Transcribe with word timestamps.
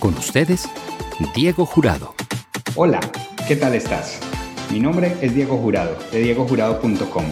Con 0.00 0.16
ustedes, 0.16 0.66
Diego 1.34 1.66
Jurado. 1.66 2.14
Hola, 2.74 3.00
¿qué 3.46 3.54
tal 3.54 3.74
estás? 3.74 4.18
Mi 4.70 4.80
nombre 4.80 5.14
es 5.20 5.34
Diego 5.34 5.58
Jurado, 5.58 5.94
de 6.10 6.20
diegojurado.com, 6.20 7.24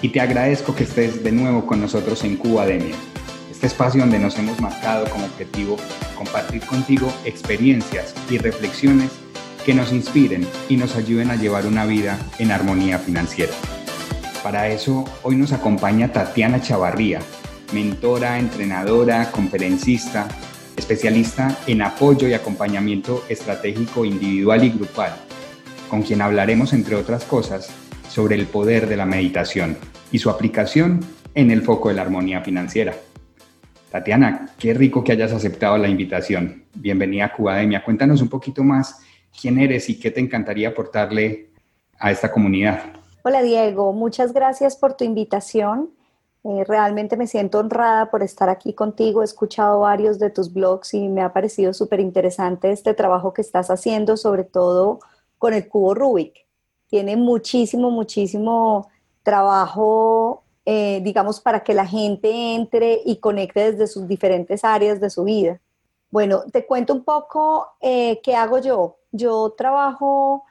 y 0.00 0.08
te 0.08 0.22
agradezco 0.22 0.74
que 0.74 0.84
estés 0.84 1.22
de 1.22 1.30
nuevo 1.30 1.66
con 1.66 1.78
nosotros 1.78 2.24
en 2.24 2.36
Cubademia, 2.36 2.94
este 3.50 3.66
espacio 3.66 4.00
donde 4.00 4.18
nos 4.18 4.38
hemos 4.38 4.58
marcado 4.62 5.04
como 5.10 5.26
objetivo 5.26 5.76
compartir 6.16 6.64
contigo 6.64 7.12
experiencias 7.26 8.14
y 8.30 8.38
reflexiones 8.38 9.10
que 9.66 9.74
nos 9.74 9.92
inspiren 9.92 10.48
y 10.70 10.78
nos 10.78 10.96
ayuden 10.96 11.30
a 11.30 11.36
llevar 11.36 11.66
una 11.66 11.84
vida 11.84 12.18
en 12.38 12.50
armonía 12.50 12.98
financiera. 12.98 13.52
Para 14.42 14.68
eso, 14.68 15.04
hoy 15.22 15.36
nos 15.36 15.52
acompaña 15.52 16.14
Tatiana 16.14 16.62
Chavarría, 16.62 17.20
mentora, 17.74 18.38
entrenadora, 18.38 19.30
conferencista, 19.30 20.28
especialista 20.76 21.56
en 21.66 21.82
apoyo 21.82 22.28
y 22.28 22.34
acompañamiento 22.34 23.22
estratégico 23.28 24.04
individual 24.04 24.64
y 24.64 24.70
grupal, 24.70 25.12
con 25.88 26.02
quien 26.02 26.22
hablaremos, 26.22 26.72
entre 26.72 26.96
otras 26.96 27.24
cosas, 27.24 27.70
sobre 28.08 28.34
el 28.34 28.46
poder 28.46 28.88
de 28.88 28.96
la 28.96 29.06
meditación 29.06 29.76
y 30.12 30.18
su 30.18 30.30
aplicación 30.30 31.00
en 31.34 31.50
el 31.50 31.62
foco 31.62 31.88
de 31.88 31.94
la 31.94 32.02
armonía 32.02 32.40
financiera. 32.42 32.94
Tatiana, 33.90 34.50
qué 34.58 34.74
rico 34.74 35.02
que 35.02 35.12
hayas 35.12 35.32
aceptado 35.32 35.78
la 35.78 35.88
invitación. 35.88 36.64
Bienvenida 36.74 37.26
a 37.26 37.32
Cubademia. 37.32 37.84
Cuéntanos 37.84 38.20
un 38.20 38.28
poquito 38.28 38.62
más 38.62 39.00
quién 39.38 39.58
eres 39.58 39.88
y 39.88 39.98
qué 39.98 40.10
te 40.10 40.20
encantaría 40.20 40.68
aportarle 40.68 41.50
a 41.98 42.10
esta 42.10 42.30
comunidad. 42.30 42.80
Hola 43.22 43.42
Diego, 43.42 43.92
muchas 43.92 44.32
gracias 44.32 44.76
por 44.76 44.96
tu 44.96 45.04
invitación. 45.04 45.90
Eh, 46.48 46.62
realmente 46.64 47.16
me 47.16 47.26
siento 47.26 47.58
honrada 47.58 48.08
por 48.08 48.22
estar 48.22 48.48
aquí 48.48 48.72
contigo. 48.72 49.20
He 49.20 49.24
escuchado 49.24 49.80
varios 49.80 50.20
de 50.20 50.30
tus 50.30 50.52
blogs 50.52 50.94
y 50.94 51.08
me 51.08 51.22
ha 51.22 51.32
parecido 51.32 51.74
súper 51.74 51.98
interesante 51.98 52.70
este 52.70 52.94
trabajo 52.94 53.32
que 53.32 53.42
estás 53.42 53.68
haciendo, 53.68 54.16
sobre 54.16 54.44
todo 54.44 55.00
con 55.38 55.54
el 55.54 55.68
cubo 55.68 55.94
Rubik. 55.94 56.46
Tiene 56.88 57.16
muchísimo, 57.16 57.90
muchísimo 57.90 58.88
trabajo, 59.24 60.44
eh, 60.64 61.00
digamos, 61.02 61.40
para 61.40 61.64
que 61.64 61.74
la 61.74 61.84
gente 61.86 62.54
entre 62.54 63.00
y 63.04 63.16
conecte 63.16 63.72
desde 63.72 63.88
sus 63.88 64.06
diferentes 64.06 64.62
áreas 64.62 65.00
de 65.00 65.10
su 65.10 65.24
vida. 65.24 65.60
Bueno, 66.12 66.44
te 66.52 66.64
cuento 66.64 66.92
un 66.92 67.02
poco 67.02 67.72
eh, 67.80 68.20
qué 68.22 68.36
hago 68.36 68.58
yo. 68.58 68.98
Yo 69.10 69.52
trabajo 69.58 70.44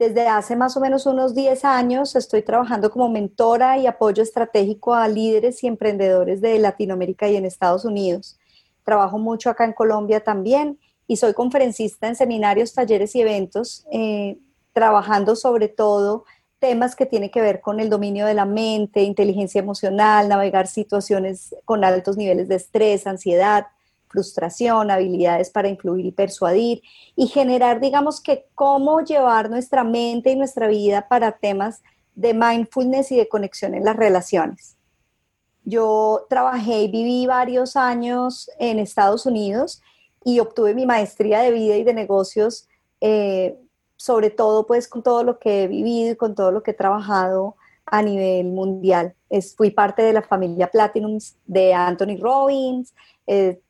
desde 0.00 0.26
hace 0.28 0.56
más 0.56 0.78
o 0.78 0.80
menos 0.80 1.04
unos 1.04 1.34
10 1.34 1.62
años 1.66 2.16
estoy 2.16 2.40
trabajando 2.40 2.90
como 2.90 3.10
mentora 3.10 3.76
y 3.76 3.86
apoyo 3.86 4.22
estratégico 4.22 4.94
a 4.94 5.06
líderes 5.06 5.62
y 5.62 5.66
emprendedores 5.66 6.40
de 6.40 6.58
Latinoamérica 6.58 7.28
y 7.28 7.36
en 7.36 7.44
Estados 7.44 7.84
Unidos. 7.84 8.38
Trabajo 8.82 9.18
mucho 9.18 9.50
acá 9.50 9.66
en 9.66 9.74
Colombia 9.74 10.24
también 10.24 10.78
y 11.06 11.18
soy 11.18 11.34
conferencista 11.34 12.08
en 12.08 12.16
seminarios, 12.16 12.72
talleres 12.72 13.14
y 13.14 13.20
eventos, 13.20 13.84
eh, 13.92 14.38
trabajando 14.72 15.36
sobre 15.36 15.68
todo 15.68 16.24
temas 16.60 16.96
que 16.96 17.04
tienen 17.04 17.30
que 17.30 17.42
ver 17.42 17.60
con 17.60 17.78
el 17.78 17.90
dominio 17.90 18.24
de 18.24 18.32
la 18.32 18.46
mente, 18.46 19.02
inteligencia 19.02 19.58
emocional, 19.58 20.30
navegar 20.30 20.66
situaciones 20.66 21.54
con 21.66 21.84
altos 21.84 22.16
niveles 22.16 22.48
de 22.48 22.54
estrés, 22.54 23.06
ansiedad, 23.06 23.66
frustración, 24.10 24.90
habilidades 24.90 25.50
para 25.50 25.68
influir 25.68 26.06
y 26.06 26.12
persuadir 26.12 26.82
y 27.16 27.28
generar, 27.28 27.80
digamos 27.80 28.20
que, 28.20 28.46
cómo 28.54 29.00
llevar 29.00 29.48
nuestra 29.48 29.84
mente 29.84 30.30
y 30.32 30.36
nuestra 30.36 30.66
vida 30.66 31.08
para 31.08 31.32
temas 31.32 31.82
de 32.14 32.34
mindfulness 32.34 33.12
y 33.12 33.16
de 33.16 33.28
conexión 33.28 33.74
en 33.74 33.84
las 33.84 33.96
relaciones. 33.96 34.76
Yo 35.64 36.26
trabajé 36.28 36.82
y 36.82 36.90
viví 36.90 37.26
varios 37.26 37.76
años 37.76 38.50
en 38.58 38.78
Estados 38.78 39.26
Unidos 39.26 39.80
y 40.24 40.40
obtuve 40.40 40.74
mi 40.74 40.86
maestría 40.86 41.40
de 41.40 41.52
vida 41.52 41.76
y 41.76 41.84
de 41.84 41.94
negocios, 41.94 42.68
eh, 43.00 43.58
sobre 43.96 44.30
todo 44.30 44.66
pues 44.66 44.88
con 44.88 45.02
todo 45.02 45.22
lo 45.22 45.38
que 45.38 45.62
he 45.62 45.68
vivido 45.68 46.12
y 46.12 46.16
con 46.16 46.34
todo 46.34 46.50
lo 46.50 46.62
que 46.62 46.72
he 46.72 46.74
trabajado 46.74 47.56
a 47.86 48.02
nivel 48.02 48.46
mundial. 48.46 49.14
Es, 49.28 49.54
fui 49.54 49.70
parte 49.70 50.02
de 50.02 50.12
la 50.12 50.22
familia 50.22 50.70
Platinum 50.70 51.18
de 51.46 51.74
Anthony 51.74 52.16
Robbins, 52.20 52.94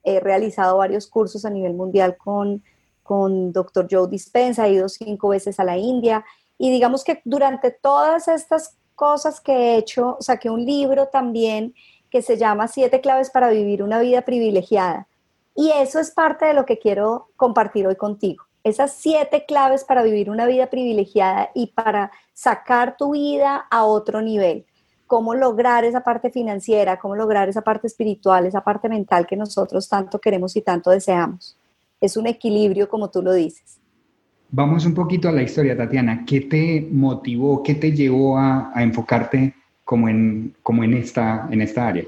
he 0.02 0.20
realizado 0.20 0.78
varios 0.78 1.06
cursos 1.06 1.44
a 1.44 1.50
nivel 1.50 1.74
mundial 1.74 2.16
con, 2.16 2.62
con 3.02 3.52
Dr. 3.52 3.86
Joe 3.90 4.08
Dispensa, 4.08 4.66
he 4.66 4.72
ido 4.72 4.88
cinco 4.88 5.28
veces 5.28 5.60
a 5.60 5.64
la 5.64 5.76
India 5.76 6.24
y 6.56 6.70
digamos 6.70 7.04
que 7.04 7.20
durante 7.24 7.70
todas 7.70 8.28
estas 8.28 8.76
cosas 8.94 9.40
que 9.40 9.52
he 9.52 9.76
hecho, 9.76 10.16
saqué 10.20 10.50
un 10.50 10.64
libro 10.64 11.08
también 11.08 11.74
que 12.10 12.22
se 12.22 12.36
llama 12.36 12.68
Siete 12.68 13.00
claves 13.00 13.30
para 13.30 13.50
vivir 13.50 13.82
una 13.82 14.00
vida 14.00 14.22
privilegiada. 14.22 15.06
Y 15.54 15.70
eso 15.70 15.98
es 16.00 16.10
parte 16.10 16.46
de 16.46 16.54
lo 16.54 16.66
que 16.66 16.78
quiero 16.78 17.28
compartir 17.36 17.86
hoy 17.86 17.96
contigo. 17.96 18.44
Esas 18.62 18.92
siete 18.92 19.46
claves 19.46 19.84
para 19.84 20.02
vivir 20.02 20.30
una 20.30 20.46
vida 20.46 20.68
privilegiada 20.68 21.50
y 21.54 21.68
para 21.68 22.10
sacar 22.34 22.96
tu 22.96 23.12
vida 23.12 23.66
a 23.70 23.84
otro 23.84 24.20
nivel 24.20 24.66
cómo 25.10 25.34
lograr 25.34 25.84
esa 25.84 26.02
parte 26.02 26.30
financiera, 26.30 26.96
cómo 26.96 27.16
lograr 27.16 27.48
esa 27.48 27.62
parte 27.62 27.88
espiritual, 27.88 28.46
esa 28.46 28.60
parte 28.60 28.88
mental 28.88 29.26
que 29.26 29.34
nosotros 29.34 29.88
tanto 29.88 30.20
queremos 30.20 30.54
y 30.54 30.62
tanto 30.62 30.88
deseamos. 30.90 31.56
Es 32.00 32.16
un 32.16 32.28
equilibrio, 32.28 32.88
como 32.88 33.10
tú 33.10 33.20
lo 33.20 33.32
dices. 33.32 33.80
Vamos 34.52 34.86
un 34.86 34.94
poquito 34.94 35.28
a 35.28 35.32
la 35.32 35.42
historia, 35.42 35.76
Tatiana. 35.76 36.24
¿Qué 36.24 36.42
te 36.42 36.86
motivó, 36.92 37.60
qué 37.60 37.74
te 37.74 37.90
llevó 37.90 38.38
a, 38.38 38.72
enfocarte 38.76 39.52
como 39.84 40.08
en, 40.08 40.54
como 40.62 40.84
en, 40.84 40.94
esta, 40.94 41.48
en 41.50 41.60
esta 41.60 41.88
área? 41.88 42.04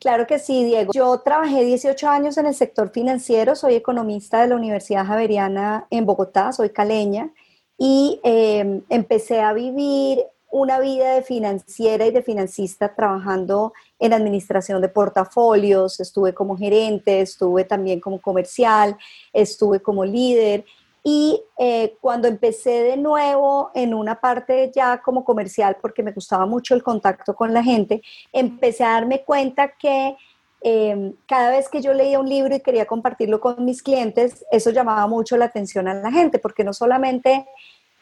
Claro 0.00 0.26
que 0.26 0.40
sí, 0.40 0.64
Diego. 0.64 0.90
Yo 0.92 1.16
trabajé 1.18 1.64
18 1.64 2.08
años 2.08 2.38
en 2.38 2.46
el 2.46 2.54
sector 2.54 2.90
financiero, 2.90 3.54
soy 3.54 3.76
economista 3.76 4.42
de 4.42 4.48
la 4.48 4.56
Universidad 4.56 5.06
Javeriana 5.06 5.86
en 5.90 6.06
Bogotá, 6.06 6.52
soy 6.52 6.70
caleña, 6.70 7.30
y 7.78 8.20
eh, 8.24 8.80
empecé 8.88 9.40
a 9.40 9.52
vivir 9.52 10.24
una 10.52 10.78
vida 10.80 11.14
de 11.14 11.22
financiera 11.22 12.06
y 12.06 12.10
de 12.10 12.22
financista 12.22 12.94
trabajando 12.94 13.72
en 13.98 14.12
administración 14.12 14.82
de 14.82 14.90
portafolios, 14.90 15.98
estuve 15.98 16.34
como 16.34 16.58
gerente, 16.58 17.22
estuve 17.22 17.64
también 17.64 18.00
como 18.00 18.20
comercial, 18.20 18.96
estuve 19.32 19.80
como 19.80 20.04
líder. 20.04 20.66
Y 21.02 21.42
eh, 21.58 21.96
cuando 22.02 22.28
empecé 22.28 22.82
de 22.82 22.98
nuevo 22.98 23.70
en 23.74 23.94
una 23.94 24.20
parte 24.20 24.70
ya 24.74 25.00
como 25.00 25.24
comercial, 25.24 25.78
porque 25.80 26.02
me 26.02 26.12
gustaba 26.12 26.44
mucho 26.44 26.74
el 26.74 26.82
contacto 26.82 27.34
con 27.34 27.54
la 27.54 27.64
gente, 27.64 28.02
empecé 28.30 28.84
a 28.84 28.92
darme 28.92 29.24
cuenta 29.24 29.72
que 29.78 30.14
em, 30.60 31.14
cada 31.26 31.50
vez 31.50 31.70
que 31.70 31.80
yo 31.80 31.94
leía 31.94 32.20
un 32.20 32.28
libro 32.28 32.54
y 32.54 32.60
quería 32.60 32.84
compartirlo 32.84 33.40
con 33.40 33.64
mis 33.64 33.82
clientes, 33.82 34.44
eso 34.50 34.70
llamaba 34.70 35.06
mucho 35.06 35.38
la 35.38 35.46
atención 35.46 35.88
a 35.88 35.94
la 35.94 36.12
gente, 36.12 36.38
porque 36.38 36.62
no 36.62 36.74
solamente 36.74 37.46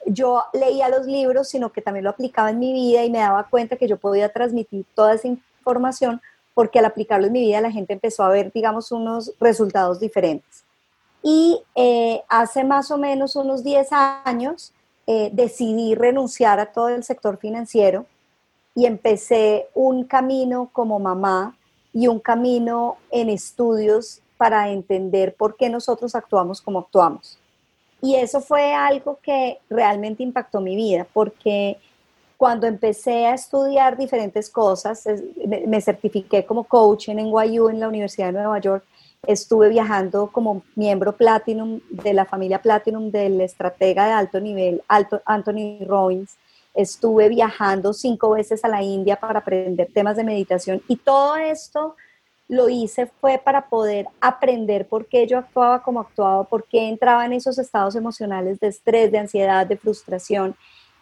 yo 0.06 0.44
leía 0.52 0.88
los 0.88 1.06
libros, 1.06 1.48
sino 1.48 1.72
que 1.72 1.82
también 1.82 2.04
lo 2.04 2.10
aplicaba 2.10 2.50
en 2.50 2.58
mi 2.58 2.72
vida 2.72 3.04
y 3.04 3.10
me 3.10 3.18
daba 3.18 3.48
cuenta 3.48 3.76
que 3.76 3.88
yo 3.88 3.98
podía 3.98 4.32
transmitir 4.32 4.84
toda 4.94 5.14
esa 5.14 5.28
información 5.28 6.20
porque 6.54 6.78
al 6.78 6.84
aplicarlo 6.84 7.26
en 7.26 7.32
mi 7.32 7.40
vida 7.40 7.60
la 7.60 7.70
gente 7.70 7.92
empezó 7.92 8.22
a 8.22 8.28
ver, 8.28 8.52
digamos, 8.52 8.92
unos 8.92 9.32
resultados 9.40 10.00
diferentes. 10.00 10.64
Y 11.22 11.62
eh, 11.74 12.22
hace 12.28 12.64
más 12.64 12.90
o 12.90 12.98
menos 12.98 13.36
unos 13.36 13.62
10 13.62 13.88
años 13.92 14.72
eh, 15.06 15.30
decidí 15.32 15.94
renunciar 15.94 16.60
a 16.60 16.72
todo 16.72 16.88
el 16.88 17.04
sector 17.04 17.38
financiero 17.38 18.06
y 18.74 18.86
empecé 18.86 19.68
un 19.74 20.04
camino 20.04 20.70
como 20.72 20.98
mamá 20.98 21.56
y 21.92 22.06
un 22.06 22.20
camino 22.20 22.96
en 23.10 23.28
estudios 23.28 24.20
para 24.36 24.70
entender 24.70 25.34
por 25.34 25.56
qué 25.56 25.68
nosotros 25.68 26.14
actuamos 26.14 26.62
como 26.62 26.78
actuamos. 26.78 27.39
Y 28.02 28.14
eso 28.14 28.40
fue 28.40 28.72
algo 28.72 29.18
que 29.22 29.58
realmente 29.68 30.22
impactó 30.22 30.60
mi 30.60 30.74
vida, 30.76 31.06
porque 31.12 31.78
cuando 32.36 32.66
empecé 32.66 33.26
a 33.26 33.34
estudiar 33.34 33.98
diferentes 33.98 34.48
cosas, 34.48 35.04
me 35.66 35.80
certifiqué 35.82 36.46
como 36.46 36.64
coach 36.64 37.10
en 37.10 37.18
NYU, 37.18 37.68
en 37.68 37.80
la 37.80 37.88
Universidad 37.88 38.28
de 38.28 38.32
Nueva 38.32 38.58
York, 38.58 38.84
estuve 39.26 39.68
viajando 39.68 40.30
como 40.32 40.62
miembro 40.74 41.14
Platinum 41.14 41.80
de 41.90 42.14
la 42.14 42.24
familia 42.24 42.62
Platinum 42.62 43.10
del 43.10 43.42
estratega 43.42 44.06
de 44.06 44.12
alto 44.12 44.40
nivel, 44.40 44.82
Anthony 44.88 45.84
Robbins. 45.86 46.36
Estuve 46.72 47.28
viajando 47.28 47.92
cinco 47.92 48.30
veces 48.30 48.64
a 48.64 48.68
la 48.68 48.82
India 48.82 49.16
para 49.16 49.40
aprender 49.40 49.90
temas 49.92 50.16
de 50.16 50.24
meditación 50.24 50.80
y 50.88 50.96
todo 50.96 51.36
esto 51.36 51.96
lo 52.50 52.68
hice 52.68 53.06
fue 53.06 53.38
para 53.38 53.68
poder 53.68 54.08
aprender 54.20 54.88
por 54.88 55.06
qué 55.06 55.24
yo 55.24 55.38
actuaba 55.38 55.84
como 55.84 56.00
actuaba, 56.00 56.42
por 56.42 56.64
qué 56.64 56.88
entraba 56.88 57.24
en 57.24 57.32
esos 57.32 57.60
estados 57.60 57.94
emocionales 57.94 58.58
de 58.58 58.66
estrés, 58.66 59.12
de 59.12 59.18
ansiedad, 59.18 59.64
de 59.68 59.76
frustración. 59.76 60.56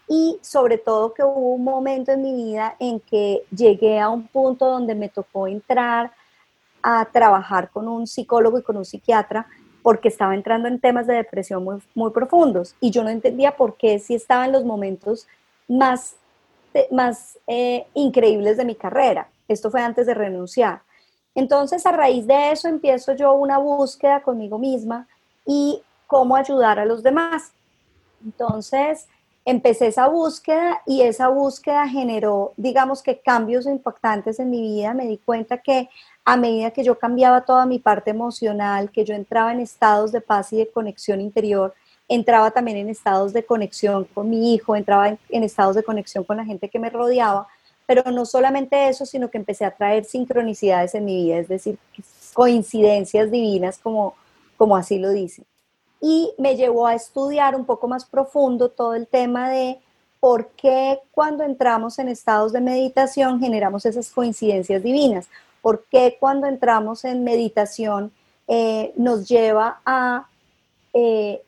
Y 0.06 0.38
sobre 0.42 0.76
todo 0.76 1.14
que 1.14 1.24
hubo 1.24 1.54
un 1.54 1.64
momento 1.64 2.12
en 2.12 2.20
mi 2.20 2.34
vida 2.34 2.76
en 2.78 3.00
que 3.00 3.44
llegué 3.50 3.98
a 3.98 4.10
un 4.10 4.28
punto 4.28 4.66
donde 4.66 4.94
me 4.94 5.08
tocó 5.08 5.48
entrar 5.48 6.12
a 6.82 7.06
trabajar 7.06 7.70
con 7.70 7.88
un 7.88 8.06
psicólogo 8.06 8.58
y 8.58 8.62
con 8.62 8.76
un 8.76 8.84
psiquiatra 8.84 9.46
porque 9.82 10.08
estaba 10.08 10.34
entrando 10.34 10.68
en 10.68 10.78
temas 10.78 11.06
de 11.06 11.14
depresión 11.14 11.64
muy, 11.64 11.78
muy 11.94 12.10
profundos 12.10 12.74
y 12.78 12.90
yo 12.90 13.02
no 13.02 13.08
entendía 13.08 13.56
por 13.56 13.78
qué 13.78 13.98
si 13.98 14.14
estaba 14.14 14.44
en 14.44 14.52
los 14.52 14.66
momentos 14.66 15.26
más, 15.66 16.16
más 16.90 17.38
eh, 17.46 17.86
increíbles 17.94 18.58
de 18.58 18.66
mi 18.66 18.74
carrera. 18.74 19.30
Esto 19.48 19.70
fue 19.70 19.80
antes 19.80 20.04
de 20.06 20.12
renunciar. 20.12 20.82
Entonces, 21.38 21.86
a 21.86 21.92
raíz 21.92 22.26
de 22.26 22.50
eso 22.50 22.66
empiezo 22.66 23.12
yo 23.12 23.32
una 23.34 23.58
búsqueda 23.58 24.22
conmigo 24.22 24.58
misma 24.58 25.06
y 25.46 25.80
cómo 26.08 26.34
ayudar 26.34 26.80
a 26.80 26.84
los 26.84 27.00
demás. 27.04 27.52
Entonces, 28.24 29.06
empecé 29.44 29.86
esa 29.86 30.08
búsqueda 30.08 30.82
y 30.84 31.02
esa 31.02 31.28
búsqueda 31.28 31.86
generó, 31.86 32.54
digamos 32.56 33.04
que 33.04 33.20
cambios 33.20 33.66
impactantes 33.66 34.40
en 34.40 34.50
mi 34.50 34.60
vida. 34.62 34.94
Me 34.94 35.06
di 35.06 35.18
cuenta 35.18 35.58
que 35.58 35.88
a 36.24 36.36
medida 36.36 36.72
que 36.72 36.82
yo 36.82 36.98
cambiaba 36.98 37.42
toda 37.42 37.66
mi 37.66 37.78
parte 37.78 38.10
emocional, 38.10 38.90
que 38.90 39.04
yo 39.04 39.14
entraba 39.14 39.52
en 39.52 39.60
estados 39.60 40.10
de 40.10 40.20
paz 40.20 40.52
y 40.52 40.56
de 40.56 40.68
conexión 40.68 41.20
interior, 41.20 41.72
entraba 42.08 42.50
también 42.50 42.78
en 42.78 42.88
estados 42.88 43.32
de 43.32 43.44
conexión 43.44 44.08
con 44.12 44.28
mi 44.28 44.54
hijo, 44.54 44.74
entraba 44.74 45.16
en, 45.28 45.44
estados 45.44 45.76
de 45.76 45.84
conexión 45.84 46.24
con 46.24 46.38
la 46.38 46.44
gente 46.44 46.68
que 46.68 46.80
me 46.80 46.90
rodeaba, 46.90 47.46
pero 47.88 48.08
no 48.12 48.24
solamente 48.24 48.88
eso, 48.88 49.04
sino 49.04 49.28
que 49.28 49.38
empecé 49.38 49.64
a 49.64 49.74
traer 49.74 50.04
sincronicidades 50.04 50.94
en 50.94 51.04
mi 51.04 51.16
vida, 51.24 51.38
es 51.38 51.48
decir, 51.48 51.76
coincidencias 52.32 53.32
divinas, 53.32 53.78
como, 53.78 54.14
como 54.56 54.76
así 54.76 55.00
lo 55.00 55.10
dice 55.10 55.42
y 56.00 56.32
me 56.38 56.56
llevó 56.56 56.86
a 56.86 56.94
estudiar 56.94 57.56
un 57.56 57.64
poco 57.64 57.88
más 57.88 58.04
profundo 58.04 58.68
todo 58.68 58.94
el 58.94 59.06
tema 59.06 59.50
de 59.50 59.80
por 60.20 60.48
qué 60.50 61.00
cuando 61.12 61.44
entramos 61.44 61.98
en 61.98 62.08
estados 62.08 62.52
de 62.52 62.60
meditación 62.60 63.40
generamos 63.40 63.86
esas 63.86 64.10
coincidencias 64.10 64.82
divinas, 64.82 65.28
por 65.62 65.84
qué 65.90 66.16
cuando 66.18 66.46
entramos 66.46 67.04
en 67.04 67.24
meditación 67.24 68.12
eh, 68.46 68.92
nos 68.96 69.28
lleva 69.28 69.80
a 69.84 70.28
eh, 70.92 71.42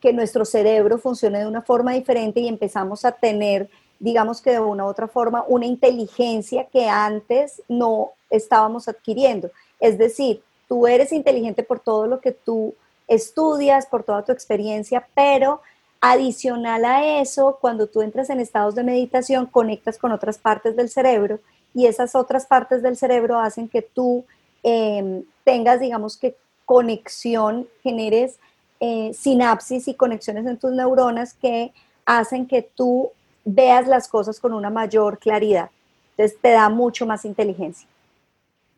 que 0.00 0.12
nuestro 0.12 0.44
cerebro 0.44 0.98
funcione 0.98 1.38
de 1.38 1.46
una 1.46 1.62
forma 1.62 1.92
diferente 1.92 2.40
y 2.40 2.48
empezamos 2.48 3.04
a 3.04 3.12
tener, 3.12 3.68
digamos 4.02 4.40
que 4.40 4.50
de 4.50 4.58
una 4.58 4.84
u 4.84 4.88
otra 4.88 5.06
forma, 5.06 5.44
una 5.46 5.64
inteligencia 5.64 6.66
que 6.66 6.88
antes 6.88 7.62
no 7.68 8.10
estábamos 8.30 8.88
adquiriendo. 8.88 9.50
Es 9.78 9.96
decir, 9.96 10.42
tú 10.68 10.88
eres 10.88 11.12
inteligente 11.12 11.62
por 11.62 11.78
todo 11.78 12.08
lo 12.08 12.20
que 12.20 12.32
tú 12.32 12.74
estudias, 13.06 13.86
por 13.86 14.02
toda 14.02 14.24
tu 14.24 14.32
experiencia, 14.32 15.06
pero 15.14 15.60
adicional 16.00 16.84
a 16.84 17.20
eso, 17.20 17.58
cuando 17.60 17.86
tú 17.86 18.02
entras 18.02 18.28
en 18.28 18.40
estados 18.40 18.74
de 18.74 18.82
meditación, 18.82 19.46
conectas 19.46 19.98
con 19.98 20.10
otras 20.10 20.36
partes 20.36 20.74
del 20.74 20.90
cerebro 20.90 21.38
y 21.72 21.86
esas 21.86 22.16
otras 22.16 22.46
partes 22.46 22.82
del 22.82 22.96
cerebro 22.96 23.38
hacen 23.38 23.68
que 23.68 23.82
tú 23.82 24.24
em, 24.64 25.22
tengas, 25.44 25.78
digamos 25.78 26.16
que, 26.16 26.36
conexión, 26.64 27.68
generes 27.84 28.36
eh, 28.80 29.12
sinapsis 29.14 29.86
y 29.86 29.94
conexiones 29.94 30.44
en 30.46 30.56
tus 30.56 30.72
neuronas 30.72 31.34
que 31.34 31.72
hacen 32.04 32.46
que 32.46 32.62
tú 32.62 33.12
veas 33.44 33.86
las 33.88 34.08
cosas 34.08 34.40
con 34.40 34.52
una 34.52 34.70
mayor 34.70 35.18
claridad. 35.18 35.70
Entonces 36.16 36.38
te 36.40 36.50
da 36.50 36.68
mucho 36.68 37.06
más 37.06 37.24
inteligencia 37.24 37.88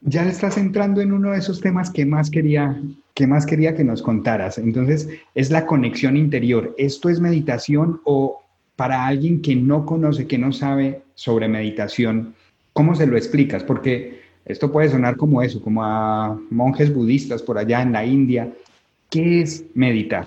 ya 0.06 0.28
estás 0.28 0.58
entrando 0.58 1.00
en 1.00 1.12
uno 1.12 1.30
de 1.32 1.38
esos 1.38 1.60
temas 1.60 1.90
que 1.90 2.04
más 2.04 2.30
quería 2.30 2.78
que 3.14 3.26
más 3.28 3.46
quería 3.46 3.76
que 3.76 3.84
nos 3.84 4.02
contaras. 4.02 4.58
Entonces, 4.58 5.08
es 5.36 5.50
la 5.52 5.66
conexión 5.66 6.16
interior. 6.16 6.74
¿Esto 6.78 7.08
es 7.08 7.20
meditación 7.20 8.00
o 8.04 8.42
para 8.74 9.06
alguien 9.06 9.40
que 9.40 9.54
no 9.54 9.86
conoce, 9.86 10.26
que 10.26 10.36
no 10.36 10.52
sabe 10.52 11.02
sobre 11.14 11.46
meditación, 11.46 12.34
cómo 12.72 12.96
se 12.96 13.06
lo 13.06 13.16
explicas? 13.16 13.62
Porque 13.62 14.20
esto 14.46 14.72
puede 14.72 14.88
sonar 14.88 15.16
como 15.16 15.42
eso, 15.42 15.62
como 15.62 15.84
a 15.84 16.36
monjes 16.50 16.92
budistas 16.92 17.40
por 17.40 17.56
allá 17.56 17.82
en 17.82 17.92
la 17.92 18.04
India. 18.04 18.52
¿Qué 19.10 19.42
es 19.42 19.64
meditar? 19.74 20.26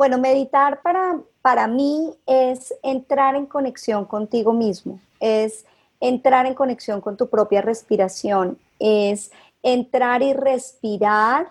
Bueno, 0.00 0.16
meditar 0.16 0.80
para, 0.80 1.20
para 1.42 1.66
mí 1.66 2.14
es 2.24 2.72
entrar 2.82 3.36
en 3.36 3.44
conexión 3.44 4.06
contigo 4.06 4.54
mismo, 4.54 4.98
es 5.20 5.66
entrar 6.00 6.46
en 6.46 6.54
conexión 6.54 7.02
con 7.02 7.18
tu 7.18 7.28
propia 7.28 7.60
respiración, 7.60 8.58
es 8.78 9.30
entrar 9.62 10.22
y 10.22 10.32
respirar 10.32 11.48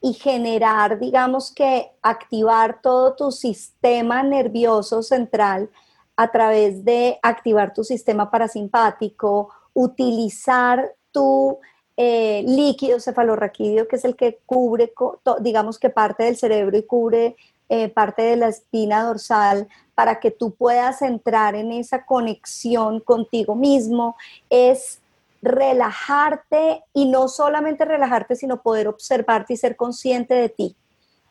y 0.00 0.14
generar, 0.14 1.00
digamos 1.00 1.54
que 1.54 1.90
activar 2.00 2.80
todo 2.80 3.12
tu 3.12 3.30
sistema 3.30 4.22
nervioso 4.22 5.02
central 5.02 5.68
a 6.16 6.30
través 6.30 6.86
de 6.86 7.18
activar 7.20 7.74
tu 7.74 7.84
sistema 7.84 8.30
parasimpático, 8.30 9.50
utilizar 9.74 10.94
tu 11.10 11.58
eh, 11.98 12.42
líquido 12.46 13.00
cefalorraquídeo, 13.00 13.86
que 13.86 13.96
es 13.96 14.06
el 14.06 14.16
que 14.16 14.40
cubre, 14.46 14.94
digamos 15.40 15.78
que 15.78 15.90
parte 15.90 16.24
del 16.24 16.38
cerebro 16.38 16.78
y 16.78 16.84
cubre 16.84 17.36
eh, 17.74 17.88
parte 17.88 18.20
de 18.20 18.36
la 18.36 18.48
espina 18.48 19.02
dorsal, 19.02 19.66
para 19.94 20.20
que 20.20 20.30
tú 20.30 20.54
puedas 20.54 21.00
entrar 21.00 21.54
en 21.54 21.72
esa 21.72 22.04
conexión 22.04 23.00
contigo 23.00 23.54
mismo, 23.54 24.14
es 24.50 25.00
relajarte 25.40 26.84
y 26.92 27.06
no 27.06 27.28
solamente 27.28 27.86
relajarte, 27.86 28.36
sino 28.36 28.60
poder 28.60 28.88
observarte 28.88 29.54
y 29.54 29.56
ser 29.56 29.76
consciente 29.76 30.34
de 30.34 30.50
ti. 30.50 30.76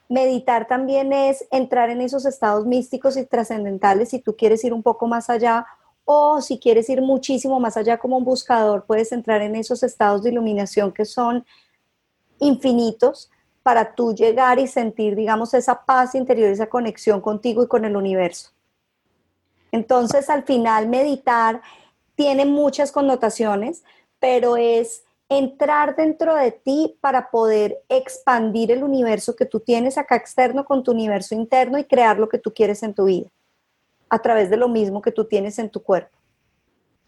Meditar 0.09 0.65
también 0.65 1.13
es 1.13 1.45
entrar 1.51 1.91
en 1.91 2.01
esos 2.01 2.25
estados 2.25 2.65
místicos 2.65 3.17
y 3.17 3.25
trascendentales 3.27 4.09
si 4.09 4.17
tú 4.17 4.35
quieres 4.35 4.63
ir 4.63 4.73
un 4.73 4.81
poco 4.81 5.05
más 5.05 5.29
allá 5.29 5.67
o 6.05 6.41
si 6.41 6.57
quieres 6.57 6.89
ir 6.89 7.03
muchísimo 7.03 7.59
más 7.59 7.77
allá 7.77 7.99
como 7.99 8.17
un 8.17 8.25
buscador, 8.25 8.85
puedes 8.87 9.11
entrar 9.11 9.43
en 9.43 9.55
esos 9.55 9.83
estados 9.83 10.23
de 10.23 10.31
iluminación 10.31 10.91
que 10.91 11.05
son 11.05 11.45
infinitos 12.39 13.29
para 13.63 13.93
tú 13.93 14.13
llegar 14.13 14.59
y 14.59 14.67
sentir, 14.67 15.15
digamos, 15.15 15.53
esa 15.53 15.85
paz 15.85 16.15
interior, 16.15 16.49
esa 16.49 16.67
conexión 16.67 17.21
contigo 17.21 17.63
y 17.63 17.67
con 17.67 17.85
el 17.85 17.95
universo. 17.95 18.51
Entonces, 19.71 20.29
al 20.29 20.43
final, 20.43 20.87
meditar 20.87 21.61
tiene 22.15 22.45
muchas 22.45 22.91
connotaciones, 22.91 23.83
pero 24.19 24.57
es 24.57 25.03
entrar 25.29 25.95
dentro 25.95 26.35
de 26.35 26.51
ti 26.51 26.97
para 26.99 27.31
poder 27.31 27.81
expandir 27.87 28.71
el 28.71 28.83
universo 28.83 29.35
que 29.35 29.45
tú 29.45 29.61
tienes 29.61 29.97
acá 29.97 30.17
externo 30.17 30.65
con 30.65 30.83
tu 30.83 30.91
universo 30.91 31.35
interno 31.35 31.77
y 31.77 31.85
crear 31.85 32.19
lo 32.19 32.27
que 32.27 32.37
tú 32.37 32.53
quieres 32.53 32.83
en 32.83 32.93
tu 32.93 33.05
vida, 33.05 33.29
a 34.09 34.19
través 34.19 34.49
de 34.49 34.57
lo 34.57 34.67
mismo 34.67 35.01
que 35.01 35.11
tú 35.11 35.25
tienes 35.25 35.57
en 35.57 35.69
tu 35.69 35.81
cuerpo. 35.81 36.20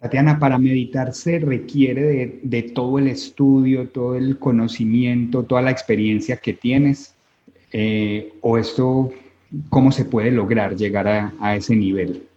Tatiana, 0.04 0.38
para 0.38 0.58
meditar 0.58 1.14
se 1.14 1.40
requiere 1.40 2.42
de, 2.44 2.62
todo 2.64 3.00
el 3.00 3.08
estudio, 3.08 3.88
todo 3.88 4.16
el 4.16 4.38
conocimiento, 4.38 5.44
toda 5.44 5.62
la 5.62 5.72
experiencia 5.72 6.36
que 6.36 6.52
tienes, 6.52 7.14
eh, 7.72 8.34
o 8.42 8.58
esto, 8.58 9.12
¿cómo 9.70 9.94
se 9.94 10.04
puede 10.04 10.30
lograr 10.30 10.76
llegar 10.76 11.08
a, 11.08 11.34
a 11.40 11.56
ese 11.56 11.74
nivel? 11.78 12.28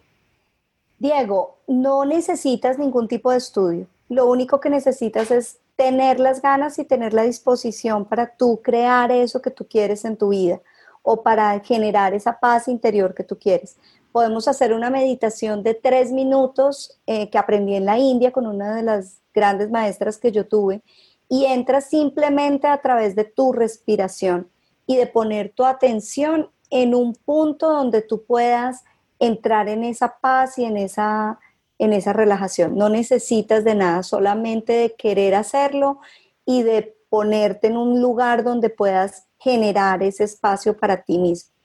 Diego, 1.01 1.57
no 1.67 2.05
necesitas 2.05 2.79
ningún 2.79 3.09
tipo 3.09 3.33
de 3.33 3.39
estudio. 3.39 3.89
Lo 4.09 4.31
único 4.31 4.61
que 4.61 4.71
necesitas 4.71 5.33
es 5.33 5.59
tener 5.75 6.21
las 6.21 6.41
ganas 6.41 6.79
y 6.79 6.85
tener 6.85 7.15
la 7.15 7.25
disposición 7.25 8.05
para 8.05 8.29
tú 8.29 8.61
crear 8.63 9.11
eso 9.11 9.43
que 9.43 9.51
tú 9.51 9.67
quieres 9.69 10.05
en 10.05 10.17
tu 10.17 10.29
vida 10.29 10.61
o 11.03 11.21
para 11.21 11.59
generar 11.59 12.15
esa 12.15 12.39
paz 12.39 12.69
interior 12.69 13.13
que 13.13 13.25
tú 13.25 13.37
quieres 13.37 13.77
podemos 14.17 14.49
hacer 14.49 14.73
una 14.73 14.89
meditación 14.89 15.63
de 15.63 15.75
tres 15.75 16.11
minutos 16.11 16.99
eh, 17.07 17.29
que 17.29 17.37
aprendí 17.37 17.75
en 17.75 17.85
la 17.85 17.99
India 17.99 18.33
con 18.33 18.47
una 18.47 18.75
de 18.75 18.83
las 18.83 19.21
grandes 19.35 19.71
maestras 19.71 20.17
que 20.17 20.33
yo 20.33 20.49
tuve 20.49 20.81
y 21.29 21.45
entras 21.45 21.91
simplemente 21.91 22.67
a 22.67 22.81
través 22.81 23.15
de 23.15 23.25
tu 23.25 23.53
respiración 23.53 24.49
y 24.87 24.97
de 24.97 25.07
poner 25.07 25.53
tu 25.55 25.67
atención 25.67 26.49
en 26.71 26.95
un 26.95 27.13
punto 27.13 27.71
donde 27.71 28.01
tú 28.01 28.25
puedas 28.25 28.85
entrar 29.19 29.69
en 29.69 29.85
esa 29.85 30.17
paz 30.19 30.57
y 30.57 30.65
en 30.65 30.79
esa, 30.79 31.39
en 31.79 31.93
esa 31.93 32.15
relajación. 32.15 32.75
No 32.75 32.89
necesitas 32.89 33.65
de 33.65 33.75
nada, 33.75 34.03
solamente 34.03 34.73
de 34.73 34.95
querer 34.95 35.35
hacerlo 35.35 35.99
y 36.47 36.63
de 36.63 36.97
ponerte 37.11 37.67
en 37.67 37.77
un 37.77 38.01
lugar 38.01 38.45
donde 38.45 38.71
puedas 38.71 39.27
generar 39.39 40.03
ese 40.03 40.25
espacio 40.25 40.75
para 40.75 41.03
ti 41.03 41.19
mismo 41.19 41.56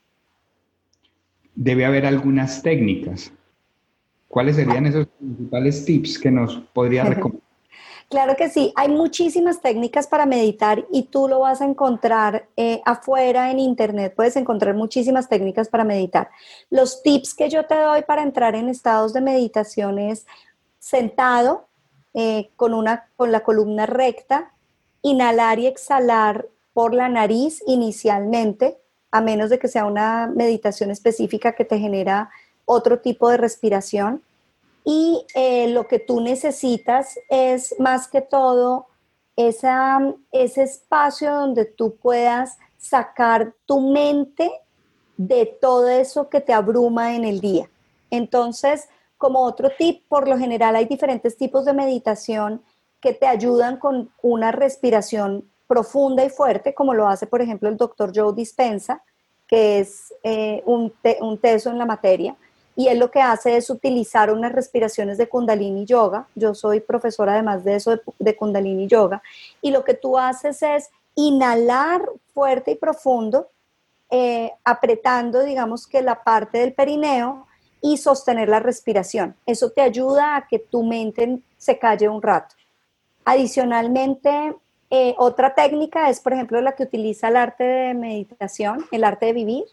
debe 1.56 1.86
haber 1.86 2.06
algunas 2.06 2.62
técnicas. 2.62 3.32
¿Cuáles 4.28 4.56
serían 4.56 4.86
esos 4.86 5.08
principales 5.08 5.84
tips 5.86 6.18
que 6.18 6.32
nos 6.32 6.58
podría 6.74 7.04
recomendar? 7.04 7.52
Claro 8.12 8.36
que 8.36 8.50
sí, 8.50 8.74
hay 8.76 8.90
muchísimas 8.90 9.62
técnicas 9.62 10.06
para 10.06 10.26
meditar 10.26 10.86
y 10.92 11.04
tú 11.04 11.30
lo 11.30 11.40
vas 11.40 11.62
a 11.62 11.66
encontrar 11.66 12.46
eh, 12.58 12.82
afuera 12.84 13.52
en 13.52 13.60
internet, 13.60 14.14
puedes 14.14 14.36
encontrar 14.36 14.76
muchísimas 14.76 15.30
técnicas 15.30 15.70
para 15.70 15.86
meditar. 15.86 16.30
Los 16.70 17.04
tips 17.04 17.34
que 17.34 17.50
yo 17.50 17.66
te 17.68 17.76
doy 17.76 18.02
para 18.02 18.22
entrar 18.22 18.56
en 18.56 18.68
estados 18.68 19.14
de 19.14 19.22
meditación 19.22 19.98
es 19.98 20.28
sentado 20.78 21.70
eh, 22.14 22.50
con, 22.58 22.74
una, 22.74 23.08
con 23.16 23.32
la 23.32 23.44
columna 23.44 23.86
recta, 23.86 24.52
inhalar 25.02 25.60
y 25.60 25.68
exhalar 25.68 26.50
por 26.74 26.94
la 26.94 27.08
nariz 27.08 27.64
inicialmente, 27.66 28.78
a 29.12 29.22
menos 29.22 29.50
de 29.50 29.60
que 29.60 29.68
sea 29.68 29.86
una 29.86 30.28
meditación 30.28 30.90
específica 30.90 31.54
que 31.54 31.66
te 31.66 31.78
genera 31.78 32.30
otro 32.66 33.00
tipo 33.00 33.30
de 33.30 33.38
respiración. 33.38 34.24
Y 34.84 35.26
eh, 35.36 35.68
lo 35.68 35.88
que 35.88 36.00
tú 36.00 36.22
necesitas 36.22 37.20
es 37.30 37.76
más 37.80 38.08
que 38.08 38.22
todo 38.22 38.88
ese 39.36 40.64
espacio 40.64 41.34
donde 41.34 41.66
tú 41.66 41.96
puedas 41.96 42.58
sacar 42.78 43.54
tu 43.66 43.80
mente 43.80 44.52
de 45.18 45.46
todo 45.46 45.88
eso 45.88 46.30
que 46.30 46.42
te 46.42 46.54
abruma 46.54 47.16
en 47.16 47.26
el 47.26 47.42
día. 47.42 47.70
Entonces, 48.10 48.88
como 49.18 49.42
otro 49.42 49.70
tip, 49.78 50.04
por 50.08 50.28
lo 50.28 50.38
general 50.38 50.76
hay 50.76 50.86
diferentes 50.86 51.38
tipos 51.38 51.66
de 51.66 51.74
meditación 51.74 52.64
que 53.00 53.14
te 53.14 53.28
ayudan 53.28 53.78
con 53.78 54.12
una 54.22 54.52
respiración 54.52 55.51
profunda 55.72 56.26
y 56.26 56.30
fuerte, 56.30 56.74
como 56.74 56.94
lo 56.94 57.08
hace, 57.08 57.28
por 57.28 57.42
ejemplo, 57.42 57.70
el 57.70 57.78
doctor 57.78 58.12
Joe 58.14 58.34
Dispensa, 58.36 59.02
que 59.48 59.80
es 59.80 60.14
eh, 60.22 60.62
un, 60.66 60.94
un 61.22 61.38
teso 61.38 61.70
en 61.70 61.78
la 61.78 61.86
materia, 61.86 62.36
y 62.76 62.90
él 62.90 63.00
lo 63.00 63.10
que 63.10 63.22
hace 63.22 63.56
es 63.56 63.70
utilizar 63.70 64.34
unas 64.34 64.52
respiraciones 64.52 65.18
de 65.18 65.30
kundalini 65.30 65.86
yoga. 65.86 66.28
Yo 66.36 66.54
soy 66.54 66.82
profesora 66.82 67.32
además 67.32 67.64
de 67.64 67.76
eso 67.76 67.98
de, 68.20 68.36
kundalini 68.36 68.88
yoga. 68.88 69.24
Y 69.62 69.72
lo 69.72 69.86
que 69.86 69.94
tú 69.94 70.18
haces 70.18 70.62
es 70.62 70.90
inhalar 71.16 72.02
fuerte 72.34 72.72
y 72.72 72.76
profundo, 72.76 73.48
eh, 74.10 74.52
apretando, 74.66 75.42
digamos 75.42 75.88
que 75.88 76.02
la 76.02 76.22
parte 76.22 76.58
del 76.58 76.74
perineo 76.74 77.48
y 77.82 77.96
sostener 77.96 78.50
la 78.50 78.60
respiración. 78.60 79.38
Eso 79.46 79.70
te 79.70 79.80
ayuda 79.80 80.36
a 80.36 80.48
que 80.48 80.60
tu 80.60 80.84
mente 80.84 81.40
se 81.58 81.80
calle 81.80 82.10
un 82.10 82.22
rato. 82.22 82.56
Adicionalmente, 83.24 84.54
eh, 84.94 85.16
otra 85.18 85.56
técnica 85.56 86.10
es, 86.10 86.20
por 86.20 86.34
ejemplo, 86.34 86.60
la 86.60 86.74
que 86.74 86.84
utiliza 86.84 87.30
el 87.30 87.38
arte 87.38 87.64
de 87.64 87.94
meditación, 87.94 88.86
el 88.92 89.06
arte 89.06 89.28
de 89.28 89.34
vivir, 89.34 89.64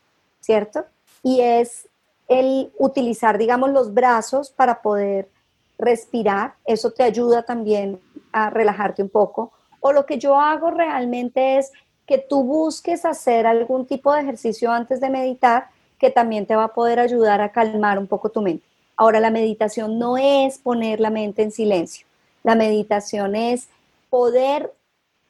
¿cierto? 0.40 0.84
Y 1.24 1.40
es 1.40 1.88
el 2.28 2.70
utilizar, 2.78 3.36
digamos, 3.36 3.70
los 3.70 3.92
brazos 3.92 4.50
para 4.50 4.80
poder 4.80 5.28
respirar. 5.76 6.54
Eso 6.64 6.92
te 6.92 7.02
ayuda 7.02 7.42
también 7.42 8.00
a 8.30 8.48
relajarte 8.50 9.02
un 9.02 9.08
poco. 9.08 9.50
O 9.80 9.92
lo 9.92 10.06
que 10.06 10.18
yo 10.18 10.36
hago 10.36 10.70
realmente 10.70 11.58
es 11.58 11.72
que 12.06 12.18
tú 12.18 12.44
busques 12.44 13.04
hacer 13.04 13.44
algún 13.44 13.86
tipo 13.86 14.12
de 14.12 14.20
ejercicio 14.20 14.70
antes 14.70 15.00
de 15.00 15.10
meditar 15.10 15.68
que 15.98 16.10
también 16.10 16.46
te 16.46 16.54
va 16.54 16.64
a 16.64 16.74
poder 16.74 17.00
ayudar 17.00 17.40
a 17.40 17.50
calmar 17.50 17.98
un 17.98 18.06
poco 18.06 18.28
tu 18.28 18.40
mente. 18.40 18.64
Ahora, 18.96 19.18
la 19.18 19.30
meditación 19.30 19.98
no 19.98 20.16
es 20.16 20.58
poner 20.58 21.00
la 21.00 21.10
mente 21.10 21.42
en 21.42 21.50
silencio. 21.50 22.06
La 22.44 22.54
meditación 22.54 23.34
es 23.34 23.68
poder 24.10 24.72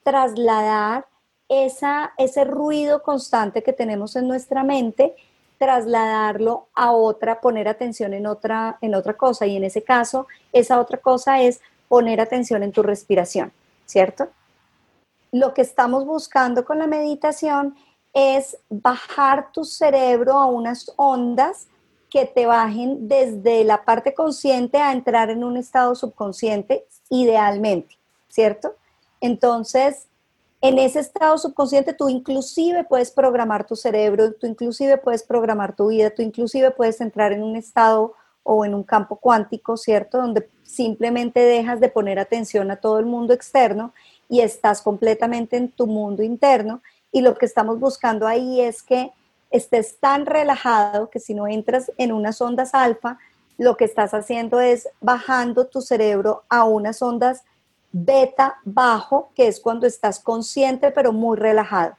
trasladar 0.09 1.07
esa, 1.50 2.15
ese 2.17 2.45
ruido 2.45 3.03
constante 3.03 3.62
que 3.62 3.75
tenemos 3.75 4.17
en 4.17 4.27
nuestra 4.27 4.65
mente 4.65 5.15
trasladarlo 5.59 6.69
a 6.75 6.93
otra, 6.93 7.43
poner 7.43 7.69
atención 7.69 8.15
en 8.15 8.27
otra, 8.27 8.79
en 8.81 8.95
otra 8.95 9.19
cosa. 9.19 9.45
Y 9.45 9.59
en 9.59 9.65
ese 9.65 9.85
caso, 9.85 10.27
esa 10.50 10.81
otra 10.81 10.97
cosa 10.97 11.43
es 11.43 11.61
poner 11.88 12.23
atención 12.23 12.62
en 12.62 12.73
tu 12.73 12.83
respiración, 12.83 13.53
¿cierto? 13.85 14.29
Lo 15.31 15.53
que 15.53 15.61
estamos 15.61 16.07
buscando 16.07 16.65
con 16.65 16.79
la 16.79 16.87
meditación 16.87 17.77
es 18.15 18.57
bajar 18.71 19.53
tu 19.53 19.65
cerebro 19.65 20.38
a 20.38 20.47
unas 20.47 20.91
ondas 20.97 21.69
que 22.09 22.25
te 22.25 22.47
bajen 22.47 23.09
desde 23.09 23.62
la 23.62 23.85
parte 23.85 24.15
consciente 24.15 24.79
a 24.79 24.93
entrar 24.93 25.29
en 25.29 25.45
un 25.45 25.59
estado 25.59 25.95
subconsciente, 25.95 26.87
idealmente, 27.11 27.99
¿cierto? 28.31 28.75
Entonces, 29.20 30.08
en 30.60 30.78
ese 30.78 31.00
estado 31.00 31.38
subconsciente 31.38 31.92
tú 31.92 32.08
inclusive 32.08 32.84
puedes 32.84 33.10
programar 33.10 33.66
tu 33.66 33.76
cerebro, 33.76 34.32
tú 34.32 34.46
inclusive 34.46 34.98
puedes 34.98 35.22
programar 35.22 35.76
tu 35.76 35.88
vida, 35.88 36.10
tú 36.10 36.22
inclusive 36.22 36.72
puedes 36.72 37.00
entrar 37.00 37.32
en 37.32 37.42
un 37.42 37.54
estado 37.54 38.14
o 38.42 38.64
en 38.64 38.75
un 38.75 38.82
campo 38.82 39.16
cuántico, 39.16 39.76
¿cierto? 39.76 40.18
Donde 40.18 40.48
simplemente 40.64 41.40
dejas 41.40 41.80
de 41.80 41.88
poner 41.88 42.18
atención 42.18 42.70
a 42.70 42.76
todo 42.76 42.98
el 42.98 43.06
mundo 43.06 43.34
externo 43.34 43.92
y 44.28 44.40
estás 44.40 44.82
completamente 44.82 45.56
en 45.56 45.70
tu 45.70 45.87
mundo 45.87 46.22
interno. 46.22 46.82
Y 47.12 47.20
lo 47.20 47.37
que 47.37 47.46
estamos 47.46 47.78
buscando 47.78 48.26
ahí 48.26 48.60
es 48.60 48.82
que 48.82 49.12
estés 49.50 49.98
tan 50.00 50.26
relajado 50.26 51.08
que 51.08 51.20
si 51.20 51.34
no 51.34 51.46
entras 51.46 51.92
en 51.98 52.12
unas 52.12 52.40
ondas 52.40 52.75
alfa, 52.75 53.18
lo 53.58 53.76
que 53.76 53.84
estás 53.84 54.12
haciendo 54.12 54.60
es 54.60 54.88
bajando 55.00 55.66
tu 55.66 55.80
cerebro 55.80 56.44
a 56.48 56.64
unas 56.64 57.02
ondas 57.02 57.42
beta 57.92 58.59
bajo, 58.64 59.30
que 59.35 59.49
es 59.49 59.61
cuando 59.61 59.87
estás 59.87 60.21
consciente 60.21 60.90
pero 60.90 61.12
muy 61.12 61.37
relajado, 61.37 61.97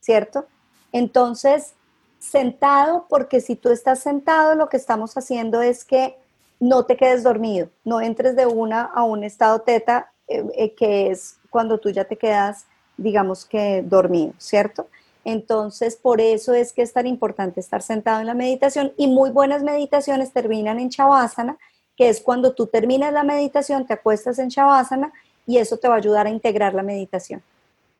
¿cierto? 0.00 0.46
Entonces, 0.92 1.74
sentado, 2.18 3.06
porque 3.08 3.40
si 3.40 3.56
tú 3.56 3.70
estás 3.70 4.00
sentado, 4.00 4.54
lo 4.54 4.68
que 4.68 4.76
estamos 4.76 5.16
haciendo 5.16 5.62
es 5.62 5.84
que 5.84 6.16
no 6.60 6.84
te 6.84 6.96
quedes 6.96 7.22
dormido, 7.22 7.70
no 7.84 8.00
entres 8.00 8.36
de 8.36 8.46
una 8.46 8.82
a 8.82 9.02
un 9.02 9.24
estado 9.24 9.60
teta, 9.60 10.12
eh, 10.28 10.44
eh, 10.54 10.74
que 10.74 11.10
es 11.10 11.38
cuando 11.48 11.78
tú 11.78 11.90
ya 11.90 12.04
te 12.04 12.16
quedas, 12.16 12.66
digamos 12.96 13.46
que 13.46 13.82
dormido, 13.82 14.34
¿cierto? 14.38 14.88
Entonces, 15.24 15.96
por 15.96 16.20
eso 16.20 16.54
es 16.54 16.72
que 16.72 16.82
es 16.82 16.92
tan 16.92 17.06
importante 17.06 17.60
estar 17.60 17.82
sentado 17.82 18.20
en 18.20 18.26
la 18.26 18.34
meditación 18.34 18.92
y 18.96 19.06
muy 19.06 19.30
buenas 19.30 19.62
meditaciones 19.62 20.32
terminan 20.32 20.78
en 20.78 20.90
Shavasana, 20.90 21.58
que 21.96 22.08
es 22.08 22.20
cuando 22.20 22.54
tú 22.54 22.66
terminas 22.66 23.12
la 23.12 23.24
meditación, 23.24 23.86
te 23.86 23.94
acuestas 23.94 24.38
en 24.38 24.48
Shavasana 24.48 25.12
y 25.46 25.58
eso 25.58 25.76
te 25.76 25.88
va 25.88 25.94
a 25.94 25.98
ayudar 25.98 26.26
a 26.26 26.30
integrar 26.30 26.74
la 26.74 26.82
meditación. 26.82 27.42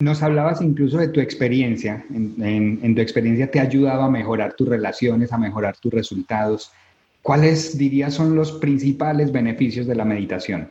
Nos 0.01 0.23
hablabas 0.23 0.63
incluso 0.63 0.97
de 0.97 1.09
tu 1.09 1.21
experiencia. 1.21 2.05
En, 2.11 2.95
tu 2.95 3.01
experiencia 3.03 3.51
te 3.51 3.61
ha 3.61 3.65
ayudado 3.65 4.03
a 4.03 4.11
mejorar 4.11 4.55
tus 4.55 4.67
relaciones, 4.67 5.31
a 5.33 5.39
mejorar 5.39 5.77
tus 5.77 5.93
resultados. 5.93 6.73
¿Cuáles 7.23 7.77
dirías 7.77 8.15
son 8.15 8.35
los 8.35 8.53
principales 8.53 9.31
beneficios 9.31 9.87
de 9.87 9.95
la 9.95 10.07
meditación? 10.07 10.71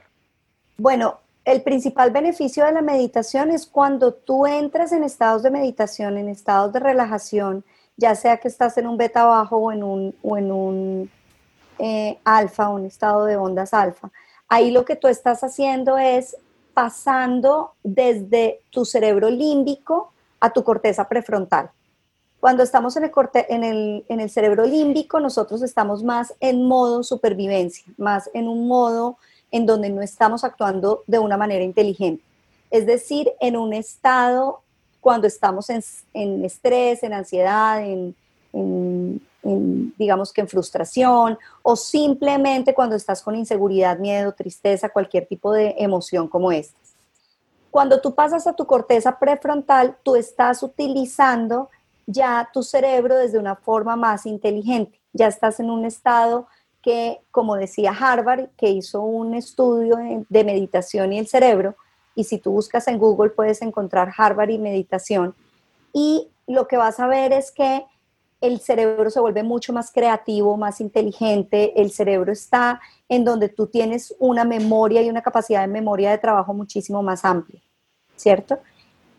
Bueno, 0.77 1.19
el 1.45 1.61
principal 1.61 2.09
beneficio 2.09 2.65
de 2.65 2.71
la 2.71 2.81
meditación 2.81 3.51
es 3.51 3.67
cuando 3.67 4.13
tú 4.13 4.47
entras 4.47 4.91
en 4.93 5.03
estados 5.03 5.43
de 5.43 5.51
meditación, 5.51 6.17
en 6.17 6.27
estados 6.27 6.73
de 6.73 6.79
relajación, 6.79 7.63
ya 7.97 8.15
sea 8.15 8.37
que 8.37 8.47
estás 8.47 8.79
en 8.79 8.87
un 8.87 8.97
beta 8.97 9.25
bajo 9.25 9.57
o 9.57 9.71
en 9.71 9.83
un, 9.83 10.15
o 10.23 10.37
en 10.37 10.51
un 10.51 11.09
eh, 11.77 12.17
alfa, 12.23 12.69
un 12.69 12.85
estado 12.85 13.25
de 13.25 13.37
ondas 13.37 13.75
alfa. 13.75 14.09
Ahí 14.47 14.71
lo 14.71 14.85
que 14.85 14.95
tú 14.95 15.07
estás 15.07 15.43
haciendo 15.43 15.99
es 15.99 16.35
pasando 16.79 17.73
desde 17.83 18.61
tu 18.69 18.85
cerebro 18.85 19.29
límbico 19.29 20.13
a 20.39 20.53
tu 20.53 20.63
corteza 20.63 21.09
prefrontal. 21.09 21.71
Cuando 22.39 22.63
estamos 22.63 22.95
en 22.95 23.03
el, 23.03 23.11
en, 23.49 23.63
el, 23.65 24.05
en 24.07 24.21
el, 24.21 24.29
cerebro 24.29 24.63
límbico, 24.63 25.19
nosotros 25.19 25.61
estamos 25.61 26.05
más 26.05 26.33
en 26.39 26.63
modo 26.63 27.03
supervivencia, 27.03 27.83
más 27.97 28.29
en 28.33 28.47
un 28.47 28.69
modo 28.69 29.17
en 29.51 29.65
donde 29.65 29.89
no 29.89 30.01
estamos 30.01 30.45
actuando 30.45 31.03
de 31.05 31.19
una 31.19 31.35
manera 31.35 31.65
inteligente. 31.65 32.23
Es 32.71 32.85
decir, 32.85 33.29
en 33.41 33.57
un 33.57 33.73
estado 33.73 34.61
cuando 35.01 35.27
estamos 35.27 35.69
en, 35.69 35.83
en 36.13 36.45
estrés, 36.45 37.03
en 37.03 37.11
ansiedad, 37.11 37.83
en, 37.83 38.15
digamos 39.41 40.33
que 40.33 40.41
en 40.41 40.47
frustración 40.47 41.37
o 41.61 41.75
simplemente 41.75 42.73
cuando 42.73 42.95
estás 42.95 43.21
con 43.21 43.35
inseguridad, 43.35 43.97
miedo, 43.97 44.33
tristeza, 44.33 44.89
cualquier 44.89 45.25
tipo 45.25 45.53
de 45.53 45.75
emoción 45.77 46.27
como 46.27 46.51
esta. 46.51 46.77
Cuando 47.71 48.01
tú 48.01 48.15
pasas 48.15 48.47
a 48.47 48.53
tu 48.53 48.65
corteza 48.65 49.17
prefrontal, 49.19 49.97
tú 50.03 50.15
estás 50.15 50.63
utilizando 50.63 51.69
ya 52.05 52.49
tu 52.51 52.63
cerebro 52.63 53.15
desde 53.15 53.37
una 53.37 53.55
forma 53.55 53.95
más 53.95 54.25
inteligente. 54.25 54.99
Ya 55.13 55.27
estás 55.27 55.59
en 55.59 55.69
un 55.69 55.85
estado 55.85 56.47
que, 56.81 57.21
como 57.31 57.55
decía 57.55 57.95
Harvard, 57.97 58.49
que 58.57 58.69
hizo 58.69 59.01
un 59.01 59.35
estudio 59.35 59.97
de 60.29 60.43
meditación 60.43 61.13
y 61.13 61.19
el 61.19 61.27
cerebro, 61.27 61.75
y 62.15 62.23
si 62.23 62.37
tú 62.37 62.51
buscas 62.51 62.87
en 62.87 62.97
Google 62.97 63.29
puedes 63.29 63.61
encontrar 63.61 64.11
Harvard 64.17 64.49
y 64.49 64.57
meditación, 64.57 65.35
y 65.93 66.29
lo 66.47 66.67
que 66.67 66.77
vas 66.77 66.99
a 66.99 67.07
ver 67.07 67.31
es 67.33 67.51
que 67.51 67.85
el 68.41 68.59
cerebro 68.59 69.09
se 69.09 69.19
vuelve 69.19 69.43
mucho 69.43 69.73
más 69.73 69.91
creativo, 69.91 70.55
más 70.57 70.79
inteligente, 70.81 71.79
el 71.81 71.91
cerebro 71.91 72.31
está 72.31 72.79
en 73.09 73.25
donde 73.25 73.49
tú 73.49 73.67
tienes 73.67 74.15
una 74.19 74.45
memoria 74.45 75.01
y 75.01 75.09
una 75.09 75.21
capacidad 75.21 75.61
de 75.61 75.67
memoria 75.67 76.11
de 76.11 76.17
trabajo 76.17 76.53
muchísimo 76.53 77.03
más 77.03 77.25
amplia, 77.25 77.61
¿cierto? 78.15 78.59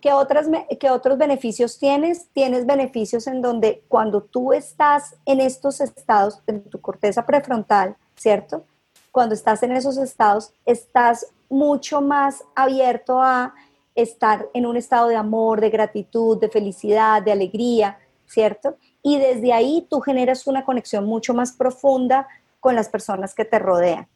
¿Qué, 0.00 0.14
otras, 0.14 0.46
¿Qué 0.78 0.90
otros 0.90 1.18
beneficios 1.18 1.78
tienes? 1.78 2.28
Tienes 2.32 2.64
beneficios 2.64 3.26
en 3.26 3.42
donde 3.42 3.82
cuando 3.88 4.22
tú 4.22 4.54
estás 4.54 5.16
en 5.26 5.40
estos 5.40 5.82
estados, 5.82 6.40
en 6.46 6.62
tu 6.64 6.80
corteza 6.80 7.26
prefrontal, 7.26 7.96
¿cierto? 8.16 8.64
Cuando 9.12 9.34
estás 9.34 9.62
en 9.62 9.72
esos 9.72 9.98
estados, 9.98 10.54
estás 10.64 11.26
mucho 11.50 12.00
más 12.00 12.42
abierto 12.54 13.20
a 13.20 13.54
estar 13.94 14.48
en 14.54 14.64
un 14.64 14.76
estado 14.78 15.08
de 15.08 15.16
amor, 15.16 15.60
de 15.60 15.68
gratitud, 15.68 16.38
de 16.40 16.48
felicidad, 16.48 17.20
de 17.20 17.32
alegría, 17.32 17.98
¿cierto? 18.26 18.76
Y 19.02 19.18
desde 19.18 19.52
ahí 19.52 19.86
tú 19.88 20.00
generas 20.00 20.46
una 20.46 20.64
conexión 20.64 21.06
mucho 21.06 21.34
más 21.34 21.52
profunda 21.52 22.28
con 22.60 22.74
las 22.74 22.88
personas 22.88 23.34
que 23.34 23.44
te 23.44 23.58
rodean. 23.58 24.06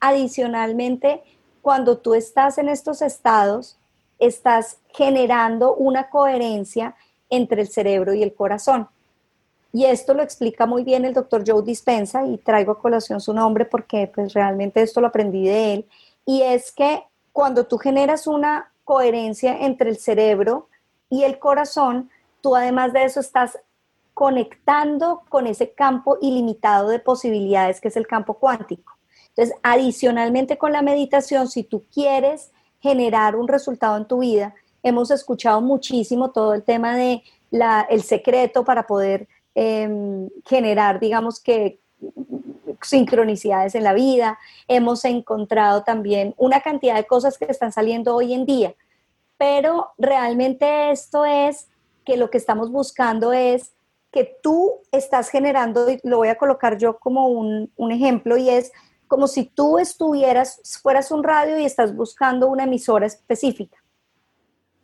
Adicionalmente, 0.00 1.22
cuando 1.62 1.98
tú 1.98 2.14
estás 2.14 2.58
en 2.58 2.68
estos 2.68 3.02
estados, 3.02 3.78
estás 4.18 4.78
generando 4.94 5.74
una 5.74 6.10
coherencia 6.10 6.94
entre 7.30 7.62
el 7.62 7.68
cerebro 7.68 8.14
y 8.14 8.22
el 8.22 8.34
corazón. 8.34 8.88
Y 9.72 9.84
esto 9.84 10.14
lo 10.14 10.22
explica 10.22 10.64
muy 10.64 10.84
bien 10.84 11.04
el 11.04 11.12
doctor 11.12 11.42
Joe 11.46 11.62
Dispensa 11.62 12.24
y 12.24 12.38
traigo 12.38 12.72
a 12.72 12.78
colación 12.78 13.20
su 13.20 13.34
nombre 13.34 13.64
porque 13.64 14.10
pues 14.14 14.32
realmente 14.32 14.80
esto 14.80 15.00
lo 15.00 15.08
aprendí 15.08 15.44
de 15.46 15.74
él. 15.74 15.88
Y 16.24 16.42
es 16.42 16.72
que 16.72 17.02
cuando 17.32 17.66
tú 17.66 17.76
generas 17.76 18.26
una 18.26 18.70
coherencia 18.84 19.58
entre 19.60 19.90
el 19.90 19.98
cerebro 19.98 20.68
y 21.10 21.24
el 21.24 21.38
corazón, 21.38 22.10
tú 22.40 22.56
además 22.56 22.92
de 22.92 23.04
eso 23.04 23.20
estás 23.20 23.58
conectando 24.16 25.24
con 25.28 25.46
ese 25.46 25.72
campo 25.72 26.16
ilimitado 26.22 26.88
de 26.88 26.98
posibilidades 26.98 27.82
que 27.82 27.88
es 27.88 27.98
el 27.98 28.06
campo 28.06 28.38
cuántico. 28.38 28.94
Entonces, 29.28 29.54
adicionalmente 29.62 30.56
con 30.56 30.72
la 30.72 30.80
meditación, 30.80 31.48
si 31.48 31.64
tú 31.64 31.84
quieres 31.92 32.50
generar 32.80 33.36
un 33.36 33.46
resultado 33.46 33.94
en 33.98 34.06
tu 34.06 34.20
vida, 34.20 34.54
hemos 34.82 35.10
escuchado 35.10 35.60
muchísimo 35.60 36.30
todo 36.30 36.54
el 36.54 36.62
tema 36.62 36.96
de 36.96 37.22
la, 37.50 37.86
el 37.90 38.02
secreto 38.02 38.64
para 38.64 38.86
poder 38.86 39.28
em, 39.54 40.30
generar, 40.46 40.98
digamos 40.98 41.38
que, 41.38 41.78
sincronicidades 42.80 43.74
en 43.74 43.84
la 43.84 43.92
vida. 43.92 44.38
Hemos 44.66 45.04
encontrado 45.04 45.82
también 45.82 46.34
una 46.38 46.62
cantidad 46.62 46.94
de 46.94 47.06
cosas 47.06 47.36
que 47.36 47.44
están 47.44 47.70
saliendo 47.70 48.14
hoy 48.14 48.32
en 48.32 48.46
día, 48.46 48.74
pero 49.36 49.90
realmente 49.98 50.90
esto 50.90 51.26
es 51.26 51.68
que 52.06 52.16
lo 52.16 52.30
que 52.30 52.38
estamos 52.38 52.70
buscando 52.70 53.34
es 53.34 53.75
que 54.12 54.38
tú 54.42 54.80
estás 54.92 55.28
generando, 55.28 55.90
y 55.90 56.00
lo 56.04 56.18
voy 56.18 56.28
a 56.28 56.38
colocar 56.38 56.78
yo 56.78 56.98
como 56.98 57.28
un, 57.28 57.72
un 57.76 57.92
ejemplo, 57.92 58.36
y 58.36 58.48
es 58.48 58.72
como 59.08 59.28
si 59.28 59.44
tú 59.44 59.78
estuvieras, 59.78 60.60
fueras 60.82 61.10
un 61.10 61.22
radio 61.22 61.58
y 61.58 61.64
estás 61.64 61.94
buscando 61.94 62.48
una 62.48 62.64
emisora 62.64 63.06
específica. 63.06 63.78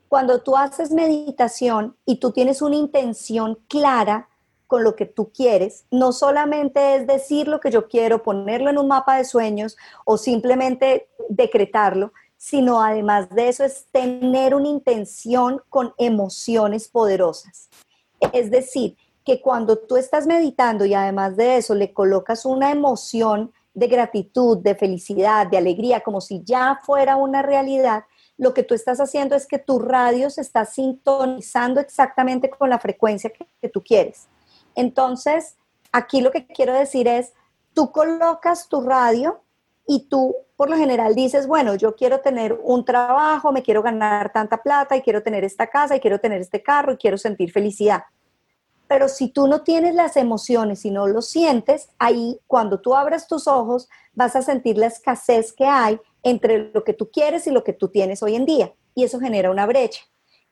Cuando 0.08 0.42
tú 0.42 0.56
haces 0.56 0.90
meditación 0.90 1.96
y 2.04 2.16
tú 2.16 2.32
tienes 2.32 2.62
una 2.62 2.76
intención 2.76 3.58
clara 3.68 4.28
con 4.66 4.84
lo 4.84 4.94
que 4.94 5.06
tú 5.06 5.30
quieres, 5.32 5.86
no 5.90 6.12
solamente 6.12 6.96
es 6.96 7.06
decir 7.06 7.48
lo 7.48 7.60
que 7.60 7.70
yo 7.70 7.88
quiero, 7.88 8.22
ponerlo 8.22 8.70
en 8.70 8.78
un 8.78 8.88
mapa 8.88 9.16
de 9.16 9.24
sueños 9.24 9.76
o 10.04 10.16
simplemente 10.16 11.08
decretarlo, 11.28 12.12
sino 12.36 12.82
además 12.82 13.30
de 13.30 13.48
eso 13.48 13.64
es 13.64 13.86
tener 13.92 14.54
una 14.54 14.68
intención 14.68 15.62
con 15.68 15.94
emociones 15.98 16.88
poderosas. 16.88 17.68
Es 18.32 18.50
decir, 18.50 18.96
que 19.24 19.40
cuando 19.40 19.78
tú 19.78 19.96
estás 19.96 20.26
meditando 20.26 20.84
y 20.84 20.94
además 20.94 21.36
de 21.36 21.56
eso 21.56 21.74
le 21.74 21.92
colocas 21.92 22.44
una 22.44 22.70
emoción 22.70 23.52
de 23.74 23.86
gratitud, 23.86 24.58
de 24.58 24.74
felicidad, 24.74 25.46
de 25.46 25.56
alegría, 25.56 26.00
como 26.00 26.20
si 26.20 26.42
ya 26.44 26.78
fuera 26.84 27.16
una 27.16 27.42
realidad, 27.42 28.04
lo 28.36 28.52
que 28.54 28.62
tú 28.62 28.74
estás 28.74 29.00
haciendo 29.00 29.36
es 29.36 29.46
que 29.46 29.58
tu 29.58 29.78
radio 29.78 30.28
se 30.30 30.40
está 30.40 30.64
sintonizando 30.64 31.80
exactamente 31.80 32.50
con 32.50 32.68
la 32.68 32.78
frecuencia 32.78 33.30
que, 33.30 33.68
tú 33.68 33.82
quieres. 33.82 34.28
Entonces, 34.74 35.56
aquí 35.92 36.20
lo 36.20 36.30
que 36.30 36.46
quiero 36.46 36.74
decir 36.74 37.08
es, 37.08 37.32
tú 37.72 37.92
colocas 37.92 38.68
tu 38.68 38.80
radio 38.82 39.40
y 39.86 40.08
tú 40.08 40.34
por 40.56 40.70
lo 40.70 40.76
general 40.76 41.14
dices, 41.14 41.46
bueno, 41.46 41.74
yo 41.74 41.96
quiero 41.96 42.20
tener 42.20 42.58
un 42.62 42.84
trabajo, 42.84 43.52
me 43.52 43.62
quiero 43.62 43.82
ganar 43.82 44.32
tanta 44.32 44.62
plata 44.62 44.96
y 44.96 45.02
quiero 45.02 45.22
tener 45.22 45.44
esta 45.44 45.66
casa 45.66 45.96
y 45.96 46.00
quiero 46.00 46.20
tener 46.20 46.40
este 46.40 46.62
carro 46.62 46.92
y 46.92 46.96
quiero 46.96 47.18
sentir 47.18 47.50
felicidad. 47.50 48.04
Pero 48.92 49.08
si 49.08 49.28
tú 49.28 49.46
no 49.46 49.62
tienes 49.62 49.94
las 49.94 50.18
emociones 50.18 50.84
y 50.84 50.90
no 50.90 51.06
lo 51.06 51.22
sientes, 51.22 51.88
ahí 51.98 52.38
cuando 52.46 52.78
tú 52.78 52.94
abres 52.94 53.26
tus 53.26 53.48
ojos 53.48 53.88
vas 54.12 54.36
a 54.36 54.42
sentir 54.42 54.76
la 54.76 54.88
escasez 54.88 55.54
que 55.54 55.64
hay 55.64 55.98
entre 56.22 56.70
lo 56.74 56.84
que 56.84 56.92
tú 56.92 57.10
quieres 57.10 57.46
y 57.46 57.52
lo 57.52 57.64
que 57.64 57.72
tú 57.72 57.88
tienes 57.88 58.22
hoy 58.22 58.34
en 58.34 58.44
día. 58.44 58.74
Y 58.94 59.04
eso 59.04 59.18
genera 59.18 59.50
una 59.50 59.64
brecha. 59.64 60.02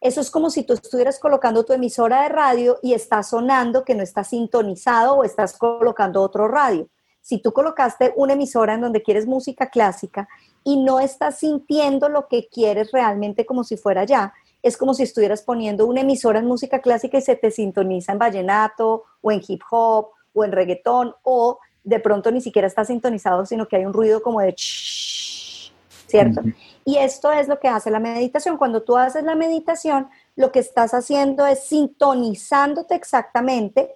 Eso 0.01 0.23
es 0.23 0.31
como 0.31 0.49
si 0.49 0.63
tú 0.63 0.73
estuvieras 0.73 1.19
colocando 1.19 1.67
tu 1.67 1.75
emisora 1.75 2.23
de 2.23 2.31
radio 2.31 2.79
y 2.83 2.95
está 2.95 3.23
sonando 3.23 3.85
que 3.85 3.95
no 3.95 4.03
está 4.03 4.25
sintonizado 4.25 5.17
o 5.17 5.25
estás 5.25 5.59
colocando 5.59 6.23
otro 6.23 6.49
radio. 6.49 6.89
Si 7.21 7.43
tú 7.43 7.53
colocaste 7.53 8.15
una 8.17 8.33
emisora 8.33 8.73
en 8.73 8.81
donde 8.81 9.03
quieres 9.03 9.27
música 9.27 9.69
clásica 9.69 10.31
y 10.65 10.83
no 10.83 10.99
estás 10.99 11.41
sintiendo 11.41 12.09
lo 12.09 12.27
que 12.27 12.49
quieres 12.49 12.91
realmente 12.91 13.45
como 13.45 13.65
si 13.65 13.77
fuera 13.77 14.05
ya, 14.05 14.33
es 14.63 14.77
como 14.77 14.95
si 14.95 15.03
estuvieras 15.03 15.43
poniendo 15.43 15.87
una 15.87 16.03
emisora 16.03 16.39
en 16.39 16.47
música 16.47 16.81
clásica 16.81 17.19
y 17.19 17.23
se 17.23 17.37
te 17.37 17.51
sintoniza 17.51 18.13
en 18.13 18.19
vallenato 18.19 19.05
o 19.21 19.33
en 19.33 19.43
hip 19.47 19.63
hop 19.71 20.11
o 20.35 20.45
en 20.45 20.53
reggaetón 20.53 21.15
o 21.23 21.59
de 21.83 21.99
pronto 22.01 22.31
ni 22.31 22.41
siquiera 22.41 22.69
está 22.69 22.85
sintonizado, 22.85 23.47
sino 23.47 23.67
que 23.67 23.77
hay 23.77 23.87
un 23.87 23.93
ruido 23.93 24.23
como 24.23 24.41
de 24.41 24.55
¿cierto? 24.57 26.43
Y 26.85 26.97
esto 26.97 27.33
es 27.33 27.49
lo 27.49 27.61
que 27.61 27.69
hace 27.69 27.91
la 27.91 28.01
meditación. 28.01 28.57
Cuando 28.57 28.83
tú 28.83 28.97
haces 28.97 29.23
la 29.23 29.35
meditación, 29.35 30.09
lo 30.37 30.51
que 30.51 30.59
estás 30.59 30.93
haciendo 30.93 31.47
es 31.47 31.65
sintonizándote 31.65 32.95
exactamente. 32.95 33.95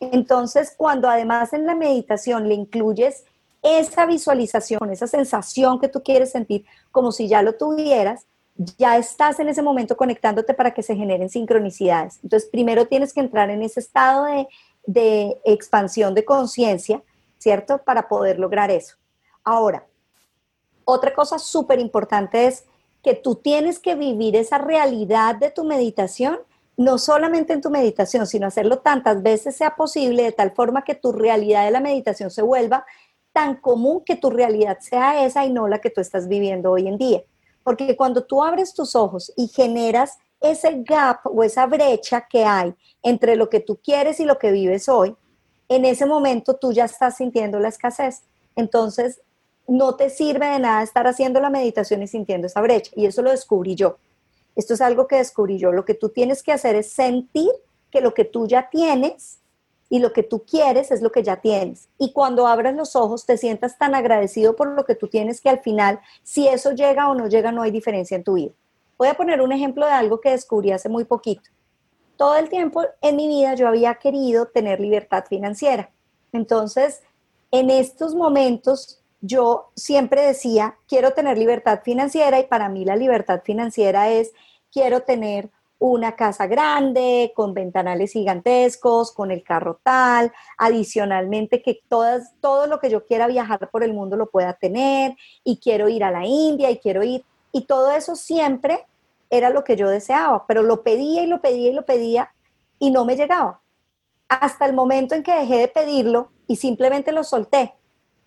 Entonces, 0.00 0.74
cuando 0.76 1.08
además 1.08 1.52
en 1.52 1.66
la 1.66 1.74
meditación 1.74 2.48
le 2.48 2.54
incluyes 2.54 3.24
esa 3.62 4.06
visualización, 4.06 4.90
esa 4.90 5.06
sensación 5.06 5.78
que 5.78 5.88
tú 5.88 6.02
quieres 6.02 6.32
sentir, 6.32 6.64
como 6.90 7.12
si 7.12 7.28
ya 7.28 7.42
lo 7.42 7.54
tuvieras, 7.54 8.26
ya 8.54 8.96
estás 8.98 9.40
en 9.40 9.48
ese 9.48 9.62
momento 9.62 9.96
conectándote 9.96 10.54
para 10.54 10.72
que 10.72 10.82
se 10.82 10.94
generen 10.94 11.28
sincronicidades. 11.28 12.20
Entonces, 12.22 12.48
primero 12.50 12.86
tienes 12.86 13.12
que 13.12 13.20
entrar 13.20 13.50
en 13.50 13.62
ese 13.62 13.80
estado 13.80 14.24
de, 14.26 14.48
de 14.86 15.40
expansión 15.44 16.14
de 16.14 16.24
conciencia, 16.24 17.02
¿cierto? 17.38 17.78
Para 17.78 18.08
poder 18.08 18.38
lograr 18.38 18.70
eso. 18.70 18.96
Ahora, 19.44 19.86
otra 20.84 21.14
cosa 21.14 21.38
súper 21.38 21.78
importante 21.78 22.46
es 22.46 22.64
que 23.02 23.14
tú 23.14 23.36
tienes 23.36 23.78
que 23.78 23.94
vivir 23.94 24.36
esa 24.36 24.58
realidad 24.58 25.36
de 25.36 25.50
tu 25.50 25.64
meditación, 25.64 26.38
no 26.76 26.98
solamente 26.98 27.52
en 27.52 27.60
tu 27.60 27.70
meditación, 27.70 28.26
sino 28.26 28.46
hacerlo 28.46 28.78
tantas 28.78 29.22
veces 29.22 29.56
sea 29.56 29.74
posible, 29.74 30.22
de 30.22 30.32
tal 30.32 30.52
forma 30.52 30.84
que 30.84 30.94
tu 30.94 31.12
realidad 31.12 31.64
de 31.64 31.70
la 31.70 31.80
meditación 31.80 32.30
se 32.30 32.42
vuelva 32.42 32.86
tan 33.32 33.56
común 33.56 34.02
que 34.04 34.16
tu 34.16 34.30
realidad 34.30 34.78
sea 34.80 35.24
esa 35.24 35.44
y 35.44 35.52
no 35.52 35.66
la 35.66 35.80
que 35.80 35.90
tú 35.90 36.00
estás 36.00 36.28
viviendo 36.28 36.70
hoy 36.70 36.86
en 36.86 36.98
día. 36.98 37.22
Porque 37.62 37.96
cuando 37.96 38.24
tú 38.24 38.42
abres 38.42 38.74
tus 38.74 38.94
ojos 38.94 39.32
y 39.36 39.48
generas 39.48 40.18
ese 40.40 40.82
gap 40.84 41.20
o 41.24 41.44
esa 41.44 41.66
brecha 41.66 42.26
que 42.28 42.44
hay 42.44 42.74
entre 43.02 43.36
lo 43.36 43.48
que 43.48 43.60
tú 43.60 43.78
quieres 43.82 44.20
y 44.20 44.24
lo 44.24 44.38
que 44.38 44.50
vives 44.50 44.88
hoy, 44.88 45.16
en 45.68 45.84
ese 45.84 46.06
momento 46.06 46.54
tú 46.54 46.72
ya 46.72 46.84
estás 46.84 47.16
sintiendo 47.16 47.58
la 47.58 47.68
escasez. 47.68 48.22
Entonces, 48.56 49.20
no 49.66 49.94
te 49.94 50.10
sirve 50.10 50.46
de 50.46 50.58
nada 50.58 50.82
estar 50.82 51.06
haciendo 51.06 51.40
la 51.40 51.50
meditación 51.50 52.02
y 52.02 52.08
sintiendo 52.08 52.46
esa 52.46 52.60
brecha. 52.60 52.90
Y 52.94 53.06
eso 53.06 53.22
lo 53.22 53.30
descubrí 53.30 53.74
yo. 53.74 53.96
Esto 54.56 54.74
es 54.74 54.80
algo 54.80 55.06
que 55.06 55.16
descubrí 55.16 55.58
yo. 55.58 55.72
Lo 55.72 55.84
que 55.84 55.94
tú 55.94 56.10
tienes 56.10 56.42
que 56.42 56.52
hacer 56.52 56.74
es 56.74 56.92
sentir 56.92 57.50
que 57.90 58.00
lo 58.00 58.12
que 58.12 58.24
tú 58.24 58.46
ya 58.46 58.68
tienes 58.68 59.38
y 59.92 59.98
lo 59.98 60.14
que 60.14 60.22
tú 60.22 60.42
quieres 60.46 60.90
es 60.90 61.02
lo 61.02 61.12
que 61.12 61.22
ya 61.22 61.36
tienes. 61.36 61.90
Y 61.98 62.14
cuando 62.14 62.46
abras 62.46 62.74
los 62.74 62.96
ojos 62.96 63.26
te 63.26 63.36
sientas 63.36 63.76
tan 63.76 63.94
agradecido 63.94 64.56
por 64.56 64.68
lo 64.68 64.86
que 64.86 64.94
tú 64.94 65.06
tienes 65.06 65.42
que 65.42 65.50
al 65.50 65.60
final, 65.60 66.00
si 66.22 66.48
eso 66.48 66.72
llega 66.72 67.10
o 67.10 67.14
no 67.14 67.26
llega, 67.28 67.52
no 67.52 67.60
hay 67.60 67.70
diferencia 67.70 68.16
en 68.16 68.24
tu 68.24 68.32
vida. 68.32 68.52
Voy 68.96 69.08
a 69.08 69.14
poner 69.18 69.42
un 69.42 69.52
ejemplo 69.52 69.84
de 69.84 69.92
algo 69.92 70.18
que 70.18 70.30
descubrí 70.30 70.72
hace 70.72 70.88
muy 70.88 71.04
poquito. 71.04 71.42
Todo 72.16 72.36
el 72.36 72.48
tiempo 72.48 72.82
en 73.02 73.16
mi 73.16 73.28
vida 73.28 73.54
yo 73.54 73.68
había 73.68 73.96
querido 73.96 74.46
tener 74.46 74.80
libertad 74.80 75.26
financiera. 75.28 75.90
Entonces, 76.32 77.02
en 77.50 77.68
estos 77.68 78.14
momentos 78.14 79.02
yo 79.20 79.72
siempre 79.76 80.22
decía, 80.22 80.78
quiero 80.88 81.10
tener 81.10 81.36
libertad 81.36 81.80
financiera 81.84 82.40
y 82.40 82.44
para 82.44 82.70
mí 82.70 82.86
la 82.86 82.96
libertad 82.96 83.42
financiera 83.44 84.08
es, 84.08 84.32
quiero 84.72 85.02
tener 85.02 85.50
una 85.82 86.14
casa 86.14 86.46
grande, 86.46 87.32
con 87.34 87.54
ventanales 87.54 88.12
gigantescos, 88.12 89.10
con 89.10 89.32
el 89.32 89.42
carro 89.42 89.80
tal, 89.82 90.32
adicionalmente 90.56 91.60
que 91.60 91.80
todas, 91.88 92.34
todo 92.40 92.68
lo 92.68 92.78
que 92.78 92.88
yo 92.88 93.04
quiera 93.04 93.26
viajar 93.26 93.68
por 93.68 93.82
el 93.82 93.92
mundo 93.92 94.16
lo 94.16 94.30
pueda 94.30 94.52
tener 94.54 95.16
y 95.42 95.56
quiero 95.56 95.88
ir 95.88 96.04
a 96.04 96.12
la 96.12 96.24
India 96.24 96.70
y 96.70 96.78
quiero 96.78 97.02
ir, 97.02 97.24
y 97.50 97.62
todo 97.62 97.90
eso 97.90 98.14
siempre 98.14 98.86
era 99.28 99.50
lo 99.50 99.64
que 99.64 99.74
yo 99.74 99.88
deseaba, 99.88 100.46
pero 100.46 100.62
lo 100.62 100.84
pedía 100.84 101.24
y 101.24 101.26
lo 101.26 101.40
pedía 101.40 101.70
y 101.70 101.74
lo 101.74 101.84
pedía 101.84 102.32
y 102.78 102.92
no 102.92 103.04
me 103.04 103.16
llegaba. 103.16 103.60
Hasta 104.28 104.66
el 104.66 104.74
momento 104.74 105.16
en 105.16 105.24
que 105.24 105.34
dejé 105.34 105.56
de 105.58 105.68
pedirlo 105.68 106.30
y 106.46 106.56
simplemente 106.56 107.10
lo 107.10 107.24
solté 107.24 107.74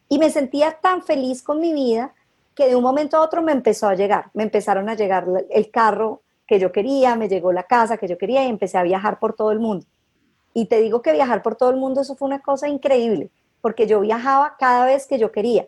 y 0.09 0.19
me 0.19 0.29
sentía 0.29 0.73
tan 0.81 1.03
feliz 1.03 1.41
con 1.41 1.61
mi 1.61 1.71
vida 1.71 2.13
que 2.53 2.67
de 2.67 2.75
un 2.75 2.83
momento 2.83 3.15
a 3.15 3.21
otro 3.21 3.41
me 3.41 3.53
empezó 3.53 3.87
a 3.87 3.95
llegar, 3.95 4.29
me 4.33 4.43
empezaron 4.43 4.89
a 4.89 4.95
llegar 4.95 5.25
el 5.49 5.71
carro 5.71 6.21
que 6.47 6.59
yo 6.59 6.71
quería, 6.71 7.15
me 7.15 7.27
llegó 7.27 7.51
la 7.51 7.63
casa 7.63 7.97
que 7.97 8.07
yo 8.07 8.17
quería 8.17 8.45
y 8.45 8.49
empecé 8.49 8.77
a 8.77 8.83
viajar 8.83 9.19
por 9.19 9.33
todo 9.33 9.51
el 9.51 9.59
mundo. 9.59 9.85
Y 10.53 10.65
te 10.67 10.79
digo 10.81 11.01
que 11.01 11.13
viajar 11.13 11.41
por 11.41 11.55
todo 11.55 11.69
el 11.69 11.77
mundo, 11.77 12.01
eso 12.01 12.15
fue 12.15 12.27
una 12.27 12.41
cosa 12.41 12.67
increíble, 12.67 13.29
porque 13.61 13.87
yo 13.87 13.99
viajaba 13.99 14.55
cada 14.57 14.85
vez 14.85 15.07
que 15.07 15.17
yo 15.17 15.31
quería 15.31 15.67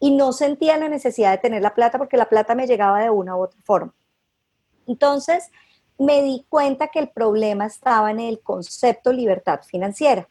y 0.00 0.10
no 0.10 0.32
sentía 0.32 0.76
la 0.76 0.88
necesidad 0.88 1.30
de 1.32 1.38
tener 1.38 1.62
la 1.62 1.74
plata 1.74 1.98
porque 1.98 2.16
la 2.16 2.28
plata 2.28 2.54
me 2.54 2.66
llegaba 2.66 3.00
de 3.00 3.10
una 3.10 3.36
u 3.36 3.42
otra 3.42 3.60
forma. 3.62 3.94
Entonces, 4.86 5.50
me 5.98 6.22
di 6.22 6.44
cuenta 6.48 6.88
que 6.88 6.98
el 6.98 7.08
problema 7.08 7.66
estaba 7.66 8.10
en 8.10 8.20
el 8.20 8.40
concepto 8.40 9.12
libertad 9.12 9.60
financiera. 9.62 10.28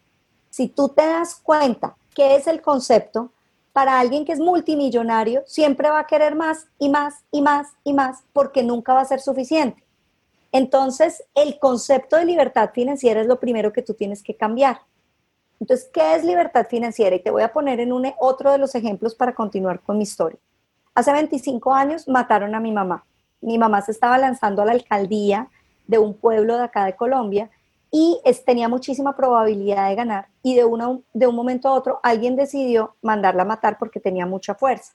Si 0.49 0.67
tú 0.67 0.89
te 0.89 1.05
das 1.05 1.35
cuenta 1.35 1.97
qué 2.13 2.35
es 2.35 2.47
el 2.47 2.61
concepto, 2.61 3.31
para 3.75 3.99
alguien 3.99 4.23
que 4.23 4.31
es 4.31 4.39
multimillonario, 4.39 5.43
siempre 5.45 5.89
va 5.89 5.99
a 5.99 6.07
querer 6.07 6.33
más 6.33 6.69
y 6.79 6.87
más 6.87 7.25
y 7.29 7.41
más 7.41 7.73
y 7.83 7.91
más 7.91 8.23
porque 8.31 8.63
nunca 8.63 8.93
va 8.93 9.01
a 9.01 9.05
ser 9.05 9.19
suficiente. 9.19 9.83
Entonces, 10.53 11.25
el 11.35 11.59
concepto 11.59 12.15
de 12.15 12.23
libertad 12.23 12.69
financiera 12.73 13.19
es 13.19 13.27
lo 13.27 13.37
primero 13.37 13.73
que 13.73 13.81
tú 13.81 13.93
tienes 13.93 14.23
que 14.23 14.33
cambiar. 14.33 14.79
Entonces, 15.59 15.89
¿qué 15.93 16.15
es 16.15 16.23
libertad 16.23 16.67
financiera? 16.69 17.17
Y 17.17 17.19
te 17.19 17.31
voy 17.31 17.43
a 17.43 17.51
poner 17.51 17.81
en 17.81 17.91
un, 17.91 18.09
otro 18.17 18.53
de 18.53 18.59
los 18.59 18.75
ejemplos 18.75 19.13
para 19.13 19.35
continuar 19.35 19.81
con 19.81 19.97
mi 19.97 20.03
historia. 20.03 20.39
Hace 20.93 21.11
25 21.11 21.73
años 21.73 22.07
mataron 22.07 22.55
a 22.55 22.61
mi 22.61 22.71
mamá. 22.71 23.05
Mi 23.41 23.57
mamá 23.57 23.81
se 23.81 23.91
estaba 23.91 24.17
lanzando 24.17 24.61
a 24.61 24.65
la 24.65 24.71
alcaldía 24.71 25.49
de 25.85 25.97
un 25.97 26.13
pueblo 26.13 26.55
de 26.55 26.63
acá 26.63 26.85
de 26.85 26.95
Colombia 26.95 27.49
y 27.97 28.19
tenía 28.45 28.67
muchísima 28.67 29.15
probabilidad 29.15 29.87
de 29.87 29.95
ganar 29.95 30.27
y 30.43 30.53
de, 30.53 30.65
una, 30.65 30.99
de 31.13 31.27
un 31.27 31.35
momento 31.35 31.69
a 31.69 31.71
otro 31.71 32.01
alguien 32.03 32.35
decidió 32.35 32.97
mandarla 33.01 33.43
a 33.43 33.45
matar 33.45 33.77
porque 33.79 34.01
tenía 34.01 34.25
mucha 34.25 34.53
fuerza. 34.53 34.93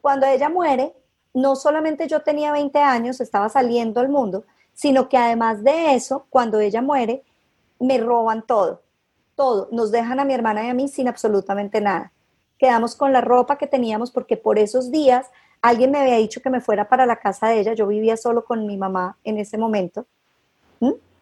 Cuando 0.00 0.26
ella 0.26 0.48
muere, 0.48 0.92
no 1.34 1.54
solamente 1.54 2.08
yo 2.08 2.22
tenía 2.22 2.50
20 2.50 2.80
años, 2.80 3.20
estaba 3.20 3.48
saliendo 3.48 4.00
al 4.00 4.08
mundo, 4.08 4.42
sino 4.72 5.08
que 5.08 5.16
además 5.16 5.62
de 5.62 5.94
eso, 5.94 6.26
cuando 6.30 6.58
ella 6.58 6.82
muere, 6.82 7.22
me 7.78 7.96
roban 7.98 8.44
todo, 8.44 8.82
todo. 9.36 9.68
Nos 9.70 9.92
dejan 9.92 10.18
a 10.18 10.24
mi 10.24 10.34
hermana 10.34 10.66
y 10.66 10.68
a 10.68 10.74
mí 10.74 10.88
sin 10.88 11.06
absolutamente 11.06 11.80
nada. 11.80 12.10
Quedamos 12.58 12.96
con 12.96 13.12
la 13.12 13.20
ropa 13.20 13.56
que 13.56 13.68
teníamos 13.68 14.10
porque 14.10 14.36
por 14.36 14.58
esos 14.58 14.90
días 14.90 15.28
alguien 15.62 15.92
me 15.92 16.00
había 16.00 16.16
dicho 16.16 16.42
que 16.42 16.50
me 16.50 16.60
fuera 16.60 16.88
para 16.88 17.06
la 17.06 17.20
casa 17.20 17.46
de 17.46 17.60
ella. 17.60 17.74
Yo 17.74 17.86
vivía 17.86 18.16
solo 18.16 18.44
con 18.44 18.66
mi 18.66 18.76
mamá 18.76 19.16
en 19.22 19.38
ese 19.38 19.56
momento. 19.58 20.06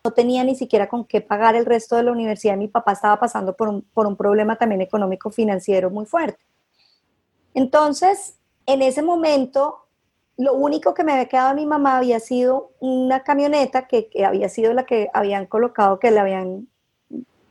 No 0.04 0.12
tenía 0.12 0.44
ni 0.44 0.54
siquiera 0.54 0.88
con 0.88 1.04
qué 1.04 1.20
pagar 1.20 1.54
el 1.54 1.66
resto 1.66 1.96
de 1.96 2.02
la 2.02 2.12
universidad. 2.12 2.56
Mi 2.56 2.68
papá 2.68 2.92
estaba 2.92 3.18
pasando 3.18 3.54
por 3.56 3.68
un, 3.68 3.82
por 3.82 4.06
un 4.06 4.16
problema 4.16 4.56
también 4.56 4.80
económico 4.80 5.30
financiero 5.30 5.90
muy 5.90 6.06
fuerte. 6.06 6.44
Entonces, 7.54 8.38
en 8.66 8.82
ese 8.82 9.02
momento, 9.02 9.88
lo 10.36 10.54
único 10.54 10.94
que 10.94 11.02
me 11.02 11.12
había 11.12 11.26
quedado 11.26 11.48
a 11.48 11.54
mi 11.54 11.66
mamá 11.66 11.98
había 11.98 12.20
sido 12.20 12.70
una 12.78 13.24
camioneta 13.24 13.88
que, 13.88 14.08
había 14.24 14.48
sido 14.48 14.72
la 14.72 14.86
que 14.86 15.08
habían 15.12 15.46
colocado, 15.46 15.98
que 15.98 16.12
le 16.12 16.20
habían 16.20 16.68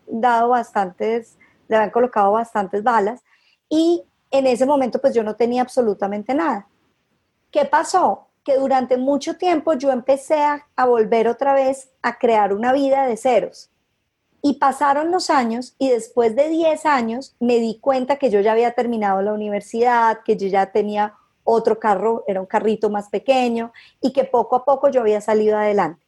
dado 0.07 0.49
bastantes, 0.49 1.37
le 1.67 1.75
habían 1.75 1.91
colocado 1.91 2.31
bastantes 2.31 2.83
balas. 2.83 3.21
Y 3.67 4.05
en 4.31 4.47
ese 4.47 4.65
momento, 4.65 5.01
pues 5.01 5.13
yo 5.13 5.23
no 5.23 5.35
tenía 5.35 5.63
absolutamente 5.63 6.33
nada. 6.33 6.67
¿Qué 7.51 7.65
pasó? 7.65 8.26
Que 8.47 8.55
durante 8.55 8.95
mucho 8.95 9.35
tiempo 9.35 9.73
yo 9.73 9.91
empecé 9.91 10.41
a, 10.41 10.85
volver 10.85 11.27
otra 11.27 11.53
vez 11.53 11.89
a 12.01 12.17
crear 12.17 12.53
una 12.53 12.71
vida 12.71 13.05
de 13.05 13.17
ceros. 13.17 13.69
Y 14.41 14.53
pasaron 14.53 15.11
los 15.11 15.29
años 15.29 15.75
y 15.77 15.89
después 15.89 16.33
de 16.33 16.47
10 16.47 16.85
años 16.85 17.35
me 17.41 17.59
di 17.59 17.77
cuenta 17.81 18.15
que 18.15 18.29
yo 18.29 18.39
ya 18.39 18.53
había 18.53 18.71
terminado 18.71 19.21
la 19.21 19.33
universidad, 19.33 20.21
que 20.23 20.37
yo 20.37 20.47
ya 20.47 20.71
tenía 20.71 21.15
otro 21.43 21.77
carro, 21.77 22.23
era 22.25 22.39
un 22.39 22.45
carrito 22.45 22.89
más 22.89 23.09
pequeño 23.09 23.73
y 23.99 24.13
que 24.13 24.23
poco 24.23 24.55
a 24.55 24.63
poco 24.63 24.87
yo 24.87 25.01
había 25.01 25.19
salido 25.19 25.57
adelante. 25.57 26.07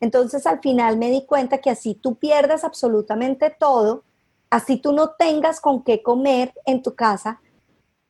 Entonces 0.00 0.46
al 0.46 0.60
final 0.60 0.96
me 0.96 1.10
di 1.10 1.26
cuenta 1.26 1.58
que 1.58 1.68
así 1.68 1.94
tú 1.94 2.14
pierdas 2.14 2.64
absolutamente 2.64 3.50
todo, 3.50 4.04
así 4.48 4.78
tú 4.78 4.92
no 4.92 5.10
tengas 5.18 5.60
con 5.60 5.84
qué 5.84 6.02
comer 6.02 6.54
en 6.64 6.82
tu 6.82 6.94
casa, 6.94 7.42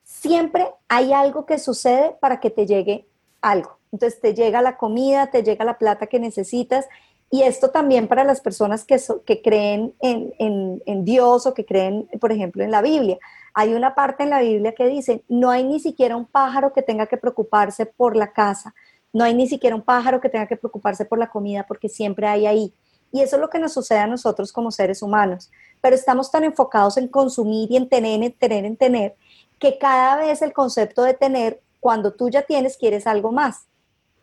siempre 0.04 0.72
hay 0.86 1.12
algo 1.12 1.44
que 1.44 1.58
sucede 1.58 2.16
para 2.20 2.38
que 2.38 2.50
te 2.50 2.68
llegue 2.68 3.08
algo. 3.50 3.78
Entonces 3.92 4.20
te 4.20 4.34
llega 4.34 4.62
la 4.62 4.76
comida, 4.76 5.30
te 5.30 5.42
llega 5.42 5.64
la 5.64 5.78
plata 5.78 6.06
que 6.06 6.18
necesitas 6.18 6.86
y 7.30 7.42
esto 7.42 7.70
también 7.70 8.06
para 8.06 8.22
las 8.22 8.40
personas 8.40 8.84
que, 8.84 9.42
creen 9.42 9.94
en, 10.00 11.04
Dios 11.04 11.46
o 11.46 11.54
que 11.54 11.64
creen, 11.64 12.08
por 12.20 12.30
ejemplo, 12.30 12.62
en 12.62 12.70
la 12.70 12.80
Biblia. 12.80 13.18
Hay 13.54 13.74
una 13.74 13.94
parte 13.94 14.22
en 14.22 14.30
la 14.30 14.40
Biblia 14.40 14.72
que 14.72 14.86
dice, 14.86 15.24
no 15.28 15.50
hay 15.50 15.64
ni 15.64 15.80
siquiera 15.80 16.16
un 16.16 16.26
pájaro 16.26 16.72
que 16.72 16.82
tenga 16.82 17.06
que 17.06 17.16
preocuparse 17.16 17.86
por 17.86 18.16
la 18.16 18.32
casa, 18.32 18.72
no 19.12 19.24
hay 19.24 19.34
ni 19.34 19.48
siquiera 19.48 19.74
un 19.74 19.82
pájaro 19.82 20.20
que 20.20 20.28
tenga 20.28 20.46
que 20.46 20.56
preocuparse 20.56 21.04
por 21.04 21.18
la 21.18 21.28
comida, 21.28 21.64
porque 21.66 21.88
siempre 21.88 22.28
hay 22.28 22.46
ahí. 22.46 22.74
Y 23.10 23.20
eso 23.20 23.34
es 23.34 23.42
lo 23.42 23.50
que 23.50 23.58
nos 23.58 23.72
sucede 23.72 23.98
a 23.98 24.06
nosotros 24.06 24.52
como 24.52 24.70
seres 24.70 25.02
humanos. 25.02 25.50
Pero 25.80 25.96
estamos 25.96 26.30
tan 26.30 26.44
enfocados 26.44 26.96
en 26.98 27.08
consumir 27.08 27.68
y 27.70 27.76
en 27.76 27.88
tener, 27.88 28.22
en 28.22 28.32
tener, 28.32 28.64
en 28.64 28.76
tener, 28.76 29.16
que 29.58 29.78
cada 29.78 30.16
vez 30.16 30.40
el 30.40 30.52
concepto 30.52 31.02
de 31.02 31.14
tener, 31.14 31.60
cuando 31.84 32.14
tú 32.14 32.30
ya 32.30 32.40
tienes, 32.40 32.78
quieres 32.78 33.06
algo 33.06 33.30
más 33.30 33.66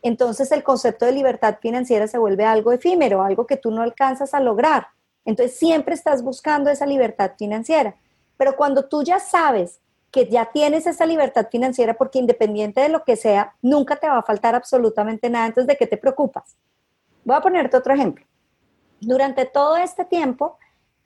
entonces 0.02 0.52
el 0.52 0.64
concepto 0.64 1.06
de 1.06 1.12
libertad 1.12 1.58
financiera 1.62 2.08
se 2.08 2.18
vuelve 2.18 2.46
algo 2.46 2.72
efímero, 2.72 3.22
algo 3.22 3.46
que 3.46 3.58
tú 3.58 3.72
no 3.72 3.82
alcanzas 3.82 4.34
a 4.34 4.40
lograr. 4.40 4.88
Entonces 5.26 5.58
siempre 5.58 5.94
estás 5.94 6.24
buscando 6.24 6.70
esa 6.70 6.86
libertad 6.86 7.34
financiera. 7.38 7.96
Pero 8.38 8.56
cuando 8.56 8.86
tú 8.86 9.04
ya 9.04 9.20
sabes 9.20 9.80
que 10.10 10.28
ya 10.28 10.52
tienes 10.52 10.88
esa 10.88 11.06
libertad 11.06 11.48
financiera, 11.52 11.94
porque 11.94 12.20
independiente 12.20 12.82
de 12.82 12.90
lo 12.90 13.04
que 13.04 13.16
sea, 13.16 13.54
nunca 13.62 13.96
te 13.96 14.10
va 14.10 14.18
a 14.18 14.24
faltar 14.24 14.56
absolutamente 14.56 15.30
nada, 15.30 15.46
entonces 15.46 15.68
¿de 15.68 15.78
qué 15.78 15.88
te 15.88 15.98
preocupas? 15.98 16.58
Voy 17.24 17.36
a 17.36 17.42
ponerte 17.42 17.78
otro 17.78 17.94
ejemplo. 17.94 18.26
Durante 19.00 19.46
todo 19.46 19.78
este 19.78 20.04
tiempo, 20.04 20.58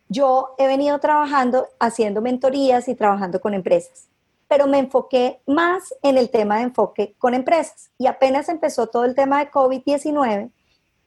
yo 0.07 0.55
he 0.57 0.67
venido 0.67 0.97
trabajando, 0.99 1.67
haciendo 1.79 2.21
mentorías 2.21 2.87
y 2.87 2.95
trabajando 2.95 3.39
con 3.41 3.53
empresas 3.53 4.07
pero 4.47 4.67
me 4.67 4.79
enfoqué 4.79 5.41
más 5.47 5.93
en 6.03 6.17
el 6.17 6.29
tema 6.29 6.57
de 6.57 6.63
enfoque 6.63 7.15
con 7.17 7.33
empresas. 7.33 7.91
Y 7.97 8.07
apenas 8.07 8.49
empezó 8.49 8.87
todo 8.87 9.05
el 9.05 9.15
tema 9.15 9.39
de 9.39 9.51
COVID-19, 9.51 10.51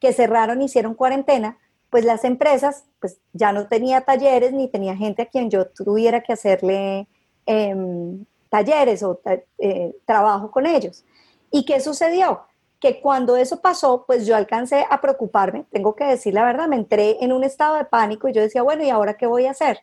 que 0.00 0.12
cerraron, 0.12 0.62
hicieron 0.62 0.94
cuarentena, 0.94 1.58
pues 1.90 2.04
las 2.04 2.24
empresas, 2.24 2.84
pues 3.00 3.18
ya 3.32 3.52
no 3.52 3.66
tenía 3.68 4.02
talleres 4.02 4.52
ni 4.52 4.68
tenía 4.68 4.96
gente 4.96 5.22
a 5.22 5.26
quien 5.26 5.50
yo 5.50 5.66
tuviera 5.68 6.22
que 6.22 6.32
hacerle 6.32 7.08
em, 7.46 8.24
talleres 8.50 9.02
o 9.02 9.20
eh, 9.58 9.96
trabajo 10.04 10.50
con 10.50 10.66
ellos. 10.66 11.04
¿Y 11.50 11.64
qué 11.64 11.80
sucedió? 11.80 12.42
Que 12.80 13.00
cuando 13.00 13.36
eso 13.36 13.60
pasó, 13.60 14.04
pues 14.06 14.26
yo 14.26 14.36
alcancé 14.36 14.84
a 14.88 15.00
preocuparme, 15.00 15.64
tengo 15.72 15.96
que 15.96 16.04
decir 16.04 16.34
la 16.34 16.44
verdad, 16.44 16.68
me 16.68 16.76
entré 16.76 17.16
en 17.24 17.32
un 17.32 17.42
estado 17.42 17.76
de 17.76 17.84
pánico 17.84 18.28
y 18.28 18.32
yo 18.32 18.42
decía, 18.42 18.62
bueno, 18.62 18.84
¿y 18.84 18.90
ahora 18.90 19.16
qué 19.16 19.26
voy 19.26 19.46
a 19.46 19.52
hacer? 19.52 19.80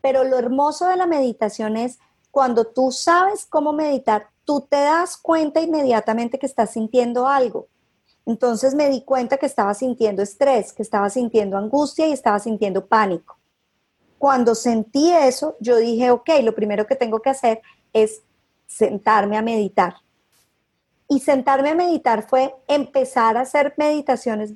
Pero 0.00 0.24
lo 0.24 0.38
hermoso 0.38 0.88
de 0.88 0.96
la 0.96 1.06
meditación 1.06 1.76
es 1.76 1.98
cuando 2.32 2.64
tú 2.64 2.90
sabes 2.90 3.44
cómo 3.44 3.74
meditar, 3.74 4.26
tú 4.44 4.62
te 4.62 4.78
das 4.78 5.18
cuenta 5.18 5.60
inmediatamente 5.60 6.38
que 6.38 6.46
estás 6.46 6.72
sintiendo 6.72 7.28
algo. 7.28 7.68
Entonces 8.24 8.74
me 8.74 8.88
di 8.88 9.02
cuenta 9.02 9.36
que 9.36 9.44
estaba 9.44 9.74
sintiendo 9.74 10.22
estrés, 10.22 10.72
que 10.72 10.82
estaba 10.82 11.10
sintiendo 11.10 11.58
angustia 11.58 12.08
y 12.08 12.12
estaba 12.12 12.38
sintiendo 12.38 12.86
pánico. 12.86 13.36
Cuando 14.16 14.54
sentí 14.54 15.12
eso, 15.12 15.56
yo 15.60 15.76
dije, 15.76 16.10
ok, 16.10 16.30
lo 16.42 16.54
primero 16.54 16.86
que 16.86 16.96
tengo 16.96 17.20
que 17.20 17.30
hacer 17.30 17.60
es 17.92 18.22
sentarme 18.66 19.36
a 19.36 19.42
meditar. 19.42 19.96
Y 21.08 21.20
sentarme 21.20 21.68
a 21.70 21.74
meditar 21.74 22.26
fue 22.26 22.54
empezar 22.66 23.36
a 23.36 23.42
hacer 23.42 23.74
meditaciones 23.76 24.54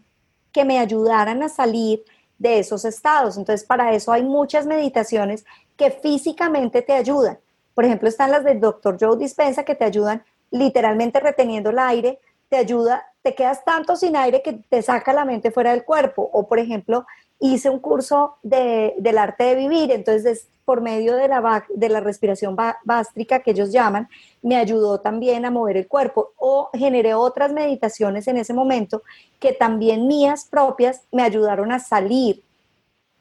que 0.50 0.64
me 0.64 0.78
ayudaran 0.78 1.42
a 1.42 1.50
salir 1.50 2.02
de 2.38 2.58
esos 2.58 2.86
estados. 2.86 3.36
Entonces, 3.36 3.66
para 3.66 3.92
eso 3.92 4.12
hay 4.12 4.22
muchas 4.22 4.64
meditaciones 4.64 5.44
que 5.76 5.90
físicamente 5.90 6.80
te 6.80 6.94
ayudan. 6.94 7.38
Por 7.76 7.84
ejemplo, 7.84 8.08
están 8.08 8.30
las 8.30 8.42
del 8.42 8.58
Dr. 8.58 8.96
Joe 8.98 9.18
Dispensa 9.18 9.62
que 9.62 9.74
te 9.74 9.84
ayudan 9.84 10.24
literalmente 10.50 11.20
reteniendo 11.20 11.68
el 11.68 11.78
aire, 11.78 12.18
te 12.48 12.56
ayuda, 12.56 13.04
te 13.20 13.34
quedas 13.34 13.66
tanto 13.66 13.96
sin 13.96 14.16
aire 14.16 14.40
que 14.40 14.54
te 14.54 14.80
saca 14.80 15.12
la 15.12 15.26
mente 15.26 15.50
fuera 15.50 15.72
del 15.72 15.84
cuerpo. 15.84 16.26
O, 16.32 16.48
por 16.48 16.58
ejemplo, 16.58 17.04
hice 17.38 17.68
un 17.68 17.78
curso 17.78 18.38
del 18.42 19.18
arte 19.18 19.44
de 19.44 19.54
vivir, 19.56 19.92
entonces 19.92 20.48
por 20.64 20.80
medio 20.80 21.16
de 21.16 21.28
la, 21.28 21.66
de 21.68 21.88
la 21.90 22.00
respiración 22.00 22.56
bástrica 22.56 23.40
que 23.40 23.50
ellos 23.50 23.70
llaman, 23.70 24.08
me 24.40 24.56
ayudó 24.56 25.00
también 25.00 25.44
a 25.44 25.50
mover 25.50 25.76
el 25.76 25.86
cuerpo. 25.86 26.32
O 26.38 26.70
generé 26.72 27.12
otras 27.12 27.52
meditaciones 27.52 28.26
en 28.26 28.38
ese 28.38 28.54
momento 28.54 29.02
que 29.38 29.52
también 29.52 30.06
mías 30.06 30.48
propias 30.50 31.02
me 31.12 31.22
ayudaron 31.22 31.72
a 31.72 31.78
salir 31.78 32.42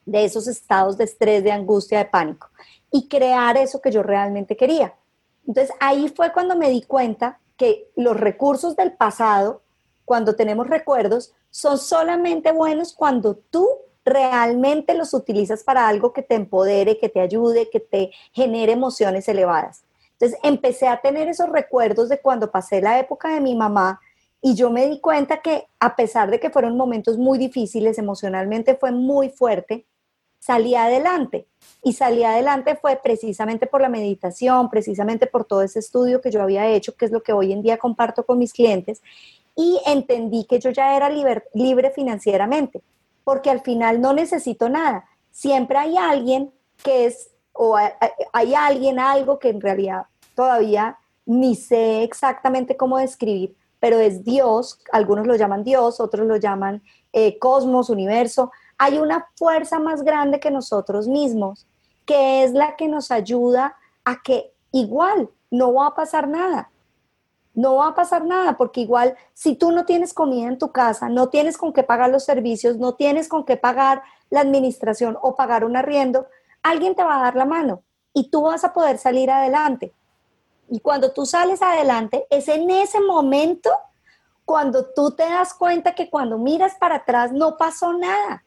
de 0.05 0.25
esos 0.25 0.47
estados 0.47 0.97
de 0.97 1.05
estrés, 1.05 1.43
de 1.43 1.51
angustia, 1.51 1.99
de 1.99 2.05
pánico 2.05 2.49
y 2.91 3.07
crear 3.07 3.57
eso 3.57 3.81
que 3.81 3.91
yo 3.91 4.03
realmente 4.03 4.55
quería. 4.55 4.93
Entonces 5.47 5.75
ahí 5.79 6.09
fue 6.09 6.31
cuando 6.31 6.55
me 6.55 6.69
di 6.69 6.81
cuenta 6.81 7.39
que 7.57 7.89
los 7.95 8.17
recursos 8.19 8.75
del 8.75 8.93
pasado, 8.93 9.61
cuando 10.05 10.35
tenemos 10.35 10.67
recuerdos, 10.67 11.33
son 11.49 11.77
solamente 11.77 12.51
buenos 12.51 12.93
cuando 12.93 13.35
tú 13.35 13.67
realmente 14.03 14.93
los 14.93 15.13
utilizas 15.13 15.63
para 15.63 15.87
algo 15.87 16.13
que 16.13 16.21
te 16.21 16.35
empodere, 16.35 16.99
que 16.99 17.09
te 17.09 17.19
ayude, 17.19 17.69
que 17.69 17.79
te 17.79 18.11
genere 18.33 18.73
emociones 18.73 19.27
elevadas. 19.27 19.83
Entonces 20.11 20.39
empecé 20.43 20.87
a 20.87 21.01
tener 21.01 21.27
esos 21.27 21.49
recuerdos 21.49 22.07
de 22.09 22.21
cuando 22.21 22.51
pasé 22.51 22.81
la 22.81 22.99
época 22.99 23.33
de 23.33 23.41
mi 23.41 23.55
mamá 23.55 23.99
y 24.41 24.53
yo 24.53 24.69
me 24.69 24.87
di 24.87 24.99
cuenta 24.99 25.41
que 25.41 25.67
a 25.79 25.95
pesar 25.95 26.29
de 26.29 26.39
que 26.39 26.51
fueron 26.51 26.77
momentos 26.77 27.17
muy 27.17 27.37
difíciles, 27.37 27.97
emocionalmente 27.97 28.75
fue 28.75 28.91
muy 28.91 29.29
fuerte, 29.29 29.85
salí 30.45 30.75
adelante. 30.75 31.47
Y 31.81 31.93
salí 31.93 32.23
adelante 32.23 32.75
fue 32.75 32.99
precisamente 33.03 33.65
por 33.65 33.81
la 33.81 33.89
meditación, 33.89 34.69
precisamente 34.69 35.25
por 35.25 35.45
todo 35.45 35.63
ese 35.63 35.79
estudio 35.79 36.21
que 36.21 36.29
yo 36.29 36.41
había 36.41 36.67
hecho, 36.67 36.95
que 36.95 37.05
es 37.05 37.11
lo 37.11 37.23
que 37.23 37.33
hoy 37.33 37.51
en 37.51 37.63
día 37.63 37.77
comparto 37.77 38.25
con 38.25 38.37
mis 38.37 38.53
clientes, 38.53 39.01
y 39.55 39.81
entendí 39.87 40.45
que 40.45 40.59
yo 40.59 40.69
ya 40.69 40.95
era 40.95 41.09
libre 41.09 41.91
financieramente, 41.91 42.81
porque 43.23 43.49
al 43.49 43.61
final 43.61 44.01
no 44.01 44.13
necesito 44.13 44.69
nada. 44.69 45.05
Siempre 45.31 45.77
hay 45.77 45.97
alguien 45.97 46.51
que 46.83 47.05
es, 47.05 47.31
o 47.53 47.75
hay 48.33 48.53
alguien, 48.53 48.99
algo 48.99 49.39
que 49.39 49.49
en 49.49 49.61
realidad 49.61 50.05
todavía 50.35 50.97
ni 51.25 51.55
sé 51.55 52.03
exactamente 52.03 52.77
cómo 52.77 52.99
describir, 52.99 53.55
pero 53.79 53.97
es 53.99 54.23
Dios, 54.23 54.79
algunos 54.91 55.25
lo 55.25 55.35
llaman 55.35 55.63
Dios, 55.63 55.99
otros 55.99 56.27
lo 56.27 56.37
llaman 56.37 56.83
eh, 57.13 57.39
cosmos, 57.39 57.89
universo, 57.89 58.51
hay 58.77 58.97
una 58.97 59.27
fuerza 59.35 59.79
más 59.79 60.03
grande 60.03 60.39
que 60.39 60.51
nosotros 60.51 61.07
mismos, 61.07 61.67
que 62.05 62.43
es 62.43 62.51
la 62.51 62.75
que 62.75 62.87
nos 62.87 63.11
ayuda 63.11 63.75
a 64.03 64.21
que 64.21 64.53
igual 64.71 65.29
no 65.49 65.73
va 65.73 65.87
a 65.87 65.95
pasar 65.95 66.27
nada. 66.27 66.69
No 67.53 67.75
va 67.75 67.87
a 67.87 67.95
pasar 67.95 68.25
nada, 68.25 68.57
porque 68.57 68.81
igual 68.81 69.15
si 69.33 69.55
tú 69.55 69.71
no 69.71 69.85
tienes 69.85 70.13
comida 70.13 70.47
en 70.47 70.57
tu 70.57 70.71
casa, 70.73 71.07
no 71.07 71.29
tienes 71.29 71.57
con 71.57 71.71
qué 71.71 71.83
pagar 71.83 72.09
los 72.09 72.25
servicios, 72.25 72.77
no 72.77 72.95
tienes 72.95 73.29
con 73.29 73.45
qué 73.45 73.55
pagar 73.55 74.03
la 74.29 74.41
administración 74.41 75.17
o 75.21 75.35
pagar 75.35 75.63
un 75.63 75.77
arriendo, 75.77 76.27
alguien 76.63 76.95
te 76.95 77.03
va 77.03 77.17
a 77.17 77.23
dar 77.23 77.35
la 77.35 77.45
mano 77.45 77.81
y 78.13 78.29
tú 78.29 78.43
vas 78.43 78.63
a 78.65 78.73
poder 78.73 78.97
salir 78.97 79.31
adelante. 79.31 79.93
Y 80.69 80.79
cuando 80.79 81.11
tú 81.11 81.25
sales 81.25 81.61
adelante, 81.61 82.25
es 82.29 82.47
en 82.47 82.69
ese 82.71 82.99
momento 82.99 83.69
cuando 84.45 84.85
tú 84.93 85.11
te 85.11 85.23
das 85.23 85.53
cuenta 85.53 85.95
que 85.95 86.09
cuando 86.09 86.37
miras 86.37 86.75
para 86.75 86.95
atrás 86.95 87.31
no 87.31 87.57
pasó 87.57 87.93
nada, 87.93 88.44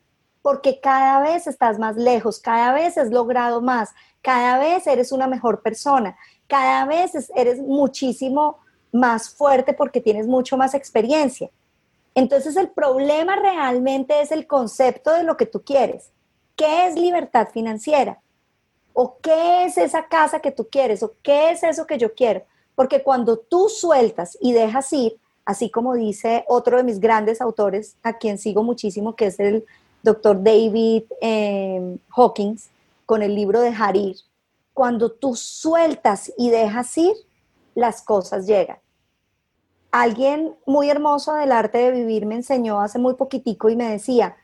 porque 0.48 0.80
cada 0.80 1.20
vez 1.20 1.46
estás 1.46 1.78
más 1.78 1.98
lejos, 1.98 2.38
cada 2.38 2.72
vez 2.72 2.96
has 2.96 3.10
logrado 3.10 3.60
más, 3.60 3.90
cada 4.22 4.58
vez 4.58 4.86
eres 4.86 5.12
una 5.12 5.26
mejor 5.26 5.60
persona, 5.60 6.16
cada 6.46 6.86
vez 6.86 7.12
eres 7.36 7.60
muchísimo 7.60 8.56
más 8.90 9.28
fuerte 9.28 9.74
porque 9.74 10.00
tienes 10.00 10.26
mucho 10.26 10.56
más 10.56 10.72
experiencia. 10.72 11.50
Entonces 12.14 12.56
el 12.56 12.70
problema 12.70 13.36
realmente 13.36 14.22
es 14.22 14.32
el 14.32 14.46
concepto 14.46 15.12
de 15.12 15.22
lo 15.22 15.36
que 15.36 15.44
tú 15.44 15.62
quieres. 15.62 16.12
¿Qué 16.56 16.86
es 16.86 16.94
libertad 16.94 17.48
financiera? 17.52 18.18
¿O 18.94 19.18
qué 19.18 19.66
es 19.66 19.76
esa 19.76 20.06
casa 20.06 20.40
que 20.40 20.50
tú 20.50 20.66
quieres? 20.70 21.02
¿O 21.02 21.12
qué 21.22 21.50
es 21.50 21.62
eso 21.62 21.86
que 21.86 21.98
yo 21.98 22.14
quiero? 22.14 22.42
Porque 22.74 23.02
cuando 23.02 23.36
tú 23.36 23.68
sueltas 23.68 24.38
y 24.40 24.54
dejas 24.54 24.90
ir, 24.94 25.18
así 25.44 25.68
como 25.68 25.92
dice 25.92 26.46
otro 26.48 26.78
de 26.78 26.84
mis 26.84 27.00
grandes 27.00 27.42
autores, 27.42 27.98
a 28.02 28.16
quien 28.16 28.38
sigo 28.38 28.62
muchísimo, 28.62 29.14
que 29.14 29.26
es 29.26 29.38
el 29.40 29.66
doctor 30.08 30.42
David 30.42 31.04
eh, 31.20 31.98
Hawkins, 32.16 32.70
con 33.04 33.22
el 33.22 33.34
libro 33.34 33.60
de 33.60 33.68
Harir, 33.68 34.16
cuando 34.72 35.12
tú 35.12 35.34
sueltas 35.34 36.32
y 36.36 36.50
dejas 36.50 36.96
ir, 36.98 37.14
las 37.74 38.02
cosas 38.02 38.46
llegan. 38.46 38.78
Alguien 39.90 40.54
muy 40.66 40.90
hermoso 40.90 41.34
del 41.34 41.52
arte 41.52 41.78
de 41.78 41.90
vivir 41.90 42.26
me 42.26 42.36
enseñó 42.36 42.80
hace 42.80 42.98
muy 42.98 43.14
poquitico 43.14 43.68
y 43.68 43.76
me 43.76 43.90
decía, 43.90 44.36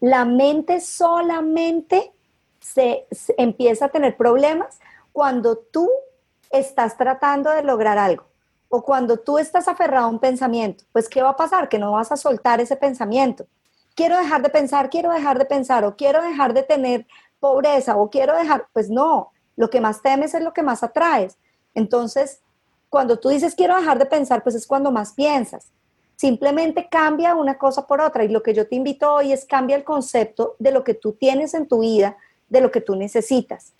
la 0.00 0.24
mente 0.24 0.80
solamente 0.80 2.12
se, 2.60 3.06
empieza 3.36 3.86
a 3.86 3.88
tener 3.88 4.16
problemas 4.16 4.78
cuando 5.12 5.56
tú 5.56 5.88
estás 6.50 6.96
tratando 6.96 7.50
de 7.50 7.62
lograr 7.62 7.98
algo 7.98 8.24
o 8.68 8.82
cuando 8.82 9.18
tú 9.18 9.38
estás 9.38 9.66
aferrado 9.68 10.06
a 10.06 10.10
un 10.10 10.18
pensamiento. 10.18 10.84
Pues, 10.92 11.08
¿qué 11.08 11.22
va 11.22 11.30
a 11.30 11.36
pasar? 11.36 11.68
Que 11.68 11.78
no 11.78 11.92
vas 11.92 12.12
a 12.12 12.16
soltar 12.16 12.60
ese 12.60 12.76
pensamiento. 12.76 13.46
Quiero 13.98 14.16
dejar 14.16 14.42
de 14.42 14.48
pensar, 14.48 14.90
quiero 14.90 15.10
dejar 15.10 15.40
de 15.40 15.44
pensar 15.44 15.84
o 15.84 15.96
quiero 15.96 16.22
dejar 16.22 16.54
de 16.54 16.62
tener 16.62 17.04
pobreza 17.40 17.96
o 17.96 18.08
quiero 18.08 18.36
dejar, 18.36 18.68
pues 18.72 18.88
no, 18.88 19.32
lo 19.56 19.70
que 19.70 19.80
más 19.80 20.02
temes 20.02 20.34
es 20.34 20.40
lo 20.40 20.52
que 20.52 20.62
más 20.62 20.84
atraes. 20.84 21.36
Entonces, 21.74 22.40
cuando 22.90 23.18
tú 23.18 23.30
dices 23.30 23.56
quiero 23.56 23.74
dejar 23.74 23.98
de 23.98 24.06
pensar, 24.06 24.44
pues 24.44 24.54
es 24.54 24.68
cuando 24.68 24.92
más 24.92 25.14
piensas. 25.14 25.72
Simplemente 26.14 26.88
cambia 26.88 27.34
una 27.34 27.58
cosa 27.58 27.88
por 27.88 28.00
otra 28.00 28.22
y 28.22 28.28
lo 28.28 28.40
que 28.40 28.54
yo 28.54 28.68
te 28.68 28.76
invito 28.76 29.12
hoy 29.12 29.32
es 29.32 29.44
cambia 29.44 29.74
el 29.74 29.82
concepto 29.82 30.54
de 30.60 30.70
lo 30.70 30.84
que 30.84 30.94
tú 30.94 31.14
tienes 31.14 31.52
en 31.54 31.66
tu 31.66 31.80
vida, 31.80 32.16
de 32.48 32.60
lo 32.60 32.70
que 32.70 32.80
tú 32.80 32.94
necesitas. 32.94 33.72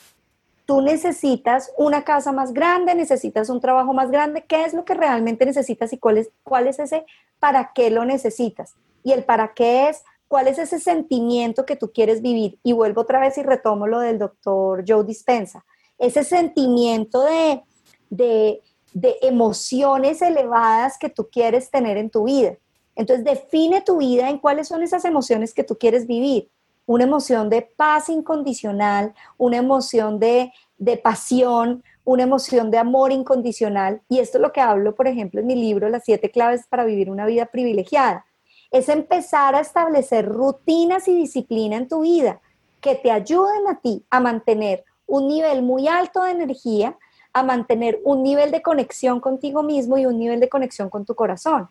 Tú 0.67 0.81
necesitas 0.81 1.73
una 1.79 2.03
casa 2.03 2.33
más 2.33 2.53
grande, 2.53 2.97
necesitas 2.97 3.51
un 3.51 3.61
trabajo 3.61 3.93
más 3.93 4.11
grande. 4.11 4.45
¿Qué 4.49 4.65
es 4.65 4.75
lo 4.75 4.85
que 4.85 4.95
realmente 4.95 5.47
necesitas 5.47 5.93
y 5.93 5.99
cuál 5.99 6.19
es, 6.19 6.31
cuál 6.43 6.67
es 6.67 6.81
ese 6.81 7.07
para 7.39 7.71
qué 7.73 7.91
lo 7.91 8.05
necesitas? 8.05 8.75
Y 9.09 9.13
el 9.13 9.25
para 9.25 9.55
qué 9.55 9.89
es 9.89 10.03
¿Cuál 10.29 10.47
es 10.47 10.59
ese 10.59 10.79
sentimiento 10.79 11.65
que 11.65 11.75
tú 11.75 11.91
quieres 11.91 12.21
vivir? 12.21 12.59
Y 12.63 12.75
vuelvo 12.75 13.01
otra 13.01 13.19
vez 13.19 13.39
y 13.39 13.43
retomo 13.43 13.87
lo 13.87 14.01
del 14.01 14.19
doctor 14.19 14.85
Joe 14.87 15.03
Dispensa. 15.03 15.65
Ese 15.97 16.23
sentimiento 16.23 17.23
de, 17.23 17.63
de, 18.11 18.61
de 18.93 19.17
emociones 19.23 20.21
elevadas 20.21 20.99
que 20.99 21.09
tú 21.09 21.29
quieres 21.33 21.71
tener 21.71 21.97
en 21.97 22.11
tu 22.11 22.25
vida. 22.25 22.59
Entonces, 22.95 23.25
define 23.25 23.81
tu 23.81 23.97
vida 23.97 24.29
en 24.29 24.39
cuáles 24.39 24.69
son 24.69 24.83
esas 24.83 25.07
emociones 25.07 25.55
que 25.55 25.65
tú 25.65 25.79
quieres 25.79 26.07
vivir. 26.07 26.51
Una 26.85 27.05
emoción 27.05 27.49
de 27.49 27.63
paz 27.63 28.11
incondicional, 28.11 29.15
una 29.39 29.57
emoción 29.57 30.19
de, 30.19 30.53
de 30.77 30.99
pasión, 30.99 31.83
una 32.05 32.25
emoción 32.25 32.71
de 32.71 32.77
amor 32.77 33.13
incondicional. 33.13 34.03
Y 34.11 34.19
esto 34.19 34.37
es 34.37 34.43
lo 34.43 34.53
que 34.53 34.61
hablo, 34.61 34.95
por 34.95 35.09
ejemplo, 35.09 35.41
en 35.41 35.47
mi 35.47 35.55
libro, 35.55 35.89
Las 35.89 36.05
siete 36.05 36.31
claves 36.31 36.67
para 36.69 36.85
vivir 36.85 37.11
una 37.11 37.25
vida 37.25 37.47
privilegiada 37.47 38.27
es 38.71 38.89
empezar 38.89 39.55
a 39.55 39.61
establecer 39.61 40.27
rutinas 40.27 41.09
y 41.09 41.15
disciplina 41.15 41.77
en 41.77 41.89
tu 41.89 42.01
vida 42.01 42.41
que 42.81 42.95
te 42.95 43.11
ayuden 43.11 43.67
a 43.69 43.81
ti 43.81 44.05
a 44.11 44.21
mantener 44.21 44.85
un 45.07 45.27
nivel 45.27 45.63
muy 45.63 45.89
alto 45.89 46.23
de 46.23 46.33
energía, 46.33 46.97
a 47.33 47.43
mantener 47.43 48.01
un 48.05 48.23
nivel 48.23 48.51
de 48.51 48.63
conexión 48.63 49.21
contigo 49.21 49.63
mismo 49.63 49.99
y 49.99 50.07
un 50.07 50.19
nivel 50.19 50.41
de 50.41 50.49
conexión 50.49 50.91
con 50.91 51.05
tu 51.05 51.15
corazón. 51.15 51.69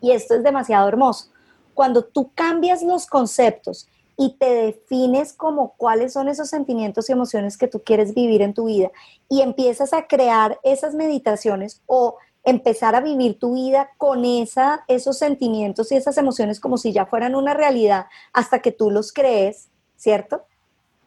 Y 0.00 0.12
esto 0.12 0.34
es 0.34 0.42
demasiado 0.42 0.88
hermoso. 0.88 1.30
Cuando 1.74 2.04
tú 2.04 2.30
cambias 2.34 2.82
los 2.82 3.06
conceptos 3.06 3.88
y 4.16 4.36
te 4.38 4.48
defines 4.48 5.32
como 5.32 5.74
cuáles 5.76 6.12
son 6.14 6.28
esos 6.28 6.48
sentimientos 6.48 7.08
y 7.08 7.12
emociones 7.12 7.58
que 7.58 7.68
tú 7.68 7.82
quieres 7.82 8.14
vivir 8.14 8.40
en 8.42 8.54
tu 8.54 8.66
vida 8.66 8.90
y 9.28 9.42
empiezas 9.42 9.92
a 9.92 10.06
crear 10.06 10.58
esas 10.62 10.94
meditaciones 10.94 11.82
o 11.86 12.16
empezar 12.46 12.94
a 12.94 13.00
vivir 13.00 13.38
tu 13.40 13.54
vida 13.54 13.90
con 13.98 14.24
esa, 14.24 14.84
esos 14.86 15.18
sentimientos 15.18 15.90
y 15.90 15.96
esas 15.96 16.16
emociones 16.16 16.60
como 16.60 16.78
si 16.78 16.92
ya 16.92 17.04
fueran 17.04 17.34
una 17.34 17.54
realidad 17.54 18.06
hasta 18.32 18.60
que 18.60 18.70
tú 18.70 18.90
los 18.90 19.12
crees, 19.12 19.68
¿cierto? 19.96 20.44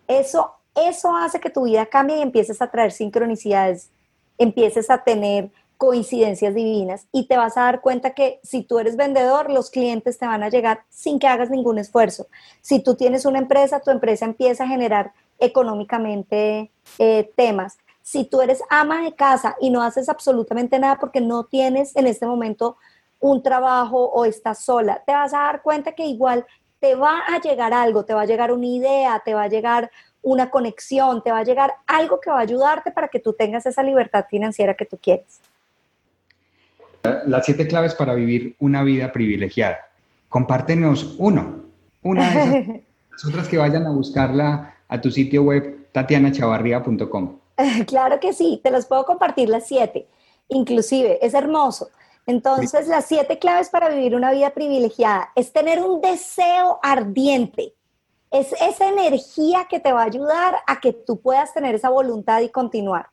Eso, 0.09 0.51
eso 0.75 1.15
hace 1.15 1.39
que 1.39 1.49
tu 1.49 1.63
vida 1.63 1.85
cambie 1.85 2.17
y 2.17 2.21
empieces 2.21 2.61
a 2.61 2.69
traer 2.69 2.91
sincronicidades, 2.91 3.89
empieces 4.37 4.89
a 4.89 5.03
tener 5.05 5.49
coincidencias 5.77 6.53
divinas 6.53 7.07
y 7.13 7.25
te 7.27 7.37
vas 7.37 7.55
a 7.55 7.61
dar 7.61 7.79
cuenta 7.79 8.13
que 8.13 8.41
si 8.43 8.63
tú 8.63 8.79
eres 8.79 8.97
vendedor, 8.97 9.49
los 9.49 9.69
clientes 9.69 10.17
te 10.17 10.27
van 10.27 10.43
a 10.43 10.49
llegar 10.49 10.83
sin 10.89 11.19
que 11.19 11.27
hagas 11.27 11.49
ningún 11.49 11.79
esfuerzo. 11.79 12.27
Si 12.59 12.83
tú 12.83 12.95
tienes 12.95 13.25
una 13.25 13.39
empresa, 13.39 13.79
tu 13.79 13.91
empresa 13.91 14.25
empieza 14.25 14.65
a 14.65 14.67
generar 14.67 15.13
económicamente 15.39 16.69
eh, 16.97 17.31
temas 17.37 17.77
si 18.09 18.25
tú 18.25 18.41
eres 18.41 18.63
ama 18.71 19.03
de 19.03 19.13
casa 19.13 19.55
y 19.61 19.69
no 19.69 19.83
haces 19.83 20.09
absolutamente 20.09 20.79
nada 20.79 20.97
porque 20.97 21.21
no 21.21 21.43
tienes 21.43 21.95
en 21.95 22.07
este 22.07 22.25
momento 22.25 22.77
un 23.19 23.43
trabajo 23.43 24.03
o 24.03 24.25
estás 24.25 24.65
sola, 24.65 25.03
te 25.05 25.13
vas 25.13 25.31
a 25.31 25.41
dar 25.41 25.61
cuenta 25.61 25.91
que 25.91 26.07
igual 26.07 26.43
te 26.79 26.95
va 26.95 27.19
a 27.27 27.39
llegar 27.39 27.71
algo, 27.71 28.05
te 28.05 28.15
va 28.15 28.21
a 28.21 28.25
llegar 28.25 28.51
una 28.51 28.65
idea, 28.65 29.21
te 29.23 29.35
va 29.35 29.43
a 29.43 29.47
llegar 29.47 29.91
una 30.23 30.49
conexión, 30.49 31.21
te 31.21 31.31
va 31.31 31.37
a 31.37 31.43
llegar 31.43 31.71
algo 31.85 32.19
que 32.19 32.31
va 32.31 32.39
a 32.39 32.41
ayudarte 32.41 32.89
para 32.89 33.09
que 33.09 33.19
tú 33.19 33.33
tengas 33.33 33.67
esa 33.67 33.83
libertad 33.83 34.25
financiera 34.27 34.73
que 34.73 34.85
tú 34.85 34.97
quieres. 34.97 35.39
Las 37.27 37.45
siete 37.45 37.67
claves 37.67 37.93
para 37.93 38.15
vivir 38.15 38.55
una 38.57 38.81
vida 38.81 39.11
privilegiada. 39.11 39.87
Compártenos 40.29 41.15
uno, 41.19 41.65
una 42.01 42.27
de 42.31 42.39
esas. 42.39 42.67
Las 43.11 43.25
otras 43.27 43.47
que 43.47 43.59
vayan 43.59 43.85
a 43.85 43.91
buscarla 43.91 44.77
a 44.87 44.99
tu 44.99 45.11
sitio 45.11 45.43
web 45.43 45.89
tatianachavarría.com. 45.91 47.38
Claro 47.87 48.19
que 48.19 48.33
sí, 48.33 48.59
te 48.63 48.71
los 48.71 48.85
puedo 48.85 49.05
compartir 49.05 49.49
las 49.49 49.67
siete, 49.67 50.07
inclusive, 50.47 51.25
es 51.25 51.33
hermoso. 51.33 51.89
Entonces, 52.25 52.87
las 52.87 53.05
siete 53.05 53.39
claves 53.39 53.69
para 53.69 53.89
vivir 53.89 54.15
una 54.15 54.31
vida 54.31 54.51
privilegiada 54.51 55.31
es 55.35 55.51
tener 55.51 55.81
un 55.81 55.99
deseo 55.99 56.79
ardiente. 56.83 57.73
Es 58.29 58.53
esa 58.61 58.87
energía 58.87 59.65
que 59.67 59.79
te 59.79 59.91
va 59.91 60.03
a 60.03 60.05
ayudar 60.05 60.57
a 60.67 60.79
que 60.79 60.93
tú 60.93 61.19
puedas 61.19 61.53
tener 61.53 61.73
esa 61.73 61.89
voluntad 61.89 62.41
y 62.41 62.49
continuar. 62.49 63.07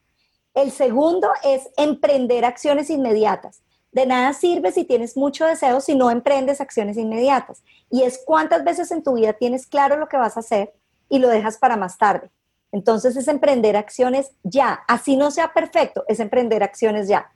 El 0.53 0.71
segundo 0.71 1.29
es 1.43 1.71
emprender 1.79 2.45
acciones 2.45 2.91
inmediatas. 2.91 3.63
De 3.91 4.05
nada 4.05 4.35
sirve 4.35 4.73
si 4.73 4.85
tienes 4.85 5.17
mucho 5.17 5.47
deseo 5.47 5.81
si 5.81 5.95
no 5.95 6.11
emprendes 6.11 6.61
acciones 6.61 6.99
inmediatas. 6.99 7.63
Y 7.91 8.03
es 8.03 8.21
cuántas 8.27 8.65
veces 8.65 8.91
en 8.91 9.03
tu 9.03 9.15
vida 9.15 9.33
tienes 9.33 9.67
claro 9.67 9.97
lo 9.97 10.09
que 10.09 10.19
vas 10.19 10.37
a 10.37 10.41
hacer 10.41 10.75
y 11.09 11.19
lo 11.19 11.31
dejas 11.31 11.57
para 11.57 11.79
más 11.79 11.97
tarde. 11.97 12.31
Entonces 12.77 13.17
es 13.17 13.27
emprender 13.27 13.75
acciones 13.75 14.33
ya. 14.43 14.81
Así 14.87 15.17
no 15.17 15.31
sea 15.31 15.55
perfecto, 15.55 16.05
es 16.09 16.21
emprender 16.21 16.63
acciones 16.63 17.09
ya. 17.09 17.33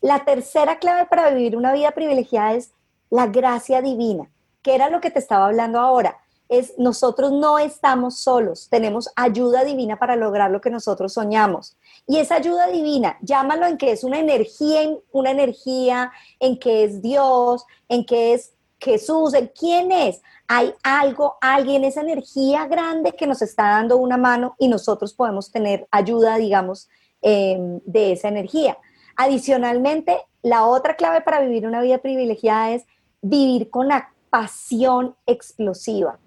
La 0.00 0.24
tercera 0.24 0.78
clave 0.78 1.04
para 1.04 1.28
vivir 1.28 1.58
una 1.58 1.74
vida 1.74 1.90
privilegiada 1.90 2.54
es 2.54 2.72
la 3.10 3.26
gracia 3.26 3.82
divina, 3.82 4.30
que 4.62 4.74
era 4.74 4.88
lo 4.88 5.02
que 5.02 5.10
te 5.10 5.18
estaba 5.18 5.44
hablando 5.44 5.78
ahora. 5.78 6.16
Es 6.48 6.72
nosotros 6.78 7.32
no 7.32 7.58
estamos 7.58 8.20
solos, 8.20 8.68
tenemos 8.70 9.10
ayuda 9.14 9.62
divina 9.62 9.98
para 9.98 10.16
lograr 10.16 10.50
lo 10.50 10.62
que 10.62 10.70
nosotros 10.70 11.12
soñamos. 11.12 11.76
Y 12.06 12.16
esa 12.16 12.36
ayuda 12.36 12.68
divina, 12.68 13.18
llámalo 13.20 13.66
en 13.66 13.76
que 13.76 13.92
es 13.92 14.04
una 14.04 14.18
energía, 14.18 14.88
una 15.12 15.32
energía, 15.32 16.12
en 16.40 16.58
que 16.58 16.84
es 16.84 17.02
Dios, 17.02 17.66
en 17.90 18.06
que 18.06 18.32
es 18.32 18.54
Jesús, 18.80 19.34
en 19.34 19.48
quién 19.48 19.92
es 19.92 20.22
hay 20.48 20.74
algo, 20.82 21.36
alguien, 21.42 21.84
esa 21.84 22.00
energía 22.00 22.66
grande 22.66 23.12
que 23.12 23.26
nos 23.26 23.42
está 23.42 23.64
dando 23.64 23.98
una 23.98 24.16
mano 24.16 24.56
y 24.58 24.68
nosotros 24.68 25.12
podemos 25.12 25.52
tener 25.52 25.86
ayuda, 25.90 26.38
digamos, 26.38 26.88
em, 27.20 27.80
de 27.84 28.12
esa 28.12 28.28
energía. 28.28 28.78
Adicionalmente, 29.14 30.16
la 30.42 30.64
otra 30.64 30.96
clave 30.96 31.20
para 31.20 31.40
vivir 31.40 31.66
una 31.66 31.82
vida 31.82 31.98
privilegiada 31.98 32.70
es 32.70 32.86
vivir 33.20 33.68
con 33.68 33.88
la 33.88 34.10
pasión 34.30 35.16
explosiva. 35.26 36.18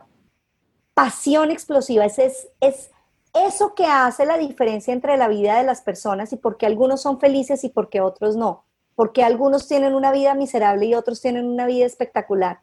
Pasión 0.94 1.50
explosiva, 1.50 2.06
es, 2.06 2.20
es, 2.20 2.48
es 2.60 2.92
eso 3.34 3.74
que 3.74 3.86
hace 3.86 4.28
la 4.28 4.38
diferencia 4.38 4.94
entre 4.94 5.18
la 5.18 5.30
vida 5.30 5.58
de 5.58 5.64
las 5.64 5.82
personas 5.82 6.32
y 6.32 6.38
por 6.38 6.58
qué 6.58 6.68
algunos 6.68 7.02
son 7.02 7.20
felices 7.20 7.64
y 7.64 7.70
por 7.70 7.90
qué 7.90 8.02
otros 8.02 8.36
no. 8.36 8.66
Porque 8.94 9.24
algunos 9.24 9.68
tienen 9.68 9.96
una 9.96 10.12
vida 10.12 10.36
miserable 10.36 10.86
y 10.86 10.94
otros 10.94 11.22
tienen 11.22 11.48
una 11.48 11.66
vida 11.66 11.88
espectacular 11.88 12.60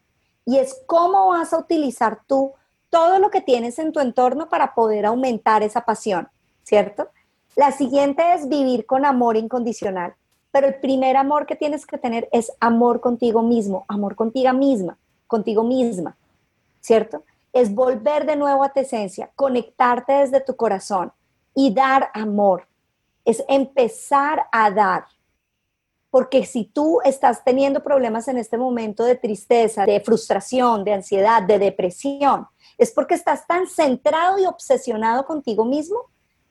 y 0.48 0.56
es 0.56 0.80
cómo 0.86 1.28
vas 1.28 1.52
a 1.52 1.58
utilizar 1.58 2.20
tú 2.26 2.54
todo 2.88 3.18
lo 3.18 3.30
que 3.30 3.42
tienes 3.42 3.78
en 3.78 3.92
tu 3.92 4.00
entorno 4.00 4.48
para 4.48 4.74
poder 4.74 5.04
aumentar 5.04 5.62
esa 5.62 5.82
pasión, 5.84 6.26
¿cierto? 6.62 7.08
La 7.54 7.70
siguiente 7.70 8.32
es 8.32 8.48
vivir 8.48 8.86
con 8.86 9.04
amor 9.04 9.36
incondicional. 9.36 10.14
Pero 10.50 10.68
el 10.68 10.76
primer 10.76 11.18
amor 11.18 11.44
que 11.44 11.54
tienes 11.54 11.84
que 11.84 11.98
tener 11.98 12.30
es 12.32 12.50
amor 12.60 13.02
contigo 13.02 13.42
mismo, 13.42 13.84
amor 13.88 14.16
contigo 14.16 14.50
misma, 14.54 14.96
contigo 15.26 15.64
misma, 15.64 16.16
¿cierto? 16.80 17.24
Es 17.52 17.74
volver 17.74 18.24
de 18.24 18.36
nuevo 18.36 18.64
a 18.64 18.72
tu 18.72 18.80
esencia, 18.80 19.30
conectarte 19.36 20.14
desde 20.14 20.40
tu 20.40 20.56
corazón 20.56 21.12
y 21.54 21.74
dar 21.74 22.08
amor. 22.14 22.66
Es 23.26 23.44
empezar 23.48 24.46
a 24.50 24.70
dar. 24.70 25.04
Porque 26.10 26.46
si 26.46 26.64
tú 26.64 27.00
estás 27.04 27.44
teniendo 27.44 27.82
problemas 27.82 28.28
en 28.28 28.38
este 28.38 28.56
momento 28.56 29.04
de 29.04 29.14
tristeza, 29.14 29.84
de 29.84 30.00
frustración, 30.00 30.84
de 30.84 30.94
ansiedad, 30.94 31.42
de 31.42 31.58
depresión, 31.58 32.46
es 32.78 32.92
porque 32.92 33.14
estás 33.14 33.46
tan 33.46 33.66
centrado 33.66 34.38
y 34.38 34.46
obsesionado 34.46 35.26
contigo 35.26 35.64
mismo 35.64 35.98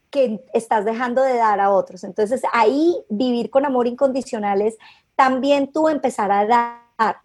que 0.10 0.44
estás 0.54 0.86
dejando 0.86 1.22
de 1.22 1.38
dar 1.38 1.60
a 1.60 1.72
otros. 1.72 2.04
Entonces 2.04 2.42
ahí 2.54 2.96
vivir 3.10 3.50
con 3.50 3.66
amor 3.66 3.88
incondicional 3.88 4.62
es 4.62 4.78
también 5.16 5.72
tú 5.72 5.90
empezar 5.90 6.32
a 6.32 6.46
dar, 6.46 7.18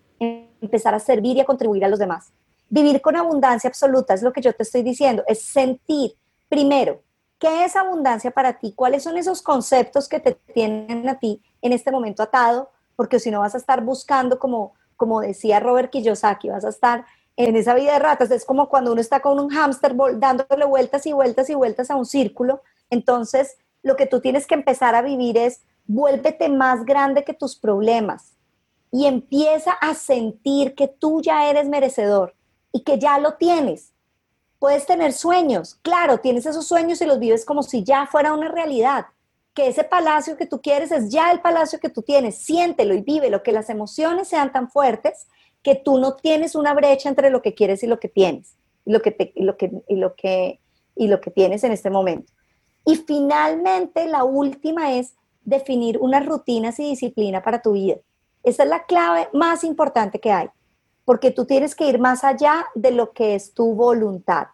empezar 0.61 0.95
a 0.95 0.99
servir 0.99 1.37
y 1.37 1.41
a 1.41 1.45
contribuir 1.45 1.85
a 1.85 1.89
los 1.89 1.99
demás. 1.99 2.33
Vivir 2.69 3.03
con 3.03 3.17
abundancia 3.17 3.69
absoluta 3.69 4.15
es 4.15 4.23
lo 4.23 4.33
que 4.33 4.41
yo 4.41 4.53
te 4.55 4.63
estoy 4.63 4.83
diciendo, 4.83 5.23
es 5.27 5.43
sentir 5.43 6.15
primero 6.49 7.03
qué 7.43 7.65
es 7.65 7.75
abundancia 7.75 8.31
para 8.31 8.61
ti, 8.61 8.73
cuáles 8.73 9.03
son 9.03 9.17
esos 9.17 9.43
conceptos 9.43 10.09
que 10.09 10.21
te 10.21 10.39
tienen 10.55 11.09
a 11.09 11.19
ti 11.19 11.43
en 11.61 11.73
este 11.73 11.91
momento 11.91 12.23
atado, 12.23 12.71
porque 12.95 13.19
si 13.19 13.33
no 13.33 13.41
vas 13.41 13.57
a 13.57 13.59
estar 13.59 13.83
buscando, 13.83 14.39
como, 14.39 14.75
como 14.97 15.21
decía 15.21 15.59
Robert 15.59 15.91
Kiyosaki, 15.91 16.51
vas 16.51 16.65
a 16.65 16.69
estar 16.69 17.05
en 17.37 17.57
esa 17.57 17.75
vida 17.75 17.95
de 17.95 17.99
ratas. 17.99 18.31
Es 18.31 18.45
como 18.45 18.69
cuando 18.69 18.93
uno 18.93 19.01
está 19.01 19.19
con 19.19 19.41
un 19.41 19.49
hámster 19.49 19.97
dándole 20.19 20.65
vueltas 20.67 21.05
y 21.05 21.13
vueltas 21.13 21.51
y 21.51 21.55
vueltas 21.55 21.91
a 21.91 21.97
un 21.97 22.07
círculo. 22.07 22.63
Entonces, 22.91 23.57
lo 23.83 23.97
que 23.97 24.07
tú 24.07 24.21
tienes 24.21 24.47
que 24.47 24.55
empezar 24.55 24.95
a 24.95 25.03
vivir 25.03 25.37
es, 25.37 25.63
vuélvete 25.87 26.49
más 26.49 26.85
grande 26.85 27.25
que 27.25 27.35
tus 27.35 27.57
problemas 27.57 28.35
y 28.93 29.07
empieza 29.07 29.73
a 29.73 29.95
sentir 29.95 30.77
que 30.77 30.87
tú 30.87 31.21
ya 31.21 31.51
eres 31.51 31.69
merecedor 31.69 32.37
y 32.71 32.85
que 32.85 33.01
ya 33.01 33.19
lo 33.19 33.35
tienes. 33.35 33.92
Puedes 34.63 34.87
tener 34.87 35.13
sueños, 35.13 35.81
claro, 35.83 36.19
tienes 36.19 36.47
esos 36.47 36.69
sueños 36.69 37.03
y 37.03 37.05
los 37.05 37.19
vives 37.19 37.45
como 37.45 37.65
si 37.65 37.83
ya 37.83 38.07
fuera 38.07 38.33
una 38.33 38.47
realidad, 38.47 39.07
que 39.55 39.67
ese 39.67 39.83
palacio 39.83 40.37
que 40.37 40.47
tú 40.47 40.63
quieres 40.63 40.93
es 40.93 41.11
ya 41.11 41.33
el 41.33 41.41
palacio 41.41 41.81
que 41.81 41.89
tú 41.89 42.03
tienes, 42.03 42.39
siéntelo 42.39 42.95
y 42.95 43.05
lo 43.29 43.43
que 43.43 43.51
las 43.51 43.71
emociones 43.71 44.29
sean 44.29 44.53
tan 44.53 44.71
fuertes 44.71 45.27
que 45.65 45.75
tú 45.75 45.99
no 45.99 46.15
tienes 46.15 46.55
una 46.55 46.75
brecha 46.75 47.09
entre 47.09 47.29
lo 47.31 47.43
que 47.43 47.55
quieres 47.55 47.83
y 47.83 47.89
lo 47.89 47.99
que 47.99 48.07
tienes, 48.07 48.55
y 48.85 48.93
lo 48.93 49.03
que, 49.03 49.11
te, 49.11 49.33
lo 49.35 49.57
que, 49.57 49.73
y 49.89 49.97
lo 49.97 50.15
que, 50.15 50.61
y 50.95 51.09
lo 51.09 51.21
que 51.21 51.33
tienes 51.33 51.65
en 51.65 51.73
este 51.73 51.91
momento. 51.91 52.33
Y 52.87 52.95
finalmente, 52.95 54.07
la 54.07 54.23
última 54.23 54.93
es 54.93 55.17
definir 55.45 55.99
unas 55.99 56.25
rutinas 56.25 56.79
y 56.79 56.85
disciplina 56.85 57.43
para 57.43 57.63
tu 57.63 57.73
vida. 57.73 57.97
Esa 58.45 58.63
es 58.63 58.69
la 58.69 58.85
clave 58.85 59.29
más 59.33 59.65
importante 59.65 60.21
que 60.21 60.31
hay, 60.31 60.51
porque 61.05 61.31
tú 61.31 61.45
tienes 61.45 61.75
que 61.75 61.89
ir 61.89 61.99
más 61.99 62.25
allá 62.25 62.67
de 62.75 62.93
lo 62.93 63.13
que 63.13 63.35
es 63.35 63.55
tu 63.55 63.75
voluntad. 63.75 64.49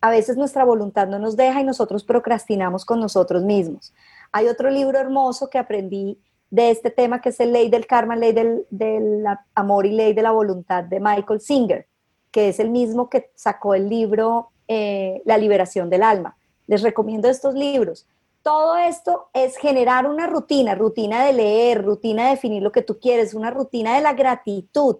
A 0.00 0.10
veces 0.10 0.36
nuestra 0.36 0.64
voluntad 0.64 1.08
no 1.08 1.18
nos 1.18 1.36
deja 1.36 1.60
y 1.60 1.64
nosotros 1.64 2.04
procrastinamos 2.04 2.84
con 2.84 3.00
nosotros 3.00 3.42
mismos. 3.42 3.92
Hay 4.32 4.48
otro 4.48 4.70
libro 4.70 4.98
hermoso 4.98 5.50
que 5.50 5.58
aprendí 5.58 6.18
de 6.50 6.70
este 6.70 6.90
tema 6.90 7.20
que 7.20 7.28
es 7.28 7.40
el 7.40 7.52
ley 7.52 7.68
del 7.68 7.86
karma, 7.86 8.16
ley 8.16 8.32
del, 8.32 9.24
amor 9.54 9.86
y 9.86 9.92
ley 9.92 10.12
de 10.12 10.22
la 10.22 10.32
voluntad 10.32 10.84
de 10.84 11.00
Michael 11.00 11.40
Singer, 11.40 11.86
que 12.30 12.48
es 12.48 12.60
el 12.60 12.70
mismo 12.70 13.08
que 13.08 13.30
sacó 13.34 13.74
el 13.74 13.88
libro 13.88 14.50
eh, 14.68 15.22
La 15.24 15.38
liberación 15.38 15.90
del 15.90 16.02
alma. 16.02 16.36
Les 16.66 16.82
recomiendo 16.82 17.28
estos 17.28 17.54
libros. 17.54 18.06
Todo 18.42 18.76
esto 18.78 19.28
es 19.34 19.56
generar 19.56 20.06
una 20.06 20.26
rutina, 20.26 20.74
rutina 20.74 21.24
de 21.24 21.34
leer, 21.34 21.84
rutina 21.84 22.24
de 22.24 22.30
definir 22.30 22.62
lo 22.62 22.72
que 22.72 22.82
tú 22.82 22.98
quieres, 22.98 23.34
una 23.34 23.50
rutina 23.50 23.96
de 23.96 24.00
la 24.00 24.14
gratitud, 24.14 24.96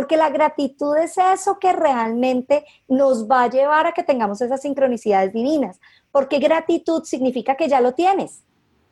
porque 0.00 0.16
la 0.16 0.30
gratitud 0.30 0.96
es 0.96 1.18
eso 1.18 1.58
que 1.58 1.74
realmente 1.74 2.64
nos 2.88 3.28
va 3.28 3.42
a 3.42 3.50
llevar 3.50 3.86
a 3.86 3.92
que 3.92 4.02
tengamos 4.02 4.40
esas 4.40 4.62
sincronicidades 4.62 5.34
divinas, 5.34 5.78
porque 6.10 6.38
gratitud 6.38 7.04
significa 7.04 7.54
que 7.54 7.68
ya 7.68 7.82
lo 7.82 7.92
tienes, 7.92 8.42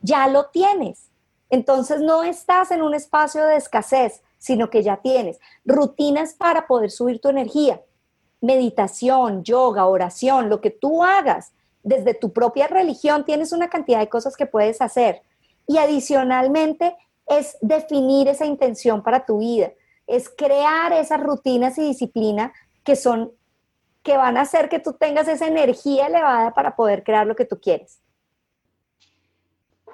ya 0.03 0.29
lo 0.29 0.51
tienes. 0.51 1.09
Entonces 1.49 2.03
no 2.03 2.25
estás 2.25 2.73
en 2.73 2.83
un 2.83 2.93
espacio 2.93 3.47
de 3.47 3.57
escasez, 3.57 4.23
sino 4.37 4.69
que 4.69 4.83
ya 4.83 4.99
tienes 4.99 5.41
rutinas 5.65 6.35
para 6.35 6.67
poder 6.67 6.91
subir 6.91 7.23
tu 7.23 7.31
energía. 7.31 7.81
Meditación, 8.43 9.45
yoga, 9.45 9.87
oración, 9.87 10.51
lo 10.51 10.61
que 10.61 10.71
tú 10.71 11.03
hagas 11.03 11.53
desde 11.83 12.13
tu 12.13 12.35
propia 12.35 12.67
religión, 12.67 13.25
tienes 13.25 13.53
una 13.53 13.71
cantidad 13.71 14.01
de 14.01 14.11
cosas 14.11 14.37
que 14.37 14.45
puedes 14.45 14.83
hacer. 14.83 15.23
Y 15.67 15.79
adicionalmente 15.79 16.99
es 17.27 17.57
definir 17.63 18.29
esa 18.29 18.45
intención 18.45 19.03
para 19.03 19.25
tu 19.25 19.39
vida, 19.39 19.73
es 20.09 20.29
crear 20.29 20.93
esas 20.93 21.21
rutinas 21.23 21.79
y 21.79 21.83
disciplina 21.83 22.53
que 22.83 22.97
son 22.97 23.31
que 24.03 24.17
van 24.17 24.39
a 24.39 24.43
hacer 24.43 24.69
que 24.69 24.81
tú 24.81 24.95
tengas 24.99 25.29
esa 25.29 25.47
energía 25.47 26.07
elevada 26.07 26.55
para 26.55 26.75
poder 26.75 27.03
crear 27.05 27.27
lo 27.27 27.37
que 27.37 27.45
tú 27.45 27.61
quieres. 27.61 28.01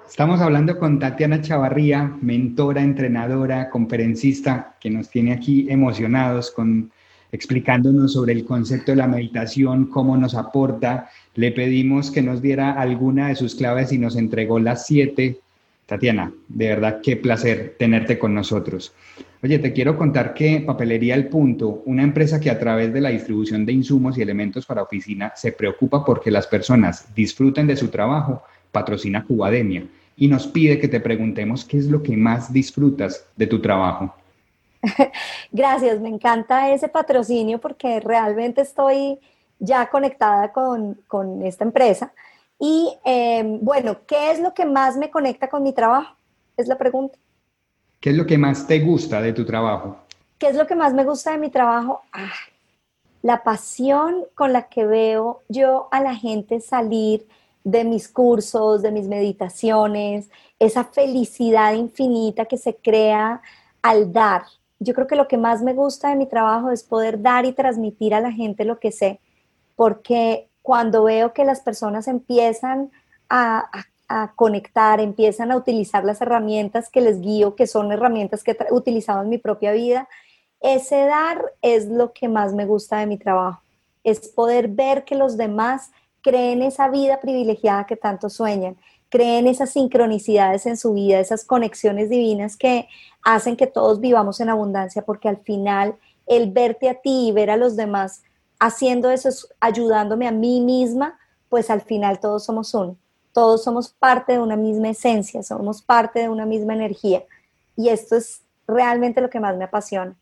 Estamos 0.07 0.39
hablando 0.39 0.77
con 0.79 0.99
Tatiana 0.99 1.41
Chavarría, 1.41 2.15
mentora, 2.21 2.81
entrenadora, 2.81 3.69
conferencista, 3.69 4.77
que 4.79 4.89
nos 4.89 5.09
tiene 5.09 5.33
aquí 5.33 5.67
emocionados 5.69 6.51
con 6.51 6.91
explicándonos 7.31 8.13
sobre 8.13 8.31
el 8.33 8.45
concepto 8.45 8.91
de 8.91 8.97
la 8.97 9.07
meditación, 9.07 9.87
cómo 9.87 10.15
nos 10.15 10.35
aporta. 10.35 11.09
Le 11.33 11.51
pedimos 11.51 12.11
que 12.11 12.21
nos 12.21 12.41
diera 12.41 12.79
alguna 12.79 13.29
de 13.29 13.35
sus 13.35 13.55
claves 13.55 13.91
y 13.91 13.97
nos 13.97 14.15
entregó 14.15 14.59
las 14.59 14.85
siete. 14.85 15.41
Tatiana, 15.85 16.31
de 16.47 16.67
verdad 16.69 16.99
qué 17.03 17.15
placer 17.15 17.75
tenerte 17.77 18.17
con 18.17 18.33
nosotros. 18.33 18.93
Oye, 19.43 19.59
te 19.59 19.73
quiero 19.73 19.97
contar 19.97 20.33
que 20.33 20.61
Papelería 20.61 21.13
El 21.13 21.27
Punto, 21.27 21.83
una 21.85 22.01
empresa 22.01 22.39
que 22.39 22.49
a 22.49 22.57
través 22.57 22.91
de 22.91 23.01
la 23.01 23.09
distribución 23.09 23.65
de 23.65 23.73
insumos 23.73 24.17
y 24.17 24.21
elementos 24.21 24.65
para 24.65 24.81
oficina 24.81 25.31
se 25.35 25.51
preocupa 25.51 26.03
porque 26.03 26.31
las 26.31 26.47
personas 26.47 27.13
disfruten 27.13 27.67
de 27.67 27.77
su 27.77 27.89
trabajo, 27.89 28.41
patrocina 28.71 29.23
Cubademia 29.23 29.85
y 30.17 30.27
nos 30.27 30.47
pide 30.47 30.79
que 30.79 30.87
te 30.87 30.99
preguntemos 30.99 31.65
qué 31.65 31.77
es 31.77 31.87
lo 31.87 32.01
que 32.01 32.15
más 32.17 32.51
disfrutas 32.51 33.27
de 33.35 33.47
tu 33.47 33.61
trabajo. 33.61 34.15
Gracias, 35.51 35.99
me 35.99 36.09
encanta 36.09 36.71
ese 36.71 36.87
patrocinio 36.87 37.59
porque 37.59 37.99
realmente 37.99 38.61
estoy 38.61 39.19
ya 39.59 39.89
conectada 39.89 40.51
con, 40.51 40.97
esta 41.43 41.63
empresa. 41.63 42.13
Y 42.59 42.97
em, 43.03 43.59
bueno, 43.61 44.05
¿qué 44.07 44.31
es 44.31 44.39
lo 44.39 44.53
que 44.53 44.65
más 44.65 44.97
me 44.97 45.11
conecta 45.11 45.49
con 45.49 45.63
mi 45.63 45.73
trabajo? 45.73 46.15
Es 46.57 46.67
la 46.67 46.77
pregunta. 46.77 47.17
¿Qué 47.99 48.11
es 48.11 48.15
lo 48.15 48.25
que 48.25 48.37
más 48.37 48.67
te 48.67 48.79
gusta 48.79 49.21
de 49.21 49.33
tu 49.33 49.45
trabajo? 49.45 49.97
¿Qué 50.37 50.47
es 50.47 50.55
lo 50.55 50.67
que 50.67 50.75
más 50.75 50.93
me 50.93 51.03
gusta 51.03 51.31
de 51.31 51.37
mi 51.37 51.49
trabajo? 51.49 52.01
la 53.25 53.41
pasión 53.41 54.25
con 54.35 54.53
la 54.53 54.69
que 54.69 54.85
veo 54.85 55.41
yo 55.49 55.87
a 55.91 55.99
la 55.99 56.13
gente 56.13 56.61
salir 56.61 57.27
de 57.63 57.83
mis 57.83 58.07
cursos, 58.07 58.83
de 58.83 58.91
mis 58.91 59.07
meditaciones, 59.07 60.29
esa 60.59 60.83
felicidad 60.83 61.73
infinita 61.73 62.45
que 62.45 62.57
se 62.57 62.75
crea 62.75 63.41
al 63.81 64.13
dar. 64.13 64.43
Yo 64.77 64.93
creo 64.93 65.07
que 65.07 65.15
lo 65.15 65.27
que 65.27 65.39
más 65.39 65.63
me 65.63 65.73
gusta 65.73 66.09
de 66.09 66.15
mi 66.15 66.27
trabajo 66.27 66.69
es 66.69 66.83
poder 66.83 67.19
dar 67.19 67.47
y 67.47 67.53
transmitir 67.53 68.13
a 68.13 68.21
la 68.21 68.31
gente 68.31 68.63
lo 68.63 68.79
que 68.79 68.91
sé, 68.91 69.19
porque 69.75 70.47
cuando 70.65 71.03
veo 71.03 71.31
que 71.31 71.45
las 71.45 71.61
personas 71.61 72.07
empiezan 72.07 72.89
a, 73.29 73.69
conectar, 74.35 74.99
empiezan 74.99 75.51
a 75.51 75.57
utilizar 75.57 76.03
las 76.03 76.21
herramientas 76.21 76.89
que 76.89 77.01
les 77.01 77.21
guío, 77.21 77.55
que 77.55 77.67
son 77.67 77.91
herramientas 77.91 78.43
que 78.43 78.51
he 78.51 78.73
utilizado 78.73 79.21
en 79.21 79.29
mi 79.29 79.37
propia 79.37 79.71
vida, 79.73 80.07
ese 80.61 81.05
dar 81.05 81.53
es 81.61 81.87
lo 81.87 82.13
que 82.13 82.27
más 82.27 82.53
me 82.53 82.65
gusta 82.65 82.97
de 82.97 83.05
mi 83.05 83.17
trabajo, 83.17 83.61
es 84.03 84.27
poder 84.27 84.67
ver 84.67 85.05
que 85.05 85.13
los 85.15 85.37
demás 85.37 85.91
creen 86.21 86.63
esa 86.63 86.89
vida 86.89 87.19
privilegiada 87.19 87.85
que 87.85 87.95
tanto 87.95 88.29
sueñan, 88.29 88.75
creen 89.09 89.45
esas 89.45 89.69
sincronicidades 89.71 90.65
en 90.65 90.77
su 90.77 90.93
vida, 90.93 91.19
esas 91.19 91.45
conexiones 91.45 92.09
divinas 92.09 92.57
que 92.57 92.87
hacen 93.23 93.55
que 93.55 93.67
todos 93.67 93.99
vivamos 93.99 94.39
en 94.39 94.49
abundancia, 94.49 95.03
porque 95.03 95.29
al 95.29 95.37
final 95.37 95.95
el 96.25 96.51
verte 96.51 96.89
a 96.89 96.95
ti 96.95 97.27
y 97.27 97.31
ver 97.31 97.51
a 97.51 97.57
los 97.57 97.75
demás 97.75 98.23
haciendo 98.65 99.11
eso, 99.11 99.29
ayudándome 99.59 100.27
a 100.27 100.31
mí 100.31 100.59
misma, 100.59 101.19
pues 101.49 101.69
al 101.69 101.81
final 101.81 102.19
todos 102.19 102.45
somos 102.45 102.73
uno, 102.73 102.97
todos 103.31 103.63
somos 103.63 103.89
parte 103.89 104.33
de 104.33 104.39
una 104.39 104.55
misma 104.55 104.89
esencia, 104.89 105.43
somos 105.43 105.81
parte 105.81 106.19
de 106.19 106.29
una 106.29 106.45
misma 106.45 106.73
energía. 106.73 107.23
Y 107.75 107.89
esto 107.89 108.15
es 108.15 108.41
realmente 108.67 109.21
lo 109.21 109.29
que 109.29 109.39
más 109.39 109.55
me 109.55 109.65
apasiona. 109.65 110.15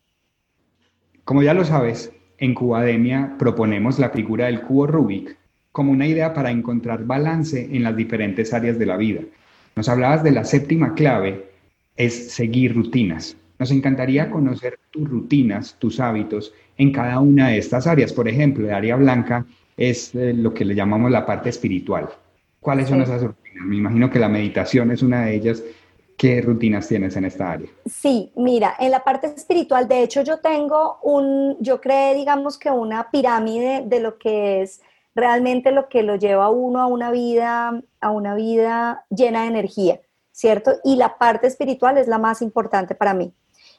Como 1.24 1.42
ya 1.42 1.54
lo 1.54 1.64
sabes, 1.64 2.12
en 2.36 2.54
Cubademia 2.54 3.36
proponemos 3.38 3.98
la 3.98 4.10
figura 4.10 4.46
del 4.46 4.60
cubo 4.60 4.86
Rubik 4.86 5.38
como 5.72 5.92
una 5.92 6.06
idea 6.06 6.34
para 6.34 6.50
encontrar 6.50 7.04
balance 7.04 7.64
en 7.74 7.82
las 7.82 7.96
diferentes 7.96 8.52
áreas 8.52 8.78
de 8.78 8.86
la 8.86 8.98
vida. 8.98 9.22
Nos 9.74 9.88
hablabas 9.88 10.22
de 10.22 10.32
la 10.32 10.44
séptima 10.44 10.94
clave, 10.94 11.50
es 11.96 12.32
seguir 12.32 12.74
rutinas. 12.74 13.36
Nos 13.58 13.70
encantaría 13.70 14.30
conocer 14.30 14.78
tus 14.90 15.08
rutinas, 15.08 15.76
tus 15.78 16.00
hábitos 16.00 16.52
en 16.76 16.92
cada 16.92 17.20
una 17.20 17.48
de 17.48 17.58
estas 17.58 17.86
áreas. 17.86 18.12
Por 18.12 18.28
ejemplo, 18.28 18.66
el 18.66 18.74
área 18.74 18.96
blanca 18.96 19.46
es 19.76 20.14
eh, 20.14 20.32
lo 20.32 20.52
que 20.52 20.64
le 20.64 20.74
llamamos 20.74 21.10
la 21.10 21.24
parte 21.24 21.50
espiritual. 21.50 22.08
¿Cuáles 22.60 22.88
son 22.88 23.02
esas 23.02 23.22
rutinas? 23.22 23.66
Me 23.66 23.76
imagino 23.76 24.10
que 24.10 24.18
la 24.18 24.28
meditación 24.28 24.90
es 24.90 25.02
una 25.02 25.26
de 25.26 25.34
ellas. 25.34 25.62
¿Qué 26.16 26.40
rutinas 26.40 26.88
tienes 26.88 27.16
en 27.16 27.24
esta 27.24 27.52
área? 27.52 27.68
Sí, 27.86 28.32
mira, 28.36 28.74
en 28.78 28.90
la 28.90 29.02
parte 29.02 29.26
espiritual, 29.26 29.88
de 29.88 30.02
hecho 30.02 30.22
yo 30.22 30.38
tengo 30.38 30.98
un, 31.02 31.56
yo 31.60 31.80
creé, 31.80 32.14
digamos 32.14 32.56
que 32.56 32.70
una 32.70 33.10
pirámide 33.10 33.82
de 33.84 34.00
lo 34.00 34.16
que 34.16 34.62
es 34.62 34.80
realmente 35.14 35.72
lo 35.72 35.88
que 35.88 36.02
lo 36.02 36.16
lleva 36.16 36.46
a 36.46 36.50
uno 36.50 36.80
a 36.80 36.86
una 36.86 37.10
vida, 37.10 37.82
a 38.00 38.10
una 38.10 38.34
vida 38.34 39.04
llena 39.10 39.42
de 39.42 39.48
energía, 39.48 40.00
¿cierto? 40.32 40.72
Y 40.84 40.96
la 40.96 41.18
parte 41.18 41.46
espiritual 41.46 41.98
es 41.98 42.08
la 42.08 42.18
más 42.18 42.42
importante 42.42 42.94
para 42.94 43.14
mí. 43.14 43.32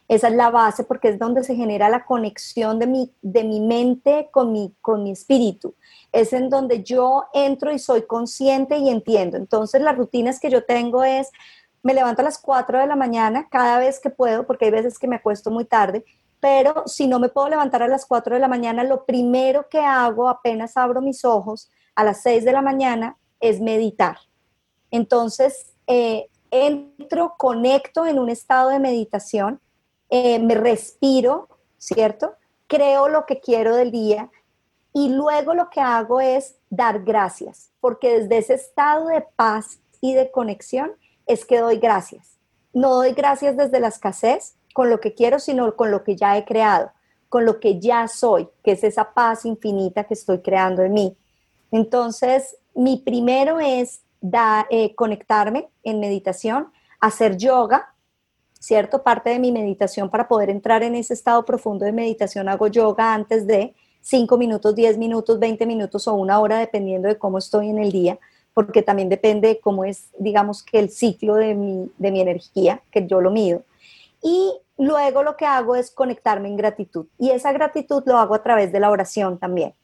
Esa 0.07 0.27
es 0.27 0.35
la 0.35 0.51
base 0.51 0.83
porque 0.83 1.09
es 1.09 1.19
donde 1.19 1.43
se 1.43 1.55
genera 1.55 1.89
la 1.89 2.05
conexión 2.05 2.77
de 2.77 2.85
mi, 2.85 3.11
de 3.21 3.43
mi 3.43 3.59
mente 3.59 4.29
con 4.31 4.51
mi, 4.51 4.73
con 4.81 5.03
mi 5.03 5.11
espíritu. 5.11 5.73
Es 6.11 6.31
en 6.31 6.49
donde 6.49 6.83
yo 6.83 7.25
entro 7.33 7.71
y 7.73 7.79
soy 7.79 8.03
consciente 8.03 8.77
y 8.77 8.89
entiendo. 8.89 9.37
Entonces 9.37 9.81
las 9.81 9.97
rutinas 9.97 10.39
que 10.39 10.51
yo 10.51 10.63
tengo 10.63 11.03
es, 11.03 11.31
me 11.81 11.93
levanto 11.93 12.21
a 12.21 12.25
las 12.25 12.37
4 12.37 12.79
de 12.79 12.87
la 12.87 12.95
mañana 12.95 13.47
cada 13.49 13.79
vez 13.79 13.99
que 13.99 14.09
puedo, 14.09 14.45
porque 14.45 14.65
hay 14.65 14.71
veces 14.71 14.99
que 14.99 15.07
me 15.07 15.15
acuesto 15.15 15.49
muy 15.49 15.65
tarde, 15.65 16.03
pero 16.39 16.83
si 16.85 17.07
no 17.07 17.19
me 17.19 17.29
puedo 17.29 17.49
levantar 17.49 17.81
a 17.81 17.87
las 17.87 18.05
4 18.05 18.35
de 18.35 18.41
la 18.41 18.47
mañana, 18.47 18.83
lo 18.83 19.05
primero 19.05 19.67
que 19.69 19.79
hago 19.79 20.29
apenas 20.29 20.77
abro 20.77 21.01
mis 21.01 21.25
ojos 21.25 21.71
a 21.95 22.03
las 22.03 22.21
6 22.21 22.45
de 22.45 22.51
la 22.51 22.61
mañana 22.61 23.17
es 23.39 23.59
meditar. 23.59 24.17
Entonces, 24.91 25.73
eh, 25.87 26.27
entro, 26.51 27.35
conecto 27.37 28.05
en 28.05 28.19
un 28.19 28.29
estado 28.29 28.69
de 28.69 28.79
meditación 28.79 29.59
eh, 30.17 30.39
me 30.39 30.55
respiro, 30.55 31.49
¿cierto? 31.77 32.35
Creo 32.67 33.09
lo 33.09 33.25
que 33.25 33.41
quiero 33.41 33.75
del 33.75 33.91
día 33.91 34.31
y 34.93 35.09
luego 35.09 35.53
lo 35.53 35.69
que 35.69 35.81
hago 35.81 36.21
es 36.21 36.55
dar 36.69 37.03
gracias, 37.03 37.69
porque 37.81 38.21
desde 38.21 38.37
ese 38.37 38.53
estado 38.53 39.07
de 39.07 39.25
paz 39.35 39.81
y 39.99 40.13
de 40.13 40.31
conexión 40.31 40.93
es 41.27 41.43
que 41.43 41.59
doy 41.59 41.79
gracias. 41.79 42.37
No 42.71 42.95
doy 42.95 43.11
gracias 43.11 43.57
desde 43.57 43.81
la 43.81 43.89
escasez 43.89 44.55
con 44.73 44.89
lo 44.89 45.01
que 45.01 45.13
quiero, 45.13 45.37
sino 45.37 45.75
con 45.75 45.91
lo 45.91 46.05
que 46.05 46.15
ya 46.15 46.37
he 46.37 46.45
creado, 46.45 46.93
con 47.27 47.43
lo 47.43 47.59
que 47.59 47.81
ya 47.81 48.07
soy, 48.07 48.47
que 48.63 48.71
es 48.71 48.85
esa 48.85 49.13
paz 49.13 49.43
infinita 49.43 50.05
que 50.05 50.13
estoy 50.13 50.39
creando 50.39 50.81
en 50.83 50.93
mí. 50.93 51.17
Entonces, 51.71 52.55
mi 52.73 52.95
primero 52.95 53.59
es 53.59 53.99
eh, 54.69 54.95
conectarme 54.95 55.67
en 55.83 55.99
meditación, 55.99 56.71
hacer 57.01 57.35
yoga, 57.35 57.94
¿cierto? 58.65 59.03
Parte 59.03 59.29
de 59.29 59.37
mi 59.37 59.51
meditación 59.51 60.09
para 60.09 60.27
poder 60.27 60.49
entrar 60.49 60.81
en 60.81 60.95
ese 60.95 61.13
estado 61.13 61.45
profundo 61.45 61.85
de 61.85 61.91
meditación 61.91 62.49
hago 62.49 62.65
yoga 62.65 63.13
antes 63.13 63.45
de 63.45 63.75
5 64.01 64.39
minutos, 64.39 64.73
10 64.73 64.97
minutos, 64.97 65.37
20 65.37 65.67
minutos 65.67 66.07
o 66.07 66.15
una 66.15 66.39
hora, 66.39 66.57
dependiendo 66.57 67.07
de 67.07 67.19
cómo 67.19 67.37
estoy 67.37 67.69
en 67.69 67.77
el 67.77 67.91
día, 67.91 68.17
porque 68.55 68.81
también 68.81 69.07
depende 69.07 69.49
de 69.49 69.59
cómo 69.59 69.85
es, 69.85 70.09
digamos, 70.17 70.63
que 70.63 70.79
el 70.79 70.89
ciclo 70.89 71.35
de 71.35 71.53
mi, 71.53 71.91
de 71.99 72.09
mi 72.09 72.21
energía, 72.21 72.81
que 72.89 73.05
yo 73.05 73.21
lo 73.21 73.29
mido. 73.29 73.61
Y 74.23 74.51
luego 74.79 75.21
lo 75.21 75.37
que 75.37 75.45
hago 75.45 75.75
es 75.75 75.91
conectarme 75.91 76.47
en 76.47 76.57
gratitud. 76.57 77.05
Y 77.19 77.29
esa 77.29 77.51
gratitud 77.51 78.01
lo 78.07 78.17
hago 78.17 78.33
a 78.33 78.41
través 78.41 78.71
de 78.71 78.79
la 78.79 78.89
oración 78.89 79.37
también. 79.37 79.75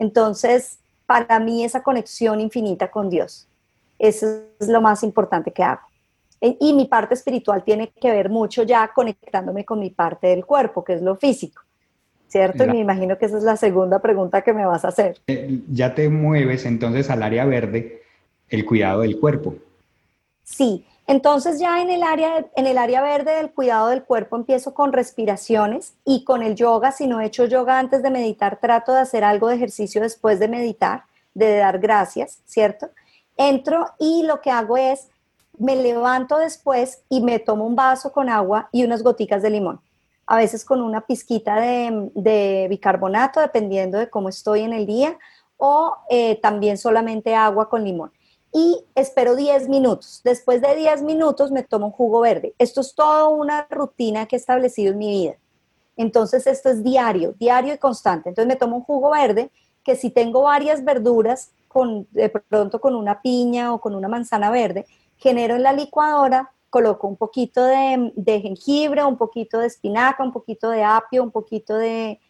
Entonces, 0.00 0.80
para 1.06 1.38
mí 1.38 1.64
esa 1.64 1.84
conexión 1.84 2.40
infinita 2.40 2.90
con 2.90 3.10
Dios, 3.10 3.46
eso 3.96 4.26
es 4.58 4.66
lo 4.66 4.80
más 4.80 5.04
importante 5.04 5.52
que 5.52 5.62
hago. 5.62 5.93
Eh, 6.44 6.58
y 6.60 6.74
mi 6.74 6.84
parte 6.84 7.14
espiritual 7.14 7.64
tiene 7.64 7.90
que 7.98 8.10
ver 8.10 8.28
mucho 8.28 8.64
ya 8.64 8.90
conectándome 8.94 9.64
con 9.64 9.80
mi 9.80 9.88
parte 9.88 10.26
del 10.26 10.44
cuerpo, 10.44 10.84
que 10.84 10.92
es 10.92 11.00
lo 11.00 11.16
físico. 11.16 11.62
¿Cierto? 12.28 12.64
Y 12.64 12.68
me 12.68 12.78
imagino 12.80 13.16
que 13.16 13.24
esa 13.24 13.38
es 13.38 13.44
la 13.44 13.56
segunda 13.56 14.00
pregunta 14.00 14.42
que 14.42 14.52
me 14.52 14.66
vas 14.66 14.84
a 14.84 14.88
hacer. 14.88 15.20
Eh, 15.26 15.60
ya 15.70 15.94
te 15.94 16.10
mueves 16.10 16.66
entonces 16.66 17.08
al 17.08 17.22
área 17.22 17.46
verde, 17.46 18.02
el 18.50 18.66
cuidado 18.66 19.00
del 19.00 19.18
cuerpo. 19.18 19.54
Sí, 20.42 20.84
entonces 21.06 21.58
ya 21.58 21.80
en 21.80 21.88
el 21.88 22.02
área, 22.02 22.44
en 22.56 22.66
el 22.66 22.76
área 22.76 23.00
verde 23.00 23.36
del 23.36 23.50
cuidado 23.50 23.88
del 23.88 24.02
cuerpo 24.02 24.36
empiezo 24.36 24.74
con 24.74 24.92
respiraciones 24.92 25.94
y 26.04 26.24
con 26.24 26.42
el 26.42 26.56
yoga. 26.56 26.92
Si 26.92 27.06
no 27.06 27.20
he 27.20 27.26
hecho 27.26 27.46
yoga 27.46 27.78
antes 27.78 28.02
de 28.02 28.10
meditar, 28.10 28.58
trato 28.60 28.92
de 28.92 29.00
hacer 29.00 29.24
algo 29.24 29.48
de 29.48 29.54
ejercicio 29.54 30.02
después 30.02 30.38
de 30.40 30.48
meditar, 30.48 31.04
de 31.32 31.56
dar 31.56 31.78
gracias, 31.78 32.40
¿cierto? 32.44 32.90
Entro 33.38 33.86
y 33.98 34.24
lo 34.26 34.42
que 34.42 34.50
hago 34.50 34.76
es 34.76 35.08
me 35.58 35.76
levanto 35.76 36.38
después 36.38 37.02
y 37.08 37.20
me 37.20 37.38
tomo 37.38 37.66
un 37.66 37.76
vaso 37.76 38.12
con 38.12 38.28
agua 38.28 38.68
y 38.72 38.84
unas 38.84 39.02
goticas 39.02 39.42
de 39.42 39.50
limón. 39.50 39.80
A 40.26 40.36
veces 40.36 40.64
con 40.64 40.80
una 40.80 41.02
pizquita 41.02 41.60
de, 41.60 42.66
bicarbonato, 42.68 43.40
dependiendo 43.40 43.98
de 43.98 44.08
cómo 44.08 44.28
estoy 44.28 44.60
en 44.60 44.72
el 44.72 44.86
día, 44.86 45.18
o 45.56 45.96
eh, 46.10 46.40
también 46.40 46.78
solamente 46.78 47.34
agua 47.34 47.68
con 47.68 47.84
limón. 47.84 48.12
Y 48.52 48.84
espero 48.94 49.34
10 49.34 49.68
minutos. 49.68 50.20
Después 50.24 50.60
de 50.62 50.76
10 50.76 51.02
minutos 51.02 51.50
me 51.50 51.62
tomo 51.62 51.86
un 51.86 51.92
jugo 51.92 52.20
verde. 52.20 52.54
Esto 52.58 52.80
es 52.80 52.94
toda 52.94 53.28
una 53.28 53.66
rutina 53.68 54.26
que 54.26 54.36
he 54.36 54.38
establecido 54.38 54.92
en 54.92 54.98
mi 54.98 55.10
vida. 55.10 55.34
Entonces 55.96 56.46
esto 56.46 56.70
es 56.70 56.82
diario, 56.82 57.34
diario 57.38 57.74
y 57.74 57.78
constante. 57.78 58.28
Entonces 58.28 58.48
me 58.48 58.56
tomo 58.56 58.76
un 58.76 58.82
jugo 58.82 59.10
verde 59.10 59.50
que 59.82 59.96
si 59.96 60.10
tengo 60.10 60.42
varias 60.42 60.84
verduras, 60.84 61.52
con, 61.68 62.06
de 62.12 62.28
pronto 62.28 62.80
con 62.80 62.94
una 62.94 63.20
piña 63.20 63.74
o 63.74 63.80
con 63.80 63.96
una 63.96 64.06
manzana 64.06 64.50
verde, 64.50 64.86
genero 65.24 65.56
en 65.56 65.62
la 65.62 65.72
licuadora, 65.72 66.52
coloco 66.68 67.08
un 67.08 67.16
poquito 67.16 67.64
de, 67.64 68.40
jengibre, 68.42 69.02
un 69.04 69.16
poquito 69.16 69.58
de 69.58 69.68
espinaca, 69.68 70.22
un 70.22 70.32
poquito 70.32 70.68
de 70.68 70.84
apio, 70.84 71.22
un 71.22 71.30
poquito 71.30 71.76
de, 71.78 72.20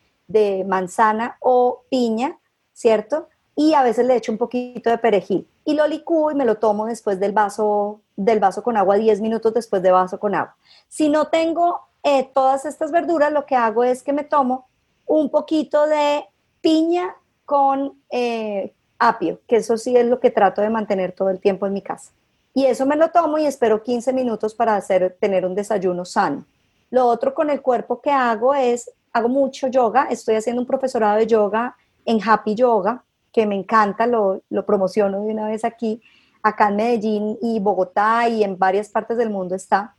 manzana 0.64 1.36
o 1.40 1.82
piña, 1.90 2.38
¿cierto? 2.72 3.28
Y 3.56 3.74
a 3.74 3.82
veces 3.82 4.06
le 4.06 4.14
echo 4.14 4.30
un 4.30 4.38
poquito 4.38 4.90
de 4.90 4.98
perejil. 4.98 5.48
Y 5.64 5.74
lo 5.74 5.88
licúo 5.88 6.30
y 6.30 6.36
me 6.36 6.44
lo 6.44 6.58
tomo 6.58 6.86
después 6.86 7.18
del 7.18 7.32
vaso, 7.32 8.00
del 8.14 8.38
vaso 8.38 8.62
con 8.62 8.76
agua, 8.76 8.94
10 8.94 9.20
minutos 9.20 9.52
después 9.52 9.82
de 9.82 9.90
vaso 9.90 10.20
con 10.20 10.36
agua. 10.36 10.54
Si 10.86 11.08
no 11.08 11.26
tengo 11.26 11.80
eh, 12.04 12.30
todas 12.32 12.64
estas 12.64 12.92
verduras, 12.92 13.32
lo 13.32 13.44
que 13.44 13.56
hago 13.56 13.82
es 13.82 14.04
que 14.04 14.12
me 14.12 14.22
tomo 14.22 14.68
un 15.04 15.30
poquito 15.30 15.86
de 15.88 16.26
piña 16.60 17.16
con 17.44 18.00
eh, 18.10 18.72
apio, 19.00 19.40
que 19.48 19.56
eso 19.56 19.76
sí 19.78 19.96
es 19.96 20.06
lo 20.06 20.20
que 20.20 20.30
trato 20.30 20.62
de 20.62 20.70
mantener 20.70 21.10
todo 21.10 21.30
el 21.30 21.40
tiempo 21.40 21.66
en 21.66 21.72
mi 21.72 21.82
casa. 21.82 22.12
Y 22.54 22.66
eso 22.66 22.86
me 22.86 22.94
lo 22.96 23.10
tomo 23.10 23.36
y 23.36 23.46
espero 23.46 23.82
15 23.82 24.12
minutos 24.12 24.54
para 24.54 24.76
hacer, 24.76 25.16
tener 25.20 25.44
un 25.44 25.56
desayuno 25.56 26.04
sano. 26.04 26.46
Lo 26.90 27.06
otro 27.06 27.34
con 27.34 27.50
el 27.50 27.60
cuerpo 27.60 28.00
que 28.00 28.12
hago 28.12 28.54
es, 28.54 28.88
hago 29.12 29.28
mucho 29.28 29.66
yoga, 29.66 30.06
estoy 30.08 30.36
haciendo 30.36 30.62
un 30.62 30.66
profesorado 30.66 31.18
de 31.18 31.26
yoga 31.26 31.76
en 32.04 32.20
Happy 32.24 32.54
Yoga, 32.54 33.02
que 33.32 33.46
me 33.46 33.56
encanta, 33.56 34.06
lo, 34.06 34.42
lo 34.48 34.64
promociono 34.64 35.20
de 35.22 35.32
una 35.32 35.48
vez 35.48 35.64
aquí, 35.64 36.00
acá 36.44 36.68
en 36.68 36.76
Medellín 36.76 37.38
y 37.42 37.58
Bogotá 37.58 38.28
y 38.28 38.44
en 38.44 38.56
varias 38.56 38.88
partes 38.88 39.16
del 39.16 39.30
mundo 39.30 39.56
está. 39.56 39.96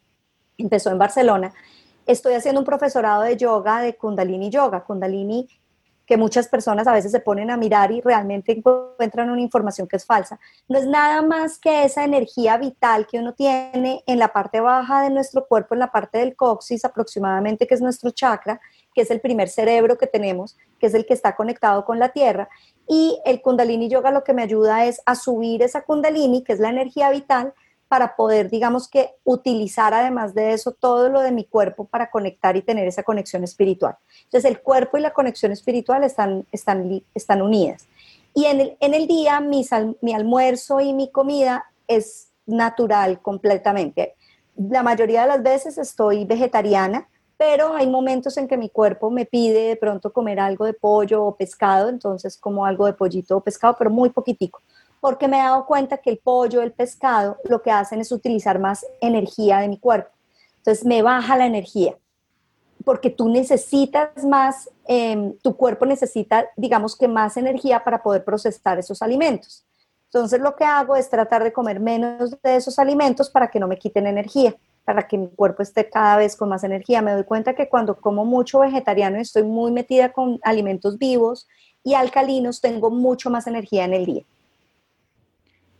Empezó 0.57 0.91
en 0.91 0.97
Barcelona. 0.97 1.53
Estoy 2.05 2.35
haciendo 2.35 2.61
un 2.61 2.65
profesorado 2.65 3.23
de 3.23 3.35
yoga, 3.35 3.81
de 3.81 3.97
Kundalini 3.97 4.49
Yoga. 4.49 4.85
Kundalini 4.85 5.49
que 6.05 6.17
muchas 6.17 6.47
personas 6.47 6.87
a 6.87 6.93
veces 6.93 7.11
se 7.11 7.19
ponen 7.19 7.49
a 7.49 7.57
mirar 7.57 7.91
y 7.91 8.01
realmente 8.01 8.51
encuentran 8.51 9.29
una 9.29 9.41
información 9.41 9.87
que 9.87 9.97
es 9.97 10.05
falsa. 10.05 10.39
No 10.67 10.77
es 10.77 10.85
nada 10.85 11.21
más 11.21 11.57
que 11.57 11.83
esa 11.83 12.03
energía 12.03 12.57
vital 12.57 13.07
que 13.07 13.19
uno 13.19 13.33
tiene 13.33 14.03
en 14.05 14.19
la 14.19 14.29
parte 14.29 14.59
baja 14.59 15.01
de 15.01 15.09
nuestro 15.09 15.45
cuerpo, 15.47 15.73
en 15.73 15.79
la 15.79 15.91
parte 15.91 16.19
del 16.19 16.35
coxis 16.35 16.85
aproximadamente, 16.85 17.67
que 17.67 17.75
es 17.75 17.81
nuestro 17.81 18.11
chakra, 18.11 18.59
que 18.93 19.01
es 19.01 19.11
el 19.11 19.19
primer 19.19 19.49
cerebro 19.49 19.97
que 19.97 20.07
tenemos, 20.07 20.57
que 20.79 20.87
es 20.87 20.93
el 20.93 21.05
que 21.05 21.13
está 21.13 21.35
conectado 21.35 21.85
con 21.85 21.99
la 21.99 22.09
tierra. 22.09 22.49
Y 22.87 23.19
el 23.25 23.41
kundalini 23.41 23.89
yoga 23.89 24.11
lo 24.11 24.23
que 24.23 24.33
me 24.33 24.43
ayuda 24.43 24.85
es 24.85 25.01
a 25.05 25.15
subir 25.15 25.63
esa 25.63 25.81
kundalini, 25.81 26.43
que 26.43 26.53
es 26.53 26.59
la 26.59 26.69
energía 26.69 27.09
vital, 27.09 27.53
para 27.95 28.17
poder, 28.17 28.49
digamos 28.49 28.89
que, 28.89 29.11
utilizar 29.23 29.93
además 29.93 30.33
de 30.33 30.51
eso 30.51 30.73
todo 30.73 31.07
lo 31.07 31.21
de 31.21 31.31
mi 31.31 31.45
cuerpo 31.45 31.85
para 31.85 32.11
conectar 32.11 32.57
y 32.57 32.61
tener 32.61 32.89
esa 32.89 33.03
conexión 33.03 33.45
espiritual. 33.45 33.95
Entonces, 34.25 34.51
el 34.51 34.59
cuerpo 34.59 34.97
y 34.97 35.01
la 35.01 35.13
conexión 35.13 35.53
espiritual 35.53 36.03
están, 36.03 36.45
están, 36.51 37.01
están 37.13 37.41
unidas. 37.41 37.87
Y 38.33 38.47
en 38.47 38.59
el, 38.59 38.77
en 38.81 38.93
el 38.95 39.07
día, 39.07 39.39
mi, 39.39 39.65
mi 40.01 40.13
almuerzo 40.13 40.81
y 40.81 40.91
mi 40.91 41.09
comida 41.09 41.71
es 41.87 42.33
natural 42.45 43.21
completamente. 43.21 44.15
La 44.57 44.83
mayoría 44.83 45.21
de 45.21 45.27
las 45.29 45.41
veces 45.41 45.77
estoy 45.77 46.25
vegetariana, 46.25 47.07
pero 47.37 47.75
hay 47.75 47.87
momentos 47.87 48.35
en 48.35 48.49
que 48.49 48.57
mi 48.57 48.67
cuerpo 48.67 49.09
me 49.09 49.25
pide 49.25 49.69
de 49.69 49.77
pronto 49.77 50.11
comer 50.11 50.41
algo 50.41 50.65
de 50.65 50.73
pollo 50.73 51.23
o 51.23 51.37
pescado, 51.37 51.87
entonces 51.87 52.35
como 52.35 52.65
algo 52.65 52.87
de 52.87 52.93
pollito 52.93 53.37
o 53.37 53.41
pescado, 53.41 53.77
pero 53.79 53.89
muy 53.89 54.09
poquitico 54.09 54.61
porque 55.05 55.27
me 55.27 55.37
he 55.37 55.43
dado 55.43 55.67
cuenta 55.67 55.97
que 55.97 56.09
el 56.09 56.17
pollo, 56.17 56.63
el 56.63 56.71
pescado, 56.71 57.37
lo 57.43 57.61
que 57.61 57.69
hacen 57.69 58.01
es 58.01 58.11
utilizar 58.11 58.57
más 58.57 58.83
energía 58.99 59.59
de 59.59 59.67
mi 59.67 59.77
cuerpo. 59.77 60.09
Entonces 60.57 60.83
me 60.83 61.03
baja 61.03 61.37
la 61.37 61.45
energía, 61.45 61.95
porque 62.83 63.11
tú 63.11 63.29
necesitas 63.29 64.25
más, 64.25 64.67
em, 64.87 65.37
tu 65.43 65.55
cuerpo 65.55 65.85
necesita, 65.85 66.47
digamos 66.57 66.95
que 66.97 67.07
más 67.07 67.37
energía 67.37 67.83
para 67.83 68.01
poder 68.01 68.23
procesar 68.23 68.79
esos 68.79 69.03
alimentos. 69.03 69.63
Entonces 70.05 70.41
lo 70.41 70.55
que 70.55 70.63
hago 70.63 70.95
es 70.95 71.07
tratar 71.07 71.43
de 71.43 71.53
comer 71.53 71.79
menos 71.79 72.31
de 72.41 72.55
esos 72.55 72.79
alimentos 72.79 73.29
para 73.29 73.51
que 73.51 73.59
no 73.59 73.67
me 73.67 73.77
quiten 73.77 74.07
energía, 74.07 74.55
para 74.85 75.07
que 75.07 75.19
mi 75.19 75.27
cuerpo 75.27 75.61
esté 75.61 75.87
cada 75.87 76.17
vez 76.17 76.35
con 76.35 76.49
más 76.49 76.63
energía. 76.63 77.03
Me 77.03 77.11
doy 77.11 77.25
cuenta 77.25 77.53
que 77.53 77.69
cuando 77.69 77.95
como 77.95 78.25
mucho 78.25 78.61
vegetariano 78.61 79.17
estoy 79.17 79.43
muy 79.43 79.71
metida 79.71 80.11
con 80.11 80.39
alimentos 80.41 80.97
vivos 80.97 81.47
y 81.83 81.93
alcalinos, 81.93 82.59
tengo 82.59 82.89
mucho 82.89 83.29
más 83.29 83.45
energía 83.45 83.85
en 83.85 83.93
el 83.93 84.05
día. 84.07 84.23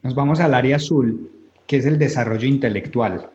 Nos 0.06 0.14
vamos 0.14 0.40
al 0.40 0.54
área 0.54 0.76
azul, 0.76 1.32
que 1.66 1.78
es 1.78 1.86
el 1.88 1.98
desarrollo 1.98 2.48
intelectual. 2.48 3.32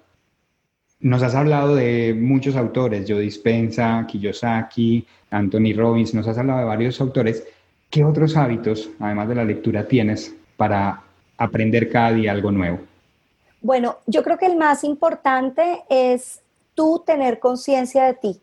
Nos 1.01 1.21
has 1.21 1.35
hablado 1.35 1.75
de 1.75 2.15
muchos 2.17 2.55
autores, 2.55 3.07
Joe 3.09 3.19
Dispensa, 3.19 4.07
Kiyosaki, 4.07 5.05
Anthony 5.33 5.75
Robbins, 5.75 6.15
nos 6.15 6.29
has 6.29 6.39
hablado 6.39 6.61
de 6.61 6.67
varios 6.67 7.01
autores. 7.01 7.45
¿Qué 7.91 8.05
otros 8.05 8.37
hábitos, 8.37 8.89
además 9.01 9.29
de 9.29 9.35
la 9.35 9.45
lectura, 9.45 9.89
tienes 9.89 10.33
para 10.57 11.03
aprender 11.39 11.91
cada 11.91 12.13
día 12.13 12.31
algo 12.31 12.53
nuevo? 12.53 12.79
Bueno, 13.63 13.97
yo 14.07 14.23
creo 14.23 14.39
que 14.39 14.47
el 14.47 14.57
más 14.57 14.85
importante 14.85 15.83
es 15.91 16.41
tú 16.77 17.03
tener 17.05 17.41
conciencia 17.41 18.05
de 18.05 18.15
ti. 18.15 18.41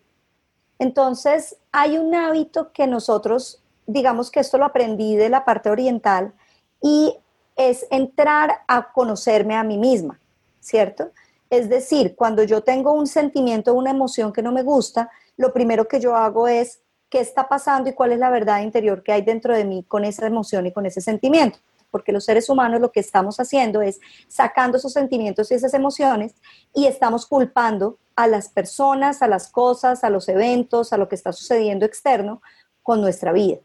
Entonces, 0.80 1.56
hay 1.72 1.98
un 1.98 2.14
hábito 2.14 2.74
que 2.74 2.88
nosotros, 2.88 3.64
digamos 3.86 4.32
que 4.32 4.42
esto 4.42 4.58
lo 4.58 4.66
aprendí 4.66 5.16
de 5.16 5.30
la 5.30 5.46
parte 5.46 5.70
oriental, 5.70 6.34
y 6.82 7.16
es 7.58 7.88
entrar 7.90 8.62
a 8.68 8.94
conocerme 8.94 9.56
a 9.56 9.64
mí 9.64 9.78
misma, 9.78 10.20
¿cierto? 10.60 11.12
Es 11.50 11.70
decir, 11.70 12.16
cuando 12.16 12.44
yo 12.44 12.62
tengo 12.62 12.94
un 12.94 13.08
sentimiento, 13.08 13.74
una 13.74 13.92
emoción 13.92 14.32
que 14.32 14.42
no 14.42 14.52
me 14.52 14.64
gusta, 14.64 15.10
lo 15.38 15.52
primero 15.52 15.88
que 15.88 16.00
yo 16.00 16.16
hago 16.16 16.48
es 16.48 16.80
qué 17.10 17.20
está 17.20 17.48
pasando 17.48 17.90
y 17.90 17.94
cuál 17.94 18.12
es 18.12 18.20
la 18.20 18.30
verdad 18.30 18.62
interior 18.62 19.02
que 19.02 19.12
hay 19.12 19.22
dentro 19.22 19.56
de 19.56 19.66
mí 19.66 19.84
con 19.88 20.06
esa 20.06 20.28
emoción 20.28 20.66
y 20.66 20.72
con 20.72 20.86
ese 20.86 21.02
sentimiento. 21.02 21.60
Porque 21.90 22.12
los 22.12 22.26
seres 22.26 22.50
humanos 22.50 22.82
lo 22.82 22.92
que 22.92 23.00
estamos 23.00 23.40
haciendo 23.40 23.82
es 23.82 24.00
sacando 24.28 24.78
esos 24.78 24.92
sentimientos 24.92 25.50
y 25.50 25.54
esas 25.54 25.74
emociones 25.74 26.36
y 26.74 26.86
estamos 26.86 27.26
culpando 27.26 27.98
a 28.16 28.28
las 28.28 28.50
personas, 28.50 29.22
a 29.22 29.28
las 29.28 29.50
cosas, 29.50 30.04
a 30.04 30.10
los 30.10 30.28
eventos, 30.28 30.92
a 30.92 30.98
lo 30.98 31.08
que 31.08 31.16
está 31.16 31.32
sucediendo 31.32 31.86
externo 31.86 32.42
con 32.84 33.00
nuestra 33.00 33.32
vida. 33.32 33.60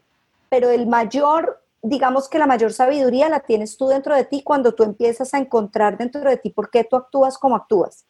Pero 0.47 0.69
el 0.69 0.87
mayor 0.87 1.62
digamos 1.83 2.29
que 2.29 2.39
la 2.39 2.47
mayor 2.47 2.71
sabiduría 2.71 3.27
la 3.29 3.41
tienes 3.41 3.75
tú 3.75 3.87
dentro 3.87 4.15
de 4.15 4.23
ti 4.23 4.41
cuando 4.41 4.73
tú 4.73 4.83
empiezas 4.83 5.33
a 5.33 5.37
encontrar 5.37 5.97
dentro 5.97 6.21
de 6.21 6.37
ti 6.37 6.49
por 6.49 6.71
qué 6.71 6.85
tú 6.85 6.95
actúas 6.95 7.37
como 7.37 7.57
actúas. 7.57 8.05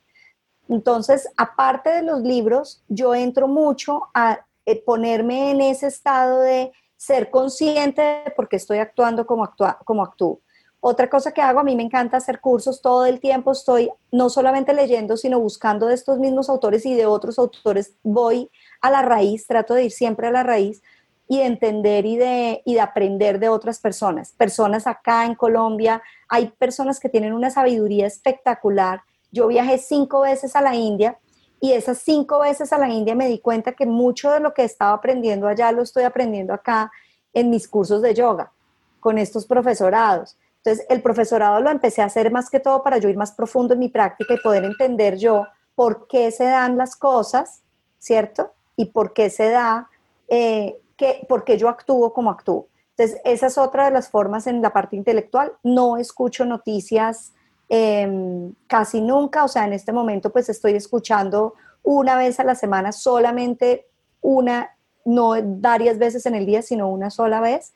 Entonces, 0.69 1.27
aparte 1.35 1.89
de 1.89 2.03
los 2.03 2.21
libros, 2.21 2.83
yo 2.87 3.15
entro 3.15 3.47
mucho 3.47 4.03
a 4.13 4.45
eh, 4.65 4.81
ponerme 4.85 5.51
en 5.51 5.59
ese 5.59 5.87
estado 5.87 6.39
de 6.39 6.71
ser 6.95 7.31
consciente 7.31 8.01
de 8.01 8.31
por 8.31 8.47
qué 8.47 8.55
estoy 8.57 8.77
actuando 8.77 9.25
como, 9.25 9.43
actúa, 9.43 9.79
como 9.83 10.03
actúo. 10.03 10.39
Otra 10.79 11.09
cosa 11.09 11.31
que 11.31 11.41
hago, 11.41 11.59
a 11.59 11.63
mí 11.63 11.75
me 11.75 11.83
encanta 11.83 12.17
hacer 12.17 12.41
cursos, 12.41 12.81
todo 12.81 13.05
el 13.05 13.19
tiempo 13.19 13.53
estoy 13.53 13.89
no 14.11 14.29
solamente 14.29 14.73
leyendo, 14.73 15.17
sino 15.17 15.39
buscando 15.39 15.87
de 15.87 15.95
estos 15.95 16.19
mismos 16.19 16.49
autores 16.49 16.85
y 16.85 16.93
de 16.93 17.05
otros 17.05 17.39
autores. 17.39 17.95
Voy 18.03 18.51
a 18.81 18.91
la 18.91 19.01
raíz, 19.01 19.47
trato 19.47 19.73
de 19.73 19.85
ir 19.85 19.91
siempre 19.91 20.27
a 20.27 20.31
la 20.31 20.43
raíz 20.43 20.83
y 21.27 21.39
de 21.39 21.45
entender 21.45 22.05
y 22.05 22.17
de, 22.17 22.61
y 22.65 22.75
de 22.75 22.81
aprender 22.81 23.39
de 23.39 23.49
otras 23.49 23.79
personas. 23.79 24.33
Personas 24.33 24.87
acá 24.87 25.25
en 25.25 25.35
Colombia, 25.35 26.01
hay 26.27 26.47
personas 26.47 26.99
que 26.99 27.09
tienen 27.09 27.33
una 27.33 27.49
sabiduría 27.49 28.07
espectacular. 28.07 29.01
Yo 29.31 29.47
viajé 29.47 29.77
cinco 29.77 30.21
veces 30.21 30.55
a 30.55 30.61
la 30.61 30.75
India 30.75 31.17
y 31.59 31.71
esas 31.71 31.99
cinco 31.99 32.39
veces 32.39 32.73
a 32.73 32.77
la 32.77 32.89
India 32.89 33.15
me 33.15 33.27
di 33.27 33.39
cuenta 33.39 33.71
que 33.71 33.85
mucho 33.85 34.31
de 34.31 34.41
lo 34.41 34.53
que 34.53 34.63
estaba 34.63 34.93
aprendiendo 34.93 35.47
allá 35.47 35.71
lo 35.71 35.81
estoy 35.81 36.03
aprendiendo 36.03 36.53
acá 36.53 36.91
en 37.33 37.49
mis 37.49 37.67
cursos 37.67 38.01
de 38.01 38.13
yoga, 38.13 38.51
con 38.99 39.17
estos 39.17 39.45
profesorados. 39.45 40.37
Entonces, 40.57 40.85
el 40.89 41.01
profesorado 41.01 41.59
lo 41.61 41.69
empecé 41.69 42.01
a 42.01 42.05
hacer 42.05 42.31
más 42.31 42.49
que 42.49 42.59
todo 42.59 42.83
para 42.83 42.97
yo 42.97 43.09
ir 43.09 43.17
más 43.17 43.31
profundo 43.31 43.73
en 43.73 43.79
mi 43.79 43.89
práctica 43.89 44.33
y 44.33 44.39
poder 44.39 44.63
entender 44.63 45.17
yo 45.17 45.45
por 45.75 46.07
qué 46.07 46.31
se 46.31 46.45
dan 46.45 46.77
las 46.77 46.95
cosas, 46.95 47.61
¿cierto? 47.97 48.51
Y 48.75 48.85
por 48.85 49.13
qué 49.13 49.29
se 49.29 49.49
da 49.49 49.89
eh, 50.27 50.79
que, 50.97 51.25
porque 51.27 51.57
yo 51.57 51.69
actúo 51.69 52.13
como 52.13 52.29
actúo. 52.29 52.67
Entonces, 52.95 53.21
esa 53.25 53.47
es 53.47 53.57
otra 53.57 53.85
de 53.85 53.91
las 53.91 54.09
formas 54.09 54.45
en 54.47 54.61
la 54.61 54.71
parte 54.71 54.95
intelectual. 54.95 55.53
No 55.63 55.97
escucho 55.97 56.45
noticias 56.45 57.33
em, 57.69 58.53
casi 58.67 59.01
nunca, 59.01 59.43
o 59.43 59.47
sea, 59.47 59.65
en 59.65 59.73
este 59.73 59.91
momento 59.91 60.31
pues 60.31 60.49
estoy 60.49 60.73
escuchando 60.73 61.55
una 61.81 62.15
vez 62.15 62.39
a 62.39 62.43
la 62.43 62.55
semana, 62.55 62.91
solamente 62.91 63.87
una, 64.21 64.75
no 65.05 65.33
varias 65.43 65.97
veces 65.97 66.25
en 66.25 66.35
el 66.35 66.45
día, 66.45 66.61
sino 66.61 66.89
una 66.89 67.09
sola 67.09 67.41
vez. 67.41 67.73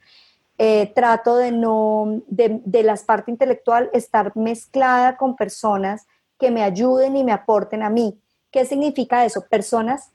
Eh, 0.59 0.91
trato 0.95 1.35
de 1.35 1.51
no, 1.51 2.21
de, 2.27 2.61
de 2.65 2.83
la 2.83 2.95
parte 3.05 3.29
intelectual, 3.29 3.89
estar 3.93 4.35
mezclada 4.35 5.15
con 5.17 5.35
personas 5.35 6.07
que 6.39 6.51
me 6.51 6.63
ayuden 6.63 7.15
y 7.15 7.23
me 7.23 7.31
aporten 7.31 7.83
a 7.83 7.89
mí. 7.89 8.19
¿Qué 8.51 8.65
significa 8.65 9.25
eso? 9.25 9.45
Personas. 9.49 10.11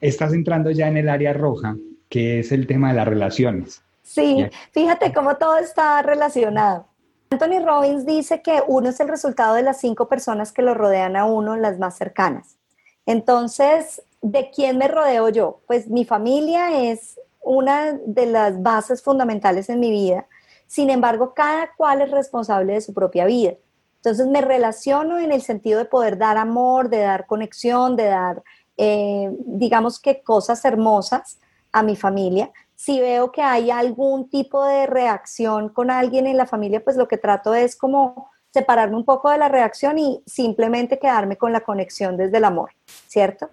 Estás 0.00 0.32
entrando 0.32 0.70
ya 0.70 0.88
en 0.88 0.96
el 0.96 1.08
área 1.08 1.32
roja, 1.32 1.76
que 2.12 2.40
es 2.40 2.52
el 2.52 2.66
tema 2.66 2.90
de 2.90 2.94
las 2.94 3.08
relaciones. 3.08 3.82
Sí, 4.02 4.46
fíjate 4.72 5.14
cómo 5.14 5.36
todo 5.38 5.56
está 5.56 6.02
relacionado. 6.02 6.86
Anthony 7.30 7.64
Robbins 7.64 8.04
dice 8.04 8.42
que 8.42 8.62
uno 8.66 8.90
es 8.90 9.00
el 9.00 9.08
resultado 9.08 9.54
de 9.54 9.62
las 9.62 9.80
cinco 9.80 10.08
personas 10.08 10.52
que 10.52 10.60
lo 10.60 10.74
rodean 10.74 11.16
a 11.16 11.24
uno, 11.24 11.56
las 11.56 11.78
más 11.78 11.96
cercanas. 11.96 12.58
Entonces, 13.06 14.02
¿de 14.20 14.50
quién 14.50 14.76
me 14.76 14.88
rodeo 14.88 15.30
yo? 15.30 15.60
Pues 15.66 15.88
mi 15.88 16.04
familia 16.04 16.82
es 16.90 17.18
una 17.40 17.98
de 18.04 18.26
las 18.26 18.62
bases 18.62 19.02
fundamentales 19.02 19.70
en 19.70 19.80
mi 19.80 19.90
vida. 19.90 20.26
Sin 20.66 20.90
embargo, 20.90 21.32
cada 21.32 21.70
cual 21.78 22.02
es 22.02 22.10
responsable 22.10 22.74
de 22.74 22.82
su 22.82 22.92
propia 22.92 23.24
vida. 23.24 23.54
Entonces 23.96 24.26
me 24.26 24.42
relaciono 24.42 25.18
en 25.18 25.32
el 25.32 25.40
sentido 25.40 25.78
de 25.78 25.86
poder 25.86 26.18
dar 26.18 26.36
amor, 26.36 26.90
de 26.90 26.98
dar 26.98 27.26
conexión, 27.26 27.96
de 27.96 28.04
dar, 28.04 28.42
eh, 28.76 29.30
digamos 29.46 29.98
que 29.98 30.22
cosas 30.22 30.62
hermosas, 30.66 31.38
a 31.72 31.82
mi 31.82 31.96
familia. 31.96 32.50
Si 32.76 33.00
veo 33.00 33.32
que 33.32 33.42
hay 33.42 33.70
algún 33.70 34.28
tipo 34.28 34.64
de 34.64 34.86
reacción 34.86 35.68
con 35.68 35.90
alguien 35.90 36.26
en 36.26 36.36
la 36.36 36.46
familia, 36.46 36.82
pues 36.84 36.96
lo 36.96 37.08
que 37.08 37.18
trato 37.18 37.54
es 37.54 37.76
como 37.76 38.30
separarme 38.52 38.96
un 38.96 39.04
poco 39.04 39.30
de 39.30 39.38
la 39.38 39.48
reacción 39.48 39.98
y 39.98 40.22
simplemente 40.26 40.98
quedarme 40.98 41.36
con 41.36 41.52
la 41.52 41.60
conexión 41.60 42.16
desde 42.16 42.36
el 42.36 42.44
amor, 42.44 42.72
¿cierto? 43.08 43.50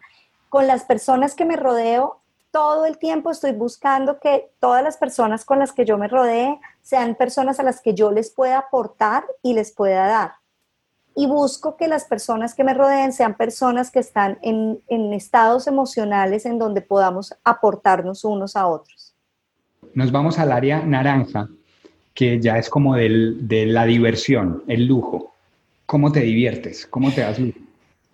Con 0.49 0.67
las 0.67 0.83
personas 0.83 1.35
que 1.35 1.45
me 1.45 1.55
rodeo, 1.55 2.19
todo 2.51 2.85
el 2.85 2.97
tiempo 2.97 3.31
estoy 3.31 3.53
buscando 3.53 4.19
que 4.19 4.51
todas 4.59 4.83
las 4.83 4.97
personas 4.97 5.45
con 5.45 5.59
las 5.59 5.71
que 5.71 5.85
yo 5.85 5.97
me 5.97 6.07
rodee 6.07 6.59
sean 6.81 7.15
personas 7.15 7.59
a 7.59 7.63
las 7.63 7.81
que 7.81 7.93
yo 7.93 8.11
les 8.11 8.31
pueda 8.31 8.57
aportar 8.57 9.25
y 9.43 9.53
les 9.53 9.71
pueda 9.71 10.07
dar 10.07 10.31
y 11.19 11.27
busco 11.27 11.75
que 11.75 11.89
las 11.89 12.05
personas 12.05 12.55
que 12.55 12.63
me 12.63 12.73
rodeen 12.73 13.11
sean 13.11 13.35
personas 13.35 13.91
que 13.91 13.99
están 13.99 14.39
en, 14.41 14.79
estados 15.11 15.67
emocionales 15.67 16.45
en 16.45 16.57
donde 16.57 16.79
podamos 16.79 17.35
aportarnos 17.43 18.23
unos 18.23 18.55
a 18.55 18.67
otros. 18.67 19.13
Nos 19.93 20.13
vamos 20.13 20.39
al 20.39 20.53
área 20.53 20.81
naranja, 20.81 21.49
que 22.13 22.39
ya 22.39 22.57
es 22.57 22.69
como 22.69 22.95
de 22.95 23.65
la 23.67 23.83
diversión, 23.83 24.63
el 24.67 24.85
lujo. 24.85 25.33
¿Cómo 25.85 26.09
te 26.09 26.21
diviertes? 26.21 26.87
¿Cómo 26.87 27.11
te 27.11 27.19
das 27.19 27.37
lujo? 27.37 27.59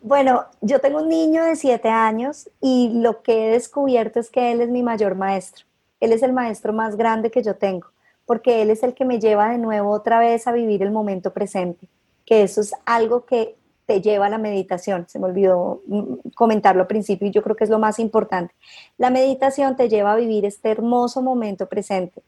Bueno, 0.02 0.46
yo 0.62 0.80
tengo 0.80 1.04
un 1.04 1.10
niño 1.10 1.44
de 1.44 1.56
siete 1.56 1.90
años 1.90 2.50
y 2.60 2.90
lo 2.96 3.22
que 3.22 3.50
he 3.50 3.52
descubierto 3.52 4.20
es 4.20 4.32
que 4.32 4.52
él 4.52 4.62
es 4.62 4.70
mi 4.70 4.82
mayor 4.82 5.14
maestro. 5.14 5.64
Él 6.00 6.12
es 6.12 6.24
el 6.24 6.34
maestro 6.34 6.74
más 6.74 6.96
grande 6.96 7.30
que 7.30 7.44
yo 7.44 7.56
tengo, 7.56 7.86
porque 8.26 8.64
él 8.64 8.72
es 8.72 8.82
el 8.82 8.96
que 8.96 9.06
me 9.06 9.20
lleva 9.20 9.52
de 9.52 9.60
nuevo 9.60 9.92
otra 9.92 10.18
vez 10.18 10.48
a 10.48 10.52
vivir 10.52 10.82
el 10.82 10.90
momento 10.90 11.32
presente 11.34 11.88
que 12.26 12.44
eso 12.44 12.62
es 12.62 12.74
algo 12.86 13.26
que 13.26 13.56
te 13.86 14.02
lleva 14.02 14.26
a 14.26 14.30
la 14.30 14.38
meditación. 14.38 15.06
Se 15.08 15.20
me 15.20 15.26
olvidó 15.26 15.82
mm, 15.88 16.30
comentarlo 16.36 16.82
al 16.82 16.88
principio 16.88 17.28
y 17.28 17.32
yo 17.32 17.44
creo 17.44 17.56
que 17.56 17.64
es 17.64 17.70
lo 17.70 17.80
más 17.80 18.00
importante. 18.00 18.54
La 18.98 19.10
meditación 19.10 19.76
te 19.76 19.90
lleva 19.90 20.14
a 20.14 20.18
vivir 20.18 20.46
este 20.46 20.70
hermoso 20.72 21.22
momento 21.22 21.68
presente. 21.68 22.22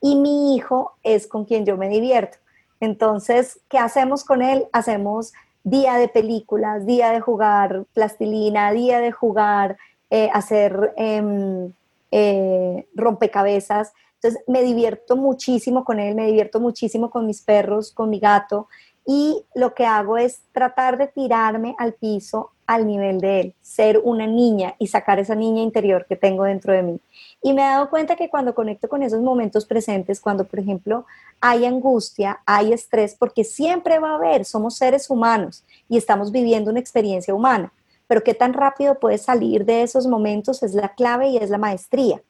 Y 0.00 0.16
mi 0.16 0.56
hijo 0.56 0.96
es 1.02 1.26
con 1.26 1.44
quien 1.44 1.64
yo 1.64 1.76
me 1.76 1.88
divierto. 1.88 2.38
Entonces, 2.80 3.60
¿qué 3.68 3.78
hacemos 3.78 4.24
con 4.24 4.42
él? 4.42 4.66
Hacemos 4.72 5.32
día 5.62 5.94
de 5.94 6.08
películas, 6.08 6.84
día 6.84 7.10
de 7.10 7.20
jugar 7.20 7.84
plastilina, 7.94 8.72
día 8.72 9.00
de 9.00 9.12
jugar, 9.12 9.78
eh, 10.10 10.28
hacer 10.32 10.92
em, 10.96 11.72
eh, 12.10 12.86
rompecabezas. 12.94 13.94
Entonces, 14.16 14.42
me 14.46 14.62
divierto 14.62 15.16
muchísimo 15.16 15.84
con 15.84 16.00
él, 16.00 16.14
me 16.14 16.26
divierto 16.26 16.60
muchísimo 16.60 17.10
con 17.10 17.26
mis 17.26 17.40
perros, 17.40 17.92
con 17.92 18.10
mi 18.10 18.18
gato 18.18 18.68
y 19.06 19.44
lo 19.54 19.74
que 19.74 19.84
hago 19.84 20.16
es 20.16 20.40
tratar 20.52 20.96
de 20.96 21.08
tirarme 21.08 21.74
al 21.78 21.92
piso 21.94 22.50
al 22.66 22.86
nivel 22.86 23.20
de 23.20 23.40
él, 23.40 23.54
ser 23.60 24.00
una 24.02 24.26
niña 24.26 24.74
y 24.78 24.86
sacar 24.86 25.18
esa 25.18 25.34
niña 25.34 25.62
interior 25.62 26.06
que 26.08 26.16
tengo 26.16 26.44
dentro 26.44 26.72
de 26.72 26.82
mí. 26.82 27.00
Y 27.42 27.52
me 27.52 27.62
he 27.62 27.66
dado 27.66 27.90
cuenta 27.90 28.16
que 28.16 28.30
cuando 28.30 28.54
conecto 28.54 28.88
con 28.88 29.02
esos 29.02 29.20
momentos 29.20 29.66
presentes, 29.66 30.20
cuando 30.20 30.44
por 30.44 30.58
ejemplo 30.58 31.04
hay 31.40 31.66
angustia, 31.66 32.40
hay 32.46 32.72
estrés, 32.72 33.14
porque 33.18 33.44
siempre 33.44 33.98
va 33.98 34.12
a 34.12 34.14
haber, 34.14 34.46
somos 34.46 34.76
seres 34.76 35.10
humanos 35.10 35.62
y 35.88 35.98
estamos 35.98 36.32
viviendo 36.32 36.70
una 36.70 36.80
experiencia 36.80 37.34
humana, 37.34 37.70
pero 38.06 38.22
qué 38.22 38.32
tan 38.32 38.54
rápido 38.54 38.98
puedes 38.98 39.22
salir 39.22 39.66
de 39.66 39.82
esos 39.82 40.06
momentos 40.06 40.62
es 40.62 40.72
la 40.72 40.94
clave 40.94 41.28
y 41.28 41.36
es 41.36 41.50
la 41.50 41.58
maestría. 41.58 42.22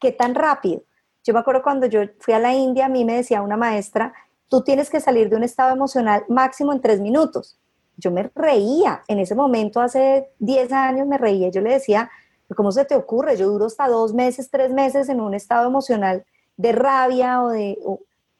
¿Qué 0.00 0.10
tan 0.10 0.34
rápido? 0.34 0.82
Yo 1.24 1.34
me 1.34 1.40
acuerdo 1.40 1.62
cuando 1.62 1.86
yo 1.86 2.00
fui 2.18 2.34
a 2.34 2.38
la 2.38 2.54
India, 2.54 2.86
a 2.86 2.88
mí 2.88 3.04
me 3.04 3.14
decía 3.14 3.42
una 3.42 3.56
maestra, 3.56 4.14
tú 4.52 4.60
tienes 4.60 4.90
que 4.90 5.00
salir 5.00 5.30
de 5.30 5.36
un 5.36 5.44
estado 5.44 5.72
emocional 5.72 6.26
máximo 6.28 6.74
en 6.74 6.82
tres 6.82 7.00
minutos. 7.00 7.58
Yo 7.96 8.10
me 8.10 8.30
reía, 8.34 9.02
en 9.08 9.18
ese 9.18 9.34
momento 9.34 9.80
hace 9.80 10.28
10 10.40 10.70
años 10.72 11.06
me 11.06 11.16
reía, 11.16 11.48
yo 11.48 11.62
le 11.62 11.70
decía, 11.70 12.10
¿cómo 12.54 12.70
se 12.70 12.84
te 12.84 12.94
ocurre? 12.94 13.38
Yo 13.38 13.48
duro 13.48 13.64
hasta 13.64 13.88
dos 13.88 14.12
meses, 14.12 14.50
tres 14.50 14.70
meses 14.70 15.08
en 15.08 15.22
un 15.22 15.32
estado 15.32 15.66
emocional 15.66 16.26
de 16.58 16.72
rabia 16.72 17.42
o 17.42 17.48
de... 17.48 17.78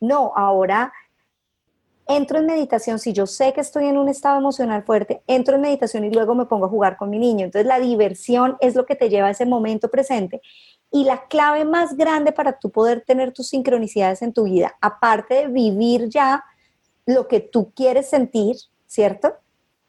no, 0.01 0.33
ahora 0.37 0.93
entro 2.07 2.39
en 2.41 2.47
meditación, 2.47 2.99
si 2.99 3.15
yo 3.15 3.27
sé 3.27 3.55
que 3.55 3.63
estoy 3.63 3.87
en 3.87 3.97
un 3.97 4.11
estado 4.11 4.37
emocional 4.37 4.83
fuerte, 4.83 5.23
entro 5.27 5.55
en 5.55 5.63
meditación 5.63 6.05
y 6.05 6.11
luego 6.11 6.35
me 6.35 6.45
pongo 6.45 6.67
a 6.67 6.69
jugar 6.69 6.99
con 6.99 7.09
mi 7.09 7.19
niño. 7.19 7.47
Entonces 7.47 7.67
la 7.67 7.81
diversión 7.81 8.59
es 8.61 8.75
lo 8.75 8.85
que 8.85 8.97
te 8.97 9.09
lleva 9.09 9.29
a 9.29 9.31
ese 9.31 9.47
momento 9.47 9.89
presente. 9.91 10.43
Y 10.93 11.05
la 11.05 11.27
clave 11.27 11.65
más 11.65 11.97
grande 11.97 12.31
para 12.33 12.59
tú 12.59 12.71
poder 12.71 13.03
tener 13.05 13.33
tus 13.33 13.49
sincronicidades 13.49 14.23
en 14.23 14.33
tu 14.33 14.45
vida, 14.45 14.77
aparte 14.81 15.35
de 15.35 15.49
vivir 15.49 16.09
ya 16.09 16.45
lo 17.07 17.27
que 17.27 17.41
tú 17.41 17.73
quieres 17.75 18.09
sentir, 18.09 18.57
¿cierto? 18.87 19.35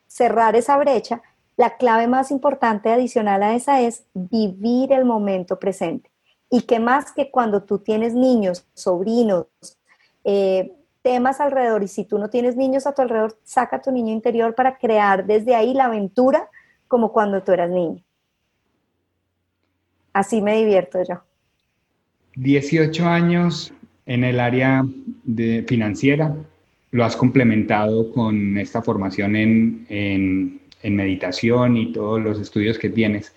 Cerrar 0.08 0.56
esa 0.56 0.78
brecha, 0.78 1.22
la 1.58 1.78
clave 1.78 2.08
más 2.08 2.32
importante 2.32 2.89
adicional 2.89 3.43
a 3.43 3.54
esa 3.54 3.82
es 3.82 4.06
vivir 4.14 4.91
el 4.91 5.06
momento 5.06 5.60
presente. 5.60 6.10
Y 6.49 6.62
que 6.62 6.80
más 6.80 7.12
que 7.12 7.30
cuando 7.30 7.64
tú 7.64 7.80
tienes 7.80 8.14
niños, 8.14 8.66
sobrinos, 8.74 9.47
eh, 10.24 10.74
temas 11.01 11.39
alrededor 11.39 11.84
y 11.84 11.88
si 11.88 12.06
tú 12.06 12.18
no 12.18 12.30
tienes 12.30 12.56
niños 12.56 12.88
a 12.88 12.93
tu 12.93 13.01
alrededor, 13.01 13.38
saca 13.43 13.82
tu 13.82 13.91
niño 13.91 14.14
interior 14.14 14.56
para 14.56 14.78
crear 14.78 15.26
desde 15.26 15.54
ahí 15.54 15.74
la 15.74 15.86
aventura 15.86 16.49
como 16.88 17.12
cuando 17.12 17.43
tú 17.43 17.51
eras 17.51 17.70
niño. 17.70 18.04
Así 20.14 20.41
me 20.41 20.57
divierto 20.57 20.99
yo. 21.07 21.22
18 22.36 23.05
años 23.05 23.74
en 24.05 24.24
el 24.24 24.39
área 24.39 24.86
de 25.24 25.64
financiera, 25.68 26.36
lo 26.91 27.03
has 27.03 27.16
complementado 27.16 28.11
con 28.11 28.57
esta 28.57 28.82
formación 28.82 29.36
en, 29.36 29.86
en, 29.89 30.59
en 30.82 30.95
meditación 30.95 31.78
y 31.78 31.91
todos 31.91 32.22
los 32.22 32.39
estudios 32.39 32.78
que 32.78 32.89
tienes. 32.89 33.34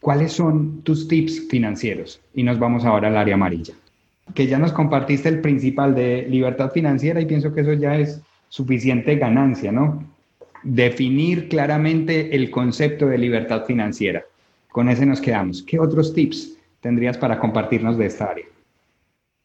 ¿Cuáles 0.00 0.32
son 0.32 0.82
tus 0.82 1.08
tips 1.08 1.48
financieros? 1.48 2.20
Y 2.34 2.42
nos 2.42 2.58
vamos 2.58 2.84
ahora 2.84 3.08
al 3.08 3.16
área 3.16 3.34
amarilla 3.34 3.74
que 4.34 4.46
ya 4.46 4.58
nos 4.58 4.72
compartiste 4.72 5.28
el 5.28 5.40
principal 5.40 5.94
de 5.94 6.26
libertad 6.28 6.72
financiera 6.72 7.20
y 7.20 7.26
pienso 7.26 7.54
que 7.54 7.60
eso 7.60 7.72
ya 7.74 7.96
es 7.96 8.20
suficiente 8.48 9.16
ganancia, 9.16 9.72
¿no? 9.72 10.04
Definir 10.62 11.48
claramente 11.48 12.34
el 12.34 12.50
concepto 12.50 13.06
de 13.06 13.18
libertad 13.18 13.64
financiera. 13.64 14.24
Con 14.76 14.90
ese 14.90 15.06
nos 15.06 15.22
quedamos. 15.22 15.62
¿Qué 15.62 15.80
otros 15.80 16.12
tips 16.12 16.52
tendrías 16.82 17.16
para 17.16 17.40
compartirnos 17.40 17.96
de 17.96 18.04
esta 18.04 18.26
área? 18.26 18.44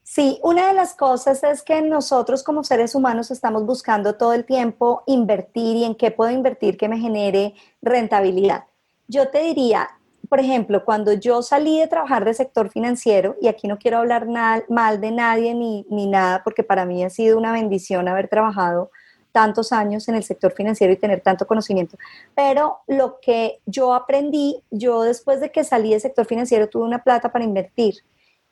Sí, 0.04 0.38
una 0.44 0.68
de 0.68 0.74
las 0.74 0.94
cosas 0.94 1.42
es 1.46 1.62
que 1.62 1.82
nosotros 1.82 2.44
como 2.44 2.66
seres 2.66 2.96
humanos 2.96 3.32
estamos 3.32 3.66
buscando 3.66 4.16
todo 4.16 4.34
el 4.34 4.44
tiempo 4.44 5.04
invertir 5.08 5.78
y 5.78 5.86
en 5.86 5.96
qué 5.96 6.12
puedo 6.12 6.32
invertir 6.32 6.76
que 6.76 6.90
me 6.90 7.00
genere 7.00 7.54
rentabilidad. 7.82 8.66
Yo 9.08 9.30
te 9.30 9.42
diría, 9.42 9.92
por 10.28 10.42
ejemplo, 10.42 10.84
cuando 10.84 11.14
yo 11.14 11.42
salí 11.42 11.80
de 11.80 11.88
trabajar 11.88 12.26
de 12.26 12.34
sector 12.34 12.70
financiero, 12.70 13.38
y 13.40 13.48
aquí 13.48 13.70
no 13.70 13.80
quiero 13.80 14.00
hablar 14.00 14.28
mal 14.28 15.00
de 15.00 15.12
nadie 15.12 15.54
ni, 15.54 15.86
ni 15.90 16.08
nada, 16.08 16.44
porque 16.44 16.64
para 16.64 16.86
mí 16.86 17.06
ha 17.06 17.10
sido 17.10 17.38
una 17.38 17.54
bendición 17.54 18.10
haber 18.10 18.28
trabajado 18.28 18.92
tantos 19.32 19.72
años 19.72 20.08
en 20.08 20.16
el 20.16 20.24
sector 20.24 20.52
financiero 20.52 20.94
y 20.94 20.98
tener 20.98 21.22
tanto 21.22 21.48
conocimiento. 21.48 21.98
Pero 22.36 22.80
lo 22.88 23.20
que 23.22 23.60
yo 23.66 23.94
aprendí, 23.94 24.62
yo 24.70 25.02
después 25.04 25.40
de 25.40 25.52
que 25.52 25.64
salí 25.64 25.92
del 25.92 26.02
sector 26.02 26.26
financiero 26.26 26.70
tuve 26.70 26.84
una 26.84 27.04
plata 27.04 27.32
para 27.32 27.46
invertir. 27.46 27.96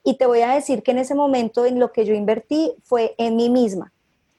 Y 0.03 0.17
te 0.17 0.25
voy 0.25 0.41
a 0.41 0.53
decir 0.53 0.82
que 0.82 0.91
en 0.91 0.99
ese 0.99 1.15
momento 1.15 1.65
en 1.65 1.80
lo 1.80 1.91
que 1.91 2.05
yo 2.05 2.13
invertí 2.13 2.73
fue 2.84 3.15
en 3.17 3.36
mí 3.36 3.49
misma. 3.49 3.91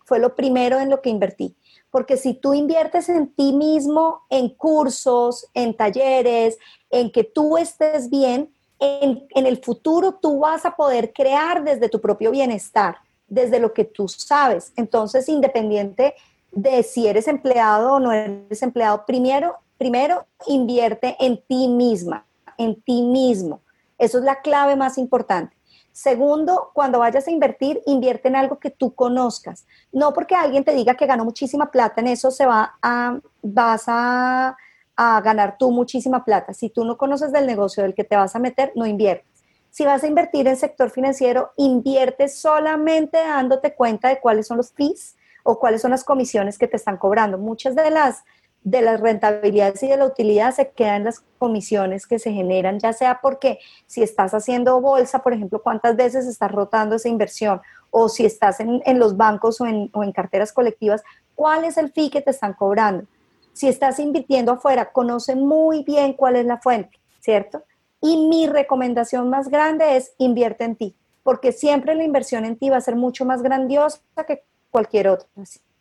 Fue 0.04 0.18
lo 0.18 0.34
primero 0.34 0.78
en 0.80 0.90
lo 0.90 1.02
que 1.02 1.10
invertí. 1.10 1.54
Porque 1.90 2.16
si 2.16 2.34
tú 2.34 2.54
inviertes 2.54 3.08
en 3.08 3.28
ti 3.34 3.52
mismo, 3.52 4.22
en 4.30 4.48
cursos, 4.48 5.46
en 5.54 5.76
talleres, 5.76 6.58
en 6.88 7.10
que 7.10 7.24
tú 7.24 7.58
estés 7.58 8.08
bien, 8.08 8.50
en, 8.80 9.46
el 9.46 9.62
futuro 9.62 10.14
tú 10.14 10.40
vas 10.40 10.64
a 10.64 10.74
poder 10.74 11.12
crear 11.12 11.62
desde 11.62 11.88
tu 11.88 12.00
propio 12.00 12.30
bienestar, 12.30 12.96
desde 13.28 13.60
lo 13.60 13.72
que 13.72 13.84
tú 13.84 14.08
sabes. 14.08 14.72
Entonces, 14.76 15.28
independiente 15.28 16.14
de 16.52 16.82
si 16.82 17.06
eres 17.06 17.28
empleado 17.28 17.94
o 17.94 18.00
no 18.00 18.12
eres 18.12 18.62
empleado, 18.62 19.04
primero, 19.06 19.56
primero 19.78 20.26
invierte 20.46 21.16
en 21.20 21.42
ti 21.46 21.68
misma, 21.68 22.26
en 22.58 22.80
ti 22.82 23.02
mismo. 23.02 23.60
Eso 23.98 24.18
es 24.18 24.24
la 24.24 24.40
clave 24.40 24.76
más 24.76 24.98
importante. 24.98 25.56
Segundo, 25.92 26.70
cuando 26.72 27.00
vayas 27.00 27.26
a 27.26 27.30
invertir, 27.30 27.82
invierte 27.86 28.28
en 28.28 28.36
algo 28.36 28.58
que 28.58 28.70
tú 28.70 28.94
conozcas. 28.94 29.66
No 29.92 30.12
porque 30.12 30.34
alguien 30.34 30.64
te 30.64 30.74
diga 30.74 30.94
que 30.94 31.06
ganó 31.06 31.24
muchísima 31.24 31.70
plata, 31.70 32.00
en 32.00 32.06
eso 32.06 32.30
se 32.30 32.46
va 32.46 32.74
a, 32.80 33.18
vas 33.42 33.84
a, 33.86 34.56
a 34.96 35.20
ganar 35.20 35.58
tú 35.58 35.70
muchísima 35.70 36.24
plata. 36.24 36.54
Si 36.54 36.70
tú 36.70 36.84
no 36.84 36.96
conoces 36.96 37.32
del 37.32 37.46
negocio 37.46 37.82
del 37.82 37.94
que 37.94 38.04
te 38.04 38.16
vas 38.16 38.34
a 38.36 38.38
meter, 38.38 38.72
no 38.74 38.86
inviertes. 38.86 39.28
Si 39.70 39.84
vas 39.84 40.02
a 40.02 40.06
invertir 40.06 40.48
en 40.48 40.56
sector 40.56 40.90
financiero, 40.90 41.52
invierte 41.56 42.28
solamente 42.28 43.18
dándote 43.18 43.74
cuenta 43.74 44.08
de 44.08 44.20
cuáles 44.20 44.46
son 44.46 44.56
los 44.56 44.72
fees 44.72 45.16
o 45.42 45.58
cuáles 45.58 45.82
son 45.82 45.90
las 45.90 46.04
comisiones 46.04 46.58
que 46.58 46.68
te 46.68 46.76
están 46.76 46.96
cobrando. 46.96 47.38
Muchas 47.38 47.74
de 47.74 47.90
las 47.90 48.24
de 48.62 48.82
las 48.82 49.00
rentabilidades 49.00 49.82
y 49.82 49.88
de 49.88 49.96
la 49.96 50.04
utilidad 50.04 50.54
se 50.54 50.70
quedan 50.70 50.96
en 50.96 51.04
las 51.04 51.20
comisiones 51.38 52.06
que 52.06 52.18
se 52.18 52.32
generan, 52.32 52.78
ya 52.78 52.92
sea 52.92 53.20
porque 53.22 53.58
si 53.86 54.02
estás 54.02 54.34
haciendo 54.34 54.80
bolsa, 54.80 55.20
por 55.20 55.32
ejemplo, 55.32 55.62
cuántas 55.62 55.96
veces 55.96 56.26
estás 56.26 56.52
rotando 56.52 56.96
esa 56.96 57.08
inversión, 57.08 57.60
o 57.90 58.08
si 58.08 58.26
estás 58.26 58.60
en, 58.60 58.98
los 58.98 59.16
bancos 59.16 59.60
o 59.60 59.66
en, 59.66 59.90
o 59.94 60.04
en 60.04 60.12
carteras 60.12 60.52
colectivas, 60.52 61.02
cuál 61.34 61.64
es 61.64 61.76
el 61.78 61.90
fee 61.90 62.10
que 62.10 62.20
te 62.20 62.30
están 62.30 62.52
cobrando. 62.52 63.06
Si 63.52 63.66
estás 63.66 63.98
invirtiendo 63.98 64.52
afuera, 64.52 64.92
conoce 64.92 65.34
muy 65.34 65.82
bien 65.82 66.12
cuál 66.12 66.36
es 66.36 66.46
la 66.46 66.58
fuente, 66.58 67.00
¿cierto? 67.20 67.64
Y 68.00 68.28
mi 68.28 68.46
recomendación 68.46 69.28
más 69.28 69.48
grande 69.48 69.96
es 69.96 70.12
invierte 70.18 70.64
en 70.64 70.76
ti, 70.76 70.94
porque 71.22 71.52
siempre 71.52 71.94
la 71.94 72.04
inversión 72.04 72.44
en 72.44 72.56
ti 72.56 72.70
va 72.70 72.76
a 72.76 72.82
ser 72.82 72.94
mucho 72.94 73.24
más 73.24 73.42
grandiosa 73.42 74.00
que 74.26 74.44
cualquier 74.70 75.08
otra 75.08 75.28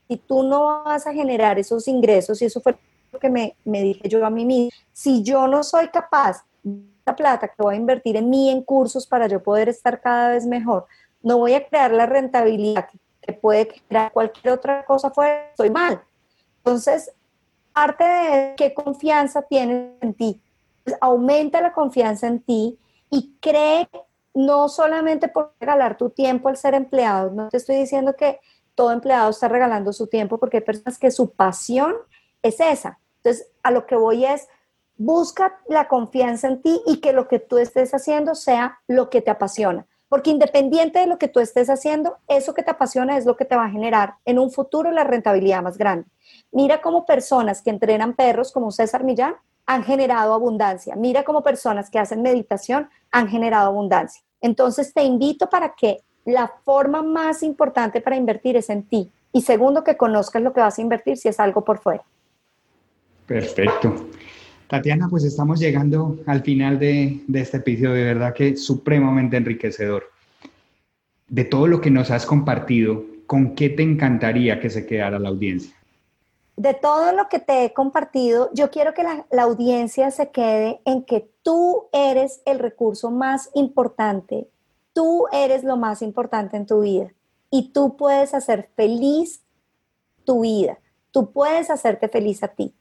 si 0.10 0.18
tú 0.18 0.42
no 0.42 0.84
vas 0.84 1.06
a 1.06 1.14
generar 1.14 1.60
esos 1.60 1.88
ingresos, 1.88 2.42
y 2.42 2.46
eso 2.46 2.60
fue 2.60 2.76
lo 3.12 3.20
que 3.20 3.30
me, 3.30 3.56
dije 3.64 4.10
yo 4.10 4.26
a 4.26 4.32
mí 4.32 4.44
misma, 4.44 4.72
si 4.92 5.22
yo 5.22 5.48
no 5.48 5.64
soy 5.64 5.90
capaz 5.90 6.44
de 6.64 6.82
la 7.06 7.16
plata 7.16 7.48
que 7.48 7.62
voy 7.62 7.76
a 7.76 7.78
invertir 7.78 8.18
en 8.18 8.30
mí, 8.30 8.50
en 8.50 8.64
cursos, 8.64 9.06
para 9.06 9.28
yo 9.28 9.42
poder 9.42 9.70
estar 9.70 10.02
cada 10.02 10.30
vez 10.30 10.48
mejor, 10.48 10.88
no 11.22 11.38
voy 11.38 11.54
a 11.54 11.66
crear 11.66 11.92
la 11.92 12.08
rentabilidad 12.08 12.90
que, 12.90 12.98
puede 13.34 13.68
crear 13.68 14.12
cualquier 14.12 14.56
otra 14.56 14.84
cosa 14.86 15.12
fuera, 15.12 15.52
estoy 15.52 15.70
mal. 15.70 16.02
Entonces, 16.58 17.12
parte 17.72 18.04
de 18.04 18.56
qué 18.58 18.74
confianza 18.74 19.44
tienes 19.44 19.92
en 20.02 20.16
ti. 20.16 20.42
Pues, 20.84 20.98
aumenta 21.00 21.62
la 21.62 21.72
confianza 21.72 22.26
en 22.26 22.40
ti 22.40 22.80
y 23.12 23.36
cree 23.40 23.88
no 24.34 24.68
solamente 24.68 25.28
por 25.28 25.54
regalar 25.60 25.96
tu 25.96 26.10
tiempo 26.10 26.50
al 26.50 26.58
ser 26.58 26.74
empleado, 26.74 27.30
no 27.30 27.50
te 27.50 27.58
estoy 27.58 27.76
diciendo 27.76 28.16
que 28.16 28.40
todo 28.80 28.94
empleado 28.94 29.30
está 29.30 29.50
regalando 29.50 29.92
su 29.92 30.08
tiempo 30.08 30.38
porque 30.38 30.56
hay 30.56 30.64
personas 30.64 30.98
que 30.98 31.12
su 31.12 31.32
pasión 31.32 31.96
es 32.42 32.62
esa. 32.62 32.98
Entonces, 33.18 33.52
a 33.62 33.72
lo 33.72 33.86
que 33.86 33.98
voy 33.98 34.24
es, 34.24 34.48
busca 34.96 35.60
la 35.68 35.90
confianza 35.90 36.48
en 36.48 36.62
ti 36.62 36.82
y 36.86 37.02
que 37.02 37.12
lo 37.12 37.28
que 37.28 37.40
tú 37.40 37.58
estés 37.58 37.94
haciendo 37.94 38.36
sea 38.36 38.80
lo 38.88 39.10
que 39.10 39.22
te 39.22 39.32
apasiona. 39.32 39.86
Porque 40.08 40.30
independiente 40.30 41.00
de 41.00 41.08
lo 41.08 41.18
que 41.18 41.28
tú 41.28 41.42
estés 41.42 41.70
haciendo, 41.70 42.20
eso 42.30 42.54
que 42.54 42.64
te 42.64 42.72
apasiona 42.72 43.18
es 43.18 43.26
lo 43.26 43.36
que 43.36 43.44
te 43.44 43.58
va 43.58 43.66
a 43.66 43.70
generar 43.70 44.16
en 44.24 44.40
un 44.40 44.50
futuro 44.50 44.94
la 44.94 45.04
rentabilidad 45.04 45.62
más 45.62 45.78
grande. 45.78 46.08
Mira 46.54 46.80
cómo 46.80 47.06
personas 47.06 47.62
que 47.62 47.72
entrenan 47.72 48.14
perros 48.14 48.54
como 48.54 48.72
César 48.72 49.04
Millán 49.04 49.36
han 49.66 49.84
generado 49.84 50.34
abundancia. 50.34 50.96
Mira 50.96 51.26
cómo 51.26 51.44
personas 51.44 51.90
que 51.90 52.00
hacen 52.00 52.22
meditación 52.22 52.90
han 53.12 53.28
generado 53.28 53.68
abundancia. 53.68 54.24
Entonces 54.40 54.94
te 54.94 55.04
invito 55.04 55.50
para 55.50 55.76
que 55.76 56.02
la 56.30 56.52
forma 56.64 57.02
más 57.02 57.44
importante 57.44 58.02
para 58.02 58.16
invertir 58.16 58.56
es 58.56 58.70
en 58.70 58.84
ti. 58.84 59.12
Y 59.32 59.42
segundo, 59.42 59.84
que 59.84 59.98
conozcas 59.98 60.42
lo 60.42 60.54
que 60.54 60.62
vas 60.62 60.78
a 60.78 60.82
invertir 60.82 61.18
si 61.18 61.28
es 61.28 61.40
algo 61.40 61.64
por 61.64 61.80
fuera. 61.80 62.04
Perfecto. 63.26 64.08
Tatiana, 64.68 65.08
pues 65.10 65.24
estamos 65.24 65.60
llegando 65.60 66.18
al 66.26 66.42
final 66.42 66.80
de, 66.80 67.22
este 67.34 67.58
episodio, 67.58 67.94
de 67.94 68.04
verdad 68.04 68.34
que 68.34 68.56
supremamente 68.56 69.38
enriquecedor. 69.38 70.04
De 71.28 71.44
todo 71.44 71.68
lo 71.68 71.82
que 71.82 71.92
nos 71.92 72.12
has 72.12 72.26
compartido, 72.26 73.04
¿con 73.28 73.56
qué 73.56 73.70
te 73.70 73.84
encantaría 73.84 74.60
que 74.60 74.70
se 74.70 74.86
quedara 74.86 75.20
la 75.20 75.30
audiencia? 75.30 75.76
De 76.56 76.74
todo 76.74 77.14
lo 77.14 77.30
que 77.30 77.40
te 77.40 77.66
he 77.66 77.74
compartido, 77.74 78.50
yo 78.54 78.70
quiero 78.70 78.94
que 78.94 79.04
la, 79.04 79.26
la 79.32 79.44
audiencia 79.44 80.12
se 80.12 80.30
quede 80.30 80.82
en 80.86 81.04
que 81.04 81.28
tú 81.42 81.88
eres 81.94 82.42
el 82.46 82.60
recurso 82.60 83.12
más 83.12 83.50
importante 83.54 84.48
tú 84.94 85.28
eres 85.32 85.64
lo 85.64 85.78
más 85.78 86.02
importante 86.02 86.58
en 86.58 86.66
tu 86.66 86.82
vida 86.82 87.14
y 87.50 87.72
tú 87.72 87.98
puedes 87.98 88.34
hacer 88.34 88.70
feliz 88.76 89.44
tu 90.24 90.42
vida. 90.42 90.80
Tú 91.12 91.32
puedes 91.32 91.70
hacerte 91.70 92.08
feliz 92.08 92.44
a 92.44 92.50
ti. 92.50 92.74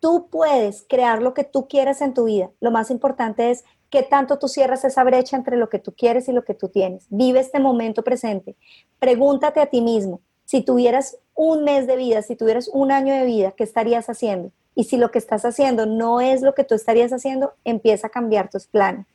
Tú 0.00 0.28
puedes 0.30 0.84
crear 0.88 1.22
lo 1.22 1.34
que 1.34 1.44
tú 1.44 1.68
quieras 1.68 2.00
en 2.00 2.14
tu 2.14 2.24
vida. 2.24 2.50
Lo 2.60 2.70
más 2.70 2.90
importante 2.90 3.50
es 3.50 3.64
que 3.90 4.02
tanto 4.02 4.38
tú 4.38 4.48
cierras 4.48 4.84
esa 4.84 5.04
brecha 5.04 5.36
entre 5.36 5.56
lo 5.56 5.68
que 5.68 5.78
tú 5.78 5.92
quieres 5.92 6.28
y 6.28 6.32
lo 6.32 6.44
que 6.44 6.54
tú 6.54 6.68
tienes. 6.68 7.06
Vive 7.10 7.40
este 7.40 7.60
momento 7.60 8.02
presente. 8.02 8.56
Pregúntate 8.98 9.60
a 9.60 9.66
ti 9.66 9.80
mismo, 9.80 10.20
si 10.50 10.62
tuvieras 10.62 11.16
un 11.34 11.62
mes 11.62 11.86
de 11.86 11.94
vida, 11.94 12.22
si 12.22 12.34
tuvieras 12.34 12.68
un 12.72 12.90
año 12.90 13.14
de 13.14 13.24
vida, 13.24 13.52
¿qué 13.52 13.62
estarías 13.62 14.08
haciendo? 14.08 14.50
Y 14.74 14.84
si 14.84 14.96
lo 14.96 15.10
que 15.10 15.18
estás 15.18 15.44
haciendo 15.44 15.86
no 15.86 16.20
es 16.20 16.42
lo 16.42 16.54
que 16.54 16.64
tú 16.64 16.74
estarías 16.74 17.12
haciendo, 17.12 17.52
empieza 17.64 18.08
a 18.08 18.10
cambiar 18.10 18.50
tus 18.50 18.66
planes. 18.66 19.06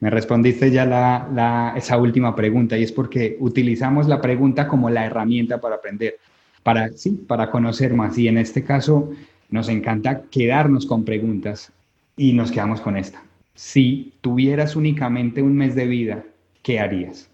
Me 0.00 0.08
respondiste 0.08 0.70
ya 0.70 0.86
la, 0.86 1.74
esa 1.76 1.98
última 1.98 2.34
pregunta 2.34 2.78
y 2.78 2.82
es 2.82 2.92
porque 2.92 3.36
utilizamos 3.40 4.08
la 4.08 4.22
pregunta 4.22 4.66
como 4.66 4.88
la 4.88 5.04
herramienta 5.04 5.60
para 5.60 5.76
aprender, 5.76 6.16
para, 6.62 6.88
sí, 6.92 7.10
para 7.10 7.50
conocer 7.50 7.92
más. 7.92 8.16
Y 8.16 8.28
en 8.28 8.38
este 8.38 8.64
caso 8.64 9.10
nos 9.50 9.68
encanta 9.68 10.22
quedarnos 10.30 10.86
con 10.86 11.04
preguntas 11.04 11.70
y 12.16 12.32
nos 12.32 12.50
quedamos 12.50 12.80
con 12.80 12.96
esta. 12.96 13.22
Si 13.54 14.14
tuvieras 14.22 14.76
únicamente 14.76 15.42
un 15.42 15.56
mes 15.56 15.74
de 15.74 15.86
vida, 15.86 16.24
¿qué 16.62 16.80
harías? 16.80 17.28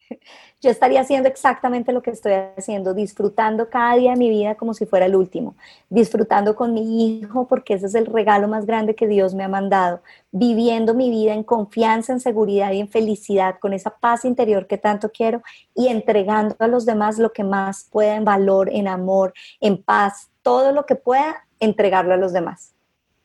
yo 0.60 0.70
estaría 0.70 1.00
haciendo 1.00 1.28
exactamente 1.28 1.92
lo 1.92 2.02
que 2.02 2.10
estoy 2.10 2.34
haciendo, 2.56 2.92
disfrutando 2.92 3.70
cada 3.70 3.96
día 3.96 4.10
de 4.10 4.18
mi 4.18 4.28
vida 4.28 4.56
como 4.56 4.74
si 4.74 4.84
fuera 4.84 5.06
el 5.06 5.16
último, 5.16 5.56
disfrutando 5.88 6.54
con 6.54 6.74
mi 6.74 7.18
hijo 7.18 7.48
porque 7.48 7.74
ese 7.74 7.86
es 7.86 7.94
el 7.94 8.06
regalo 8.06 8.46
más 8.46 8.66
grande 8.66 8.94
que 8.94 9.08
Dios 9.08 9.34
me 9.34 9.42
ha 9.42 9.48
mandado, 9.48 10.02
viviendo 10.30 10.92
mi 10.94 11.08
vida 11.08 11.32
en 11.32 11.44
confianza, 11.44 12.12
en 12.12 12.20
seguridad 12.20 12.72
y 12.72 12.80
en 12.80 12.88
felicidad, 12.88 13.58
con 13.58 13.72
esa 13.72 13.90
paz 13.90 14.26
interior 14.26 14.66
que 14.66 14.76
tanto 14.76 15.10
quiero 15.10 15.42
y 15.74 15.88
entregando 15.88 16.54
a 16.58 16.66
los 16.66 16.84
demás 16.84 17.18
lo 17.18 17.32
que 17.32 17.42
más 17.42 17.88
pueda 17.90 18.16
en 18.16 18.26
valor, 18.26 18.68
en 18.70 18.86
amor, 18.86 19.32
en 19.60 19.82
paz, 19.82 20.30
todo 20.42 20.72
lo 20.72 20.84
que 20.84 20.94
pueda, 20.94 21.46
entregarlo 21.58 22.12
a 22.12 22.18
los 22.18 22.34
demás. 22.34 22.74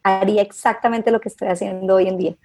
Haría 0.03 0.41
exactamente 0.41 1.11
lo 1.11 1.19
que 1.19 1.29
estoy 1.29 1.49
haciendo 1.49 1.95
hoy 1.95 2.07
en 2.07 2.17
día. 2.17 2.35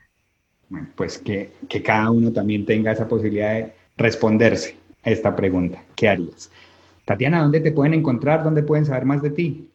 Pues 0.97 1.19
que, 1.19 1.53
que 1.69 1.83
cada 1.83 2.11
uno 2.11 2.33
también 2.33 2.65
tenga 2.65 2.93
esa 2.93 3.07
posibilidad 3.07 3.55
de 3.55 3.80
responderse 4.01 4.77
a 5.05 5.11
esta 5.11 5.37
pregunta. 5.37 5.83
¿Qué 5.95 6.09
harías? 6.09 6.51
Tatiana, 7.05 7.43
¿dónde 7.43 7.61
te 7.61 7.73
pueden 7.73 7.95
encontrar? 7.95 8.43
¿Dónde 8.43 8.63
pueden 8.63 8.87
saber 8.87 9.05
más 9.05 9.23
de 9.23 9.31
ti? 9.31 9.71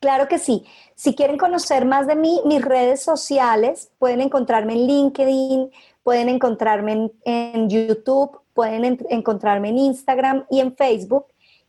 Claro 0.00 0.28
que 0.28 0.38
sí. 0.38 0.64
Si 0.94 1.14
quieren 1.14 1.36
conocer 1.36 1.84
más 1.84 2.06
de 2.06 2.16
mí, 2.16 2.40
mis 2.46 2.62
redes 2.62 3.02
sociales, 3.02 3.90
pueden 3.98 4.20
encontrarme 4.20 4.72
en 4.72 4.86
LinkedIn, 4.86 5.70
pueden 6.02 6.28
encontrarme 6.28 7.10
en, 7.24 7.68
YouTube, 7.68 8.40
pueden 8.54 8.98
encontrarme 9.10 9.68
en 9.68 9.78
Instagram 9.78 10.46
y 10.50 10.60
en 10.60 10.74
Facebook. 10.74 11.26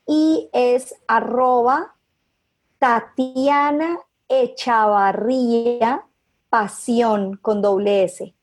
Y 0.07 0.49
es 0.53 0.95
arroba 1.07 1.95
Tatiana 2.79 3.99
Echavarría 4.27 6.05
Pasión 6.49 7.37
con 7.37 7.61
doble 7.61 8.03
S. 8.03 8.33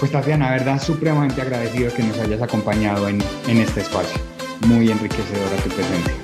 Pues 0.00 0.12
Tatiana, 0.12 0.50
verdad, 0.50 0.80
supremamente 0.80 1.42
agradecido 1.42 1.92
que 1.92 2.02
nos 2.02 2.18
hayas 2.18 2.40
acompañado 2.40 3.06
en, 3.06 3.20
este 3.46 3.82
espacio. 3.82 4.18
Muy 4.66 4.90
enriquecedora 4.90 5.56
tu 5.62 5.68
presencia. 5.68 6.14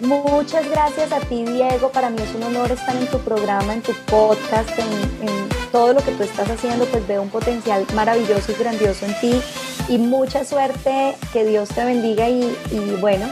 Muchas 0.00 0.70
gracias 0.70 1.10
a 1.10 1.18
ti, 1.18 1.44
Diego. 1.44 1.90
Para 1.90 2.08
mí 2.08 2.18
es 2.22 2.32
un 2.36 2.44
honor 2.44 2.70
estar 2.70 2.94
en 2.94 3.08
tu 3.08 3.18
programa, 3.18 3.74
en 3.74 3.82
tu 3.82 3.92
podcast, 4.06 4.70
en, 4.78 5.26
todo 5.72 5.92
lo 5.92 6.04
que 6.04 6.12
tú 6.12 6.22
estás 6.22 6.48
haciendo. 6.48 6.84
Pues 6.84 7.04
veo 7.08 7.20
un 7.20 7.28
potencial 7.28 7.84
maravilloso 7.96 8.52
y 8.52 8.54
grandioso 8.54 9.04
en 9.04 9.20
ti. 9.20 9.42
Y 9.88 9.98
mucha 9.98 10.44
suerte, 10.44 11.16
que 11.32 11.44
Dios 11.44 11.70
te 11.70 11.84
bendiga 11.84 12.28
y, 12.28 12.56
y 12.70 12.96
bueno, 13.00 13.26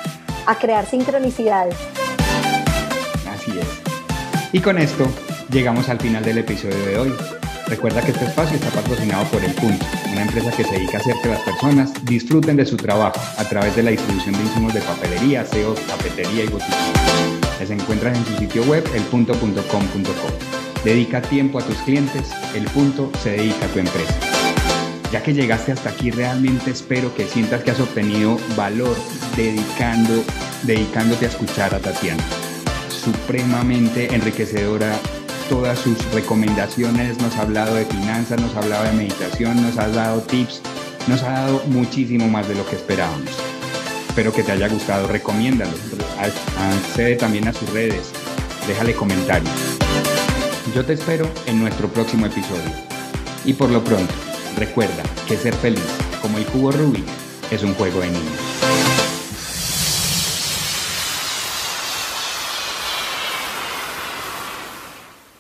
a 0.46 0.56
crear 0.56 0.86
sincronicidades. 0.86 1.76
Así 3.32 3.52
es. 3.52 4.50
Y 4.52 4.58
con 4.58 4.76
esto 4.76 5.06
llegamos 5.52 5.88
al 5.88 6.00
final 6.00 6.24
del 6.24 6.38
episodio 6.38 6.84
de 6.84 6.98
hoy. 6.98 7.14
Recuerda 7.74 8.02
que 8.02 8.12
este 8.12 8.26
espacio 8.26 8.54
está 8.54 8.70
patrocinado 8.70 9.24
por 9.30 9.44
El 9.44 9.52
Punto, 9.54 9.84
una 10.12 10.22
empresa 10.22 10.52
que 10.52 10.62
se 10.62 10.74
dedica 10.74 10.98
a 10.98 11.00
hacer 11.00 11.16
que 11.20 11.28
las 11.28 11.40
personas 11.40 11.92
disfruten 12.04 12.56
de 12.56 12.64
su 12.64 12.76
trabajo 12.76 13.20
a 13.36 13.42
través 13.48 13.74
de 13.74 13.82
la 13.82 13.90
distribución 13.90 14.36
de 14.36 14.44
insumos 14.44 14.74
de 14.74 14.80
papelería, 14.80 15.40
aseo, 15.40 15.74
cafetería 15.74 16.44
y 16.44 16.46
botiquín. 16.46 16.72
Les 17.58 17.70
encuentras 17.70 18.16
en 18.16 18.24
su 18.26 18.36
sitio 18.36 18.62
web 18.62 18.84
elpunto.com.co. 18.94 20.84
Dedica 20.84 21.20
tiempo 21.20 21.58
a 21.58 21.62
tus 21.62 21.76
clientes, 21.78 22.30
El 22.54 22.62
Punto 22.66 23.10
se 23.24 23.32
dedica 23.32 23.66
a 23.66 23.68
tu 23.68 23.80
empresa. 23.80 24.14
Ya 25.10 25.20
que 25.24 25.34
llegaste 25.34 25.72
hasta 25.72 25.90
aquí, 25.90 26.12
realmente 26.12 26.70
espero 26.70 27.12
que 27.16 27.26
sientas 27.26 27.64
que 27.64 27.72
has 27.72 27.80
obtenido 27.80 28.38
valor 28.56 28.94
dedicando, 29.36 30.22
dedicándote 30.62 31.24
a 31.24 31.28
escuchar 31.28 31.74
a 31.74 31.80
Tatiana. 31.80 32.22
Supremamente 32.88 34.14
enriquecedora 34.14 34.96
todas 35.48 35.78
sus 35.78 36.02
recomendaciones, 36.12 37.20
nos 37.20 37.36
ha 37.36 37.42
hablado 37.42 37.74
de 37.74 37.84
finanzas, 37.84 38.40
nos 38.40 38.54
ha 38.54 38.60
hablado 38.60 38.84
de 38.84 38.92
meditación, 38.92 39.62
nos 39.62 39.78
ha 39.78 39.88
dado 39.88 40.20
tips, 40.22 40.60
nos 41.06 41.22
ha 41.22 41.30
dado 41.30 41.62
muchísimo 41.68 42.28
más 42.28 42.48
de 42.48 42.54
lo 42.54 42.66
que 42.66 42.76
esperábamos. 42.76 43.30
Espero 44.08 44.32
que 44.32 44.42
te 44.42 44.52
haya 44.52 44.68
gustado, 44.68 45.08
recomiéndalo, 45.08 45.72
accede 46.58 47.16
también 47.16 47.48
a 47.48 47.52
sus 47.52 47.68
redes, 47.70 48.12
déjale 48.66 48.94
comentarios. 48.94 49.52
Yo 50.74 50.84
te 50.84 50.94
espero 50.94 51.28
en 51.46 51.60
nuestro 51.60 51.88
próximo 51.88 52.26
episodio. 52.26 52.72
Y 53.44 53.52
por 53.52 53.70
lo 53.70 53.84
pronto, 53.84 54.14
recuerda 54.56 55.02
que 55.28 55.36
ser 55.36 55.54
feliz, 55.54 55.84
como 56.22 56.38
el 56.38 56.46
cubo 56.46 56.72
Rubik, 56.72 57.04
es 57.50 57.62
un 57.62 57.74
juego 57.74 58.00
de 58.00 58.06
niños. 58.06 58.93